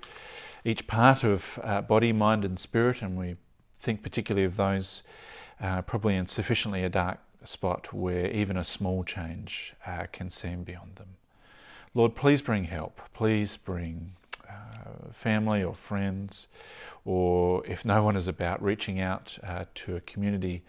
each 0.64 0.86
part 0.86 1.22
of 1.22 1.58
body, 1.88 2.12
mind, 2.12 2.44
and 2.44 2.58
spirit, 2.58 3.02
and 3.02 3.16
we 3.16 3.36
think 3.78 4.02
particularly 4.02 4.44
of 4.44 4.56
those 4.56 5.02
uh, 5.60 5.82
probably 5.82 6.16
in 6.16 6.26
sufficiently 6.26 6.84
a 6.84 6.88
dark 6.88 7.18
spot 7.44 7.92
where 7.92 8.30
even 8.30 8.56
a 8.56 8.64
small 8.64 9.04
change 9.04 9.74
uh, 9.86 10.06
can 10.12 10.30
seem 10.30 10.62
beyond 10.64 10.96
them. 10.96 11.16
Lord, 11.94 12.14
please 12.14 12.42
bring 12.42 12.64
help. 12.64 13.00
Please 13.14 13.56
bring 13.56 14.12
family 15.12 15.62
or 15.62 15.74
friends, 15.74 16.48
or 17.04 17.66
if 17.66 17.84
no 17.84 18.02
one 18.02 18.16
is 18.16 18.28
about, 18.28 18.62
reaching 18.62 19.00
out 19.00 19.38
uh, 19.42 19.64
to 19.74 19.96
a 19.96 20.00
community 20.00 20.62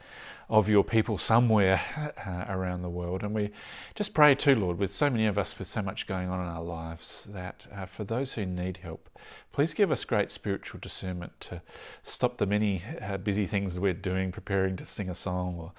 of 0.49 0.67
your 0.67 0.83
people 0.83 1.17
somewhere 1.17 1.79
uh, 2.25 2.45
around 2.51 2.81
the 2.81 2.89
world. 2.89 3.23
And 3.23 3.35
we 3.35 3.51
just 3.93 4.13
pray 4.13 4.33
too, 4.35 4.55
Lord, 4.55 4.79
with 4.79 4.91
so 4.91 5.09
many 5.09 5.27
of 5.27 5.37
us 5.37 5.57
with 5.59 5.67
so 5.67 5.81
much 5.81 6.07
going 6.07 6.29
on 6.29 6.39
in 6.39 6.47
our 6.47 6.63
lives, 6.63 7.27
that 7.31 7.67
uh, 7.73 7.85
for 7.85 8.03
those 8.03 8.33
who 8.33 8.45
need 8.45 8.77
help, 8.77 9.09
please 9.51 9.73
give 9.73 9.91
us 9.91 10.03
great 10.05 10.31
spiritual 10.31 10.79
discernment 10.79 11.33
to 11.41 11.61
stop 12.01 12.37
the 12.37 12.45
many 12.45 12.83
uh, 13.01 13.17
busy 13.17 13.45
things 13.45 13.79
we're 13.79 13.93
doing, 13.93 14.31
preparing 14.31 14.75
to 14.77 14.85
sing 14.85 15.09
a 15.09 15.15
song 15.15 15.55
or 15.57 15.73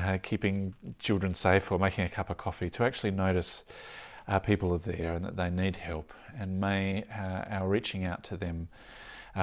uh, 0.00 0.16
keeping 0.22 0.74
children 0.98 1.34
safe 1.34 1.70
or 1.70 1.78
making 1.78 2.04
a 2.04 2.08
cup 2.08 2.30
of 2.30 2.36
coffee, 2.36 2.70
to 2.70 2.84
actually 2.84 3.10
notice 3.10 3.64
uh, 4.26 4.38
people 4.38 4.72
are 4.72 4.78
there 4.78 5.14
and 5.14 5.24
that 5.24 5.36
they 5.36 5.50
need 5.50 5.76
help. 5.76 6.12
And 6.38 6.60
may 6.60 7.04
uh, 7.12 7.44
our 7.48 7.68
reaching 7.68 8.04
out 8.04 8.24
to 8.24 8.36
them 8.36 8.68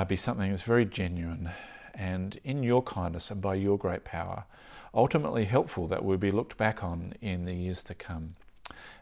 be 0.07 0.15
something 0.15 0.49
that's 0.49 0.63
very 0.63 0.85
genuine 0.85 1.49
and 1.93 2.39
in 2.45 2.63
your 2.63 2.81
kindness 2.81 3.29
and 3.29 3.41
by 3.41 3.55
your 3.55 3.77
great 3.77 4.05
power 4.05 4.45
ultimately 4.93 5.45
helpful 5.45 5.87
that 5.87 6.03
will 6.03 6.17
be 6.17 6.31
looked 6.31 6.57
back 6.57 6.83
on 6.83 7.13
in 7.21 7.45
the 7.45 7.53
years 7.53 7.83
to 7.83 7.93
come 7.93 8.35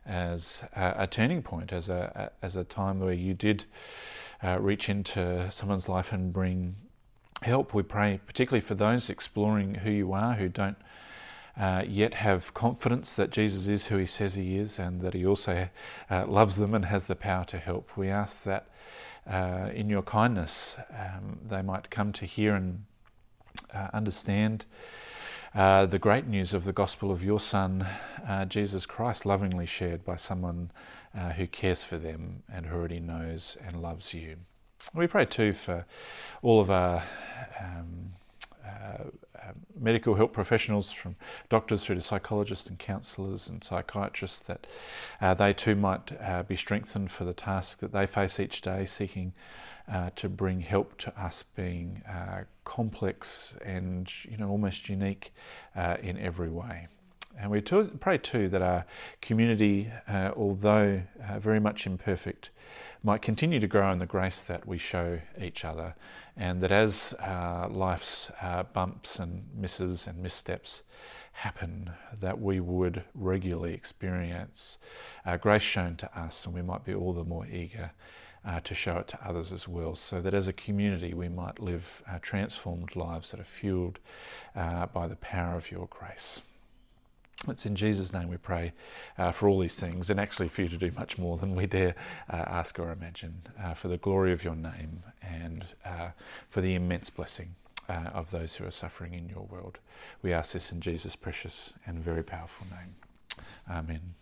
as 0.05 0.63
a, 0.75 1.07
turning 1.07 1.41
point, 1.41 1.71
as 1.71 1.89
a, 1.89 2.32
a, 2.41 2.45
as 2.45 2.55
a 2.55 2.63
time 2.63 2.99
where 2.99 3.13
you 3.13 3.34
did 3.34 3.65
uh, 4.43 4.57
reach 4.59 4.89
into 4.89 5.49
someone's 5.51 5.89
life 5.89 6.11
and 6.11 6.34
bring 6.34 6.75
help. 7.43 7.73
We 7.73 7.84
pray 7.84 8.19
particularly 8.25 8.61
for 8.61 8.75
those 8.75 9.09
exploring 9.09 9.75
who 9.75 9.91
you 9.91 10.13
are 10.13 10.34
who 10.34 10.49
don't 10.49 10.77
uh, 11.60 11.84
yet 11.86 12.14
have 12.16 12.53
confidence 12.53 13.14
that 13.14 13.32
Jesus 13.32 13.68
is 13.68 13.88
who 13.88 13.97
he 13.97 14.05
says 14.05 14.36
he 14.36 14.57
is 14.57 14.80
and 14.80 15.01
that 15.01 15.14
he 15.14 15.26
also 15.26 15.68
uh, 16.10 16.26
loves 16.26 16.55
them 16.55 16.74
and 16.74 16.86
has 16.86 17.07
the 17.07 17.16
power 17.16 17.43
to 17.45 17.57
help. 17.57 17.97
We 17.97 18.07
ask 18.07 18.43
that 18.43 18.70
uh, 19.30 19.70
in 19.74 19.89
your 19.89 20.01
kindness 20.01 20.78
um, 20.89 21.39
they 21.45 21.62
might 21.62 21.89
come 21.89 22.14
to 22.14 22.26
hear 22.26 22.55
and 22.55 22.86
uh, 23.74 23.89
understand 23.93 24.66
uh, 25.53 25.86
the 25.86 25.99
great 25.99 26.28
news 26.28 26.53
of 26.53 26.64
the 26.64 26.72
gospel 26.72 27.12
of 27.12 27.24
your 27.24 27.39
Son, 27.39 27.86
uh, 28.26 28.45
Jesus 28.45 28.86
Christ, 28.86 29.26
lovingly 29.26 29.66
shared 29.66 30.05
by 30.05 30.16
someone 30.16 30.72
who 31.36 31.47
cares 31.47 31.84
for 31.84 31.97
them 31.97 32.43
and 32.53 32.68
who 32.68 32.76
already 32.76 32.99
knows 32.99 33.57
and 33.66 33.82
loves 33.82 34.14
you. 34.14 34.38
We 34.93 35.07
pray 35.07 35.26
too 35.26 35.53
for 35.53 35.86
all 36.43 36.62
of 36.62 36.70
our 36.70 37.03
um, 37.60 38.14
medical 39.79 40.15
help 40.15 40.33
professionals, 40.33 40.91
from 40.91 41.15
doctors 41.49 41.83
through 41.83 41.95
to 41.95 42.01
psychologists 42.01 42.67
and 42.67 42.79
counsellors 42.79 43.47
and 43.47 43.63
psychiatrists, 43.63 44.39
that 44.39 44.67
they 45.37 45.53
too 45.53 45.75
might 45.75 46.47
be 46.47 46.55
strengthened 46.55 47.11
for 47.11 47.25
the 47.25 47.33
task 47.33 47.79
that 47.79 47.91
they 47.91 48.05
face 48.05 48.39
each 48.39 48.61
day, 48.61 48.85
seeking 48.85 49.33
uh, 49.91 50.11
to 50.15 50.29
bring 50.29 50.61
help 50.61 50.97
to 50.97 51.19
us 51.19 51.43
being 51.55 52.03
uh, 52.07 52.43
complex 52.63 53.55
and 53.65 54.11
you 54.25 54.37
know 54.37 54.49
almost 54.49 54.89
unique 54.89 55.33
uh, 55.75 55.97
in 56.01 56.17
every 56.17 56.49
way. 56.49 56.87
And 57.39 57.49
we 57.51 57.61
pray 57.61 58.17
too 58.17 58.49
that 58.49 58.61
our 58.61 58.85
community, 59.21 59.89
uh, 60.09 60.31
although 60.35 61.03
uh, 61.25 61.39
very 61.39 61.59
much 61.59 61.87
imperfect, 61.87 62.49
might 63.01 63.21
continue 63.21 63.61
to 63.61 63.67
grow 63.67 63.91
in 63.91 63.99
the 63.99 64.05
grace 64.05 64.43
that 64.43 64.67
we 64.67 64.77
show 64.77 65.19
each 65.41 65.63
other, 65.63 65.95
and 66.35 66.59
that 66.61 66.71
as 66.71 67.13
uh, 67.21 67.67
life's 67.69 68.29
bumps 68.73 69.19
and 69.19 69.45
misses 69.55 70.05
and 70.05 70.21
missteps 70.21 70.83
happen, 71.31 71.91
that 72.19 72.41
we 72.41 72.59
would 72.59 73.03
regularly 73.15 73.73
experience 73.73 74.77
grace 75.39 75.61
shown 75.61 75.95
to 75.95 76.19
us, 76.19 76.45
and 76.45 76.53
we 76.53 76.61
might 76.61 76.83
be 76.83 76.93
all 76.93 77.13
the 77.13 77.23
more 77.23 77.47
eager 77.47 77.91
uh, 78.45 78.59
to 78.61 78.73
show 78.73 78.97
it 78.97 79.07
to 79.07 79.19
others 79.25 79.51
as 79.51 79.67
well, 79.67 79.95
so 79.95 80.21
that 80.21 80.33
as 80.33 80.47
a 80.47 80.53
community 80.53 81.13
we 81.13 81.29
might 81.29 81.59
live 81.59 82.01
uh, 82.09 82.19
transformed 82.21 82.95
lives 82.95 83.31
that 83.31 83.39
are 83.39 83.45
fueled 83.45 83.99
uh, 84.55 84.85
by 84.87 85.07
the 85.07 85.15
power 85.17 85.55
of 85.55 85.71
your 85.71 85.87
grace. 85.87 86.41
It's 87.47 87.65
in 87.65 87.75
Jesus' 87.75 88.11
name 88.11 88.27
we 88.27 88.37
pray 88.37 88.73
uh, 89.17 89.31
for 89.31 89.47
all 89.47 89.59
these 89.59 89.79
things, 89.79 90.09
and 90.09 90.19
actually 90.19 90.49
for 90.49 90.61
you 90.61 90.67
to 90.67 90.77
do 90.77 90.91
much 90.91 91.17
more 91.17 91.37
than 91.37 91.55
we 91.55 91.65
dare 91.67 91.95
uh, 92.29 92.35
ask 92.35 92.77
or 92.77 92.91
imagine, 92.91 93.41
uh, 93.63 93.73
for 93.73 93.87
the 93.87 93.97
glory 93.97 94.33
of 94.33 94.43
your 94.43 94.55
name 94.55 95.03
and 95.21 95.65
for 96.49 96.61
the 96.61 96.75
immense 96.75 97.09
blessing 97.09 97.55
of 97.87 98.29
those 98.31 98.55
who 98.55 98.65
are 98.65 98.71
suffering 98.71 99.13
in 99.13 99.29
your 99.29 99.47
world. 99.49 99.79
We 100.21 100.33
ask 100.33 100.51
this 100.51 100.71
in 100.71 100.81
Jesus' 100.81 101.15
precious 101.15 101.73
and 101.87 102.03
very 102.03 102.23
powerful 102.23 102.67
name. 102.69 102.95
Amen. 103.69 104.18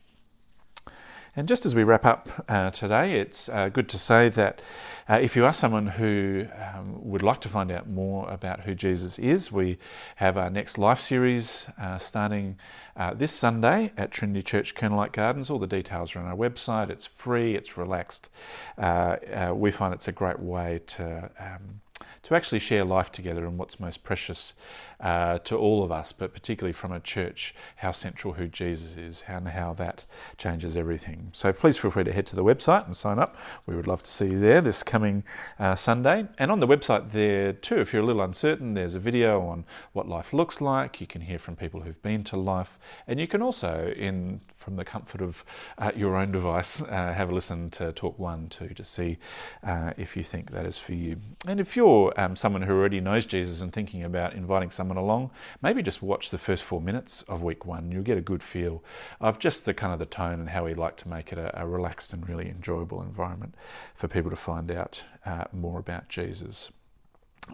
And 1.38 1.48
just 1.48 1.68
as 1.68 1.76
we 1.76 1.84
wrap 1.84 2.04
up 2.04 2.30
uh, 2.50 2.72
today, 2.72 3.20
it's 3.20 3.48
uh, 3.48 3.70
good 3.70 3.88
to 3.90 4.00
say 4.00 4.28
that 4.30 4.60
uh, 5.08 5.20
if 5.22 5.36
you 5.36 5.46
are 5.46 5.54
someone 5.54 5.86
who 5.86 6.48
um, 6.60 6.98
would 7.04 7.22
like 7.22 7.42
to 7.42 7.48
find 7.48 7.70
out 7.70 7.88
more 7.88 8.28
about 8.28 8.62
who 8.62 8.74
Jesus 8.74 9.20
is, 9.20 9.52
we 9.52 9.78
have 10.16 10.36
our 10.36 10.50
next 10.50 10.80
life 10.80 11.00
series 11.00 11.68
uh, 11.80 12.00
starting 12.00 12.58
uh, 12.96 13.14
this 13.14 13.32
Sunday 13.32 13.92
at 13.96 14.10
Trinity 14.10 14.42
Church, 14.42 14.74
Colonel 14.74 14.98
Light 14.98 15.12
Gardens. 15.12 15.52
All 15.52 15.60
the 15.60 15.68
details 15.68 16.16
are 16.16 16.22
on 16.22 16.26
our 16.26 16.36
website. 16.36 16.90
It's 16.90 17.06
free, 17.06 17.54
it's 17.54 17.78
relaxed. 17.78 18.32
Uh, 18.76 19.18
we 19.54 19.70
find 19.70 19.94
it's 19.94 20.08
a 20.08 20.12
great 20.12 20.40
way 20.40 20.82
to. 20.88 21.30
Um, 21.40 21.82
to 22.24 22.36
actually 22.36 22.60
share 22.60 22.84
life 22.84 23.12
together 23.12 23.46
and 23.46 23.58
what's 23.58 23.80
most 23.80 24.04
precious 24.04 24.54
uh, 25.00 25.39
to 25.39 25.58
all 25.58 25.84
of 25.84 25.91
us, 25.91 26.12
but 26.12 26.34
particularly 26.34 26.74
from 26.74 26.91
a 26.91 27.00
church, 27.00 27.54
how 27.78 27.91
central 27.91 28.34
who 28.34 28.48
Jesus 28.48 28.98
is 28.98 29.24
and 29.28 29.50
how 29.50 29.74
that 29.74 30.06
changes 30.38 30.76
everything. 30.76 31.30
So 31.32 31.54
please 31.54 31.78
feel 31.78 31.91
free 31.91 32.04
to 32.04 32.12
head 32.12 32.26
to 32.28 32.36
the 32.36 32.43
website 32.43 32.86
and 32.86 32.95
sign 32.95 33.20
up. 33.20 33.36
We 33.66 33.76
would 33.76 33.88
love 33.88 34.04
to 34.04 34.12
see 34.12 34.26
you 34.26 34.39
there 34.39 34.62
this 34.62 34.84
coming 34.84 35.24
uh, 35.60 35.76
Sunday. 35.76 36.28
And 36.38 36.52
on 36.52 36.60
the 36.60 36.68
website 36.68 37.12
there 37.12 37.54
too, 37.54 37.80
if 37.80 37.93
you're 37.93 38.02
a 38.02 38.06
little 38.06 38.22
uncertain, 38.22 38.74
there's 38.74 38.95
a 38.95 39.00
video 39.00 39.41
on 39.41 39.66
what 39.93 40.08
life 40.08 40.34
looks 40.34 40.62
like. 40.62 41.00
You 41.00 41.08
can 41.08 41.22
hear 41.22 41.38
from 41.38 41.56
people 41.56 41.82
who've 41.82 42.02
been 42.02 42.24
to 42.26 42.38
life, 42.38 42.80
and 43.08 43.20
you 43.20 43.28
can 43.28 43.41
also, 43.41 43.93
in 43.95 44.41
from 44.54 44.76
the 44.76 44.86
comfort 44.86 45.22
of 45.22 45.45
uh, 45.78 45.91
your 45.95 46.16
own 46.16 46.32
device, 46.32 46.82
uh, 46.89 47.14
have 47.14 47.30
a 47.30 47.34
listen 47.34 47.70
to 47.72 47.91
Talk 47.91 48.18
One 48.18 48.50
too 48.50 48.70
to 48.70 48.84
see 48.84 49.18
uh, 49.64 49.93
if 49.98 50.18
you 50.18 50.24
think 50.24 50.52
that 50.52 50.66
is 50.66 50.78
for 50.78 50.93
you. 50.93 51.18
And 51.48 51.60
if 51.60 51.76
you're 51.76 52.14
um, 52.20 52.36
someone 52.36 52.64
who 52.64 52.74
already 52.74 53.00
knows 53.00 53.26
Jesus 53.26 53.62
and 53.62 53.72
thinking 53.72 54.04
about 54.04 54.34
inviting 54.34 54.72
someone 54.72 54.87
along, 54.96 55.32
maybe 55.62 55.84
just 55.84 56.02
watch 56.02 56.30
the 56.30 56.38
first 56.38 56.64
four 56.64 56.80
minutes 56.80 57.24
of 57.28 57.44
week 57.44 57.66
one. 57.66 57.92
You'll 57.92 58.04
get 58.04 58.18
a 58.18 58.22
good 58.22 58.42
feel 58.42 58.82
of 59.20 59.40
just 59.40 59.66
the 59.66 59.74
kind 59.74 59.92
of 59.92 60.00
the 60.00 60.06
tone 60.06 60.40
and 60.40 60.50
how 60.50 60.64
we 60.64 60.74
like 60.74 60.96
to 60.98 61.10
make 61.10 61.34
it 61.34 61.38
a, 61.38 61.62
a 61.62 61.68
relaxed 61.68 62.14
and 62.14 62.28
really 62.30 62.48
enjoyable 62.48 63.02
environment 63.02 63.56
for 63.96 64.08
people 64.08 64.30
to 64.30 64.38
find 64.38 64.72
out 64.72 65.04
uh, 65.26 65.46
more 65.52 65.80
about 65.80 66.08
Jesus. 66.08 66.72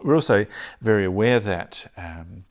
We're 0.02 0.14
also 0.14 0.46
very 0.80 1.04
aware 1.04 1.40
that. 1.40 1.90
Um, 1.96 2.44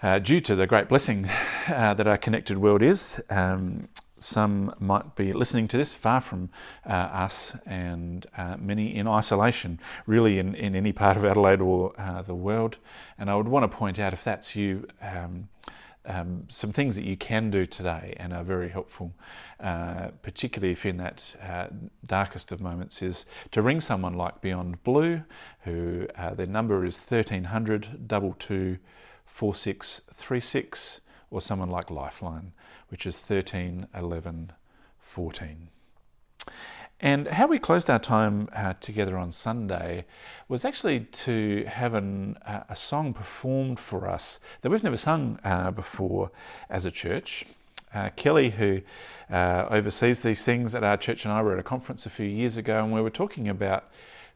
uh, 0.00 0.20
due 0.20 0.40
to 0.40 0.54
the 0.54 0.64
great 0.64 0.88
blessing 0.88 1.28
uh, 1.68 1.92
that 1.92 2.06
our 2.06 2.16
connected 2.16 2.56
world 2.56 2.82
is, 2.82 3.20
um, 3.30 3.88
some 4.18 4.74
might 4.78 5.14
be 5.16 5.32
listening 5.32 5.68
to 5.68 5.76
this 5.76 5.92
far 5.92 6.20
from 6.20 6.50
uh, 6.86 6.92
us, 6.92 7.54
and 7.66 8.26
uh, 8.36 8.56
many 8.58 8.94
in 8.94 9.06
isolation, 9.06 9.80
really, 10.06 10.38
in, 10.38 10.54
in 10.54 10.74
any 10.74 10.92
part 10.92 11.16
of 11.16 11.24
Adelaide 11.24 11.60
or 11.60 11.92
uh, 11.98 12.22
the 12.22 12.34
world. 12.34 12.76
And 13.18 13.30
I 13.30 13.36
would 13.36 13.48
want 13.48 13.70
to 13.70 13.76
point 13.76 13.98
out, 13.98 14.12
if 14.12 14.24
that's 14.24 14.56
you, 14.56 14.86
um, 15.02 15.48
um, 16.08 16.44
some 16.48 16.72
things 16.72 16.96
that 16.96 17.04
you 17.04 17.16
can 17.16 17.50
do 17.50 17.66
today 17.66 18.14
and 18.16 18.32
are 18.32 18.42
very 18.42 18.70
helpful, 18.70 19.12
uh, 19.60 20.08
particularly 20.22 20.72
if 20.72 20.86
in 20.86 20.96
that 20.96 21.36
uh, 21.42 21.66
darkest 22.06 22.50
of 22.50 22.60
moments, 22.60 23.02
is 23.02 23.26
to 23.52 23.60
ring 23.60 23.80
someone 23.80 24.14
like 24.14 24.40
Beyond 24.40 24.82
Blue, 24.84 25.22
who 25.64 26.06
uh, 26.16 26.34
their 26.34 26.46
number 26.46 26.84
is 26.84 26.98
1300 26.98 28.08
22 28.08 28.78
4636, 29.26 31.00
or 31.30 31.40
someone 31.40 31.68
like 31.68 31.90
Lifeline 31.90 32.52
which 32.88 33.06
is 33.06 33.18
13, 33.18 33.86
11, 33.94 34.52
14. 35.00 35.68
And 37.00 37.28
how 37.28 37.46
we 37.46 37.60
closed 37.60 37.88
our 37.88 38.00
time 38.00 38.48
uh, 38.52 38.74
together 38.80 39.16
on 39.16 39.30
Sunday 39.30 40.04
was 40.48 40.64
actually 40.64 41.00
to 41.00 41.64
have 41.68 41.94
an, 41.94 42.36
uh, 42.44 42.64
a 42.68 42.74
song 42.74 43.14
performed 43.14 43.78
for 43.78 44.08
us 44.08 44.40
that 44.62 44.70
we've 44.70 44.82
never 44.82 44.96
sung 44.96 45.38
uh, 45.44 45.70
before 45.70 46.32
as 46.68 46.84
a 46.84 46.90
church. 46.90 47.44
Uh, 47.94 48.10
Kelly, 48.16 48.50
who 48.50 48.80
uh, 49.30 49.66
oversees 49.70 50.22
these 50.22 50.44
things 50.44 50.74
at 50.74 50.82
our 50.82 50.96
church, 50.96 51.24
and 51.24 51.32
I 51.32 51.40
were 51.40 51.52
at 51.52 51.58
a 51.60 51.62
conference 51.62 52.04
a 52.04 52.10
few 52.10 52.26
years 52.26 52.56
ago, 52.56 52.82
and 52.82 52.92
we 52.92 53.00
were 53.00 53.10
talking 53.10 53.48
about 53.48 53.84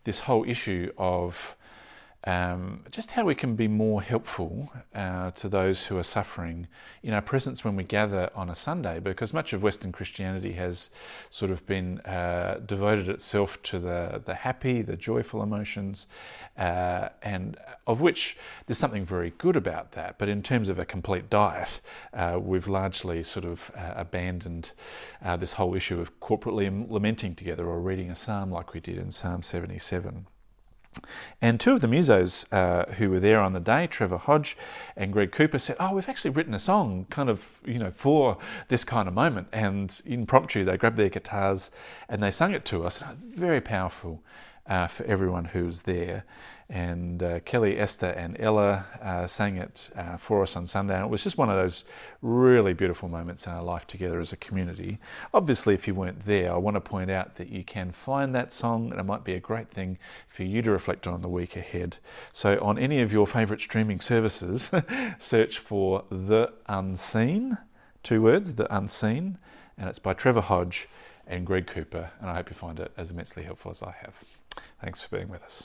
this 0.05 0.21
whole 0.21 0.49
issue 0.49 0.93
of 0.97 1.57
um, 2.25 2.85
just 2.91 3.13
how 3.13 3.25
we 3.25 3.35
can 3.35 3.57
be 3.57 3.67
more 3.67 4.01
helpful 4.01 4.73
uh, 4.95 5.33
to 5.33 5.49
those 5.49 5.87
who 5.87 5.99
are 5.99 6.05
suffering 6.05 6.69
in 7.03 7.13
our 7.15 7.21
presence 7.21 7.65
when 7.65 7.75
we 7.75 7.83
gather 7.83 8.31
on 8.35 8.49
a 8.49 8.55
Sunday, 8.55 9.01
because 9.01 9.33
much 9.33 9.53
of 9.53 9.63
Western 9.63 9.91
Christianity 9.91 10.53
has 10.53 10.91
sort 11.31 11.51
of 11.51 11.67
been 11.67 11.99
uh, 12.01 12.61
devoted 12.65 13.09
itself 13.09 13.61
to 13.65 13.81
the, 13.81 14.23
the 14.25 14.35
happy, 14.35 14.83
the 14.83 14.97
joyful 14.97 15.43
emotions, 15.43 16.07
uh, 16.57 17.09
and 17.23 17.57
of 17.89 18.01
which 18.01 18.37
there's 18.67 18.79
something 18.79 19.05
very 19.05 19.33
good 19.39 19.57
about 19.57 19.93
that. 19.93 20.19
But 20.19 20.29
in 20.29 20.43
terms 20.43 20.69
of 20.69 20.79
a 20.79 20.85
complete 20.85 21.29
diet, 21.29 21.81
uh, 22.15 22.39
we've 22.41 22.69
largely 22.69 23.25
sort 23.25 23.45
of 23.45 23.73
uh, 23.77 23.95
abandoned 23.97 24.73
uh, 25.25 25.37
this 25.37 25.55
whole 25.55 25.75
issue 25.75 26.01
of 26.01 26.21
corporately 26.21 26.89
lamenting 26.89 27.35
together 27.35 27.67
or 27.67 27.81
reading 27.81 28.11
a 28.11 28.15
psalm 28.15 28.53
like 28.53 28.75
we 28.75 28.81
did 28.81 28.99
in 28.99 29.11
Psalm 29.11 29.43
77. 29.43 30.27
And 31.41 31.59
two 31.59 31.73
of 31.73 31.81
the 31.81 31.87
musos 31.87 32.47
uh, 32.53 32.93
who 32.93 33.11
were 33.11 33.21
there 33.21 33.41
on 33.41 33.53
the 33.53 33.61
day, 33.61 33.87
Trevor 33.87 34.19
Hodge 34.19 34.57
and 34.97 35.13
Greg 35.13 35.33
Cooper, 35.33 35.59
said, 35.59 35.77
"Oh, 35.81 35.95
we've 35.95 36.09
actually 36.09 36.31
written 36.31 36.55
a 36.55 36.59
song, 36.59 37.07
kind 37.11 37.29
of, 37.29 37.61
you 37.65 37.79
know, 37.79 37.91
for 37.91 38.39
this 38.69 38.85
kind 38.85 39.09
of 39.09 39.15
moment." 39.15 39.49
And 39.53 40.01
impromptu, 40.05 40.65
they 40.65 40.77
grabbed 40.77 40.97
their 40.97 41.09
guitars 41.09 41.71
and 42.09 42.23
they 42.23 42.31
sung 42.31 42.53
it 42.53 42.65
to 42.67 42.85
us. 42.85 43.03
Very 43.35 43.61
powerful 43.61 44.23
uh, 44.67 44.87
for 44.87 45.05
everyone 45.05 45.47
who 45.47 45.67
was 45.67 45.83
there 45.83 46.25
and 46.73 47.23
uh, 47.23 47.41
Kelly, 47.41 47.79
Esther, 47.79 48.07
and 48.07 48.35
Ella 48.41 48.87
uh, 49.03 49.27
sang 49.27 49.59
it 49.59 49.91
uh, 49.95 50.17
for 50.17 50.43
us 50.43 50.57
on 50.57 50.67
Sunday. 50.67 50.99
It 50.99 51.11
was 51.11 51.23
just 51.23 51.37
one 51.37 51.51
of 51.51 51.57
those 51.57 51.85
really 52.23 52.73
beautiful 52.73 53.11
moments 53.11 53.47
in 53.47 53.53
our 53.53 53.63
life 53.63 53.87
together 53.87 54.21
as 54.21 54.33
a 54.33 54.39
community. 54.39 54.99
Obviously, 55.35 55.75
if 55.75 55.87
you 55.87 55.95
weren't 55.95 56.25
there, 56.25 56.51
I 56.51 56.57
want 56.57 56.77
to 56.77 56.81
point 56.81 57.11
out 57.11 57.35
that 57.35 57.51
you 57.51 57.63
can 57.63 57.93
find 57.93 58.35
that 58.35 58.55
song, 58.55 58.91
and 58.91 58.99
it 58.99 59.05
might 59.05 59.23
be 59.23 59.35
a 59.35 59.41
great 59.41 59.71
thing 59.71 59.99
for 60.27 60.45
you 60.45 60.63
to 60.63 60.71
reflect 60.71 61.07
on 61.07 61.21
the 61.21 61.29
week 61.29 61.57
ahead. 61.57 61.99
So, 62.33 62.59
on 62.63 62.79
any 62.79 63.03
of 63.03 63.13
your 63.13 63.27
favourite 63.27 63.61
streaming 63.61 64.01
services, 64.01 64.71
search 65.19 65.59
for 65.59 66.05
The 66.11 66.55
Unseen, 66.69 67.59
two 68.03 68.23
words, 68.23 68.55
The 68.55 68.75
Unseen, 68.75 69.37
and 69.77 69.91
it's 69.91 69.99
by 69.99 70.15
Trevor 70.15 70.41
Hodge 70.41 70.89
and 71.27 71.45
Greg 71.45 71.67
Cooper. 71.67 72.13
And 72.19 72.31
I 72.31 72.37
hope 72.37 72.49
you 72.49 72.57
find 72.57 72.81
it 72.81 72.93
as 72.97 73.11
immensely 73.11 73.43
helpful 73.43 73.71
as 73.71 73.83
I 73.83 73.95
have. 74.01 74.15
Thanks 74.81 75.01
for 75.01 75.17
being 75.17 75.29
with 75.29 75.43
us. 75.43 75.65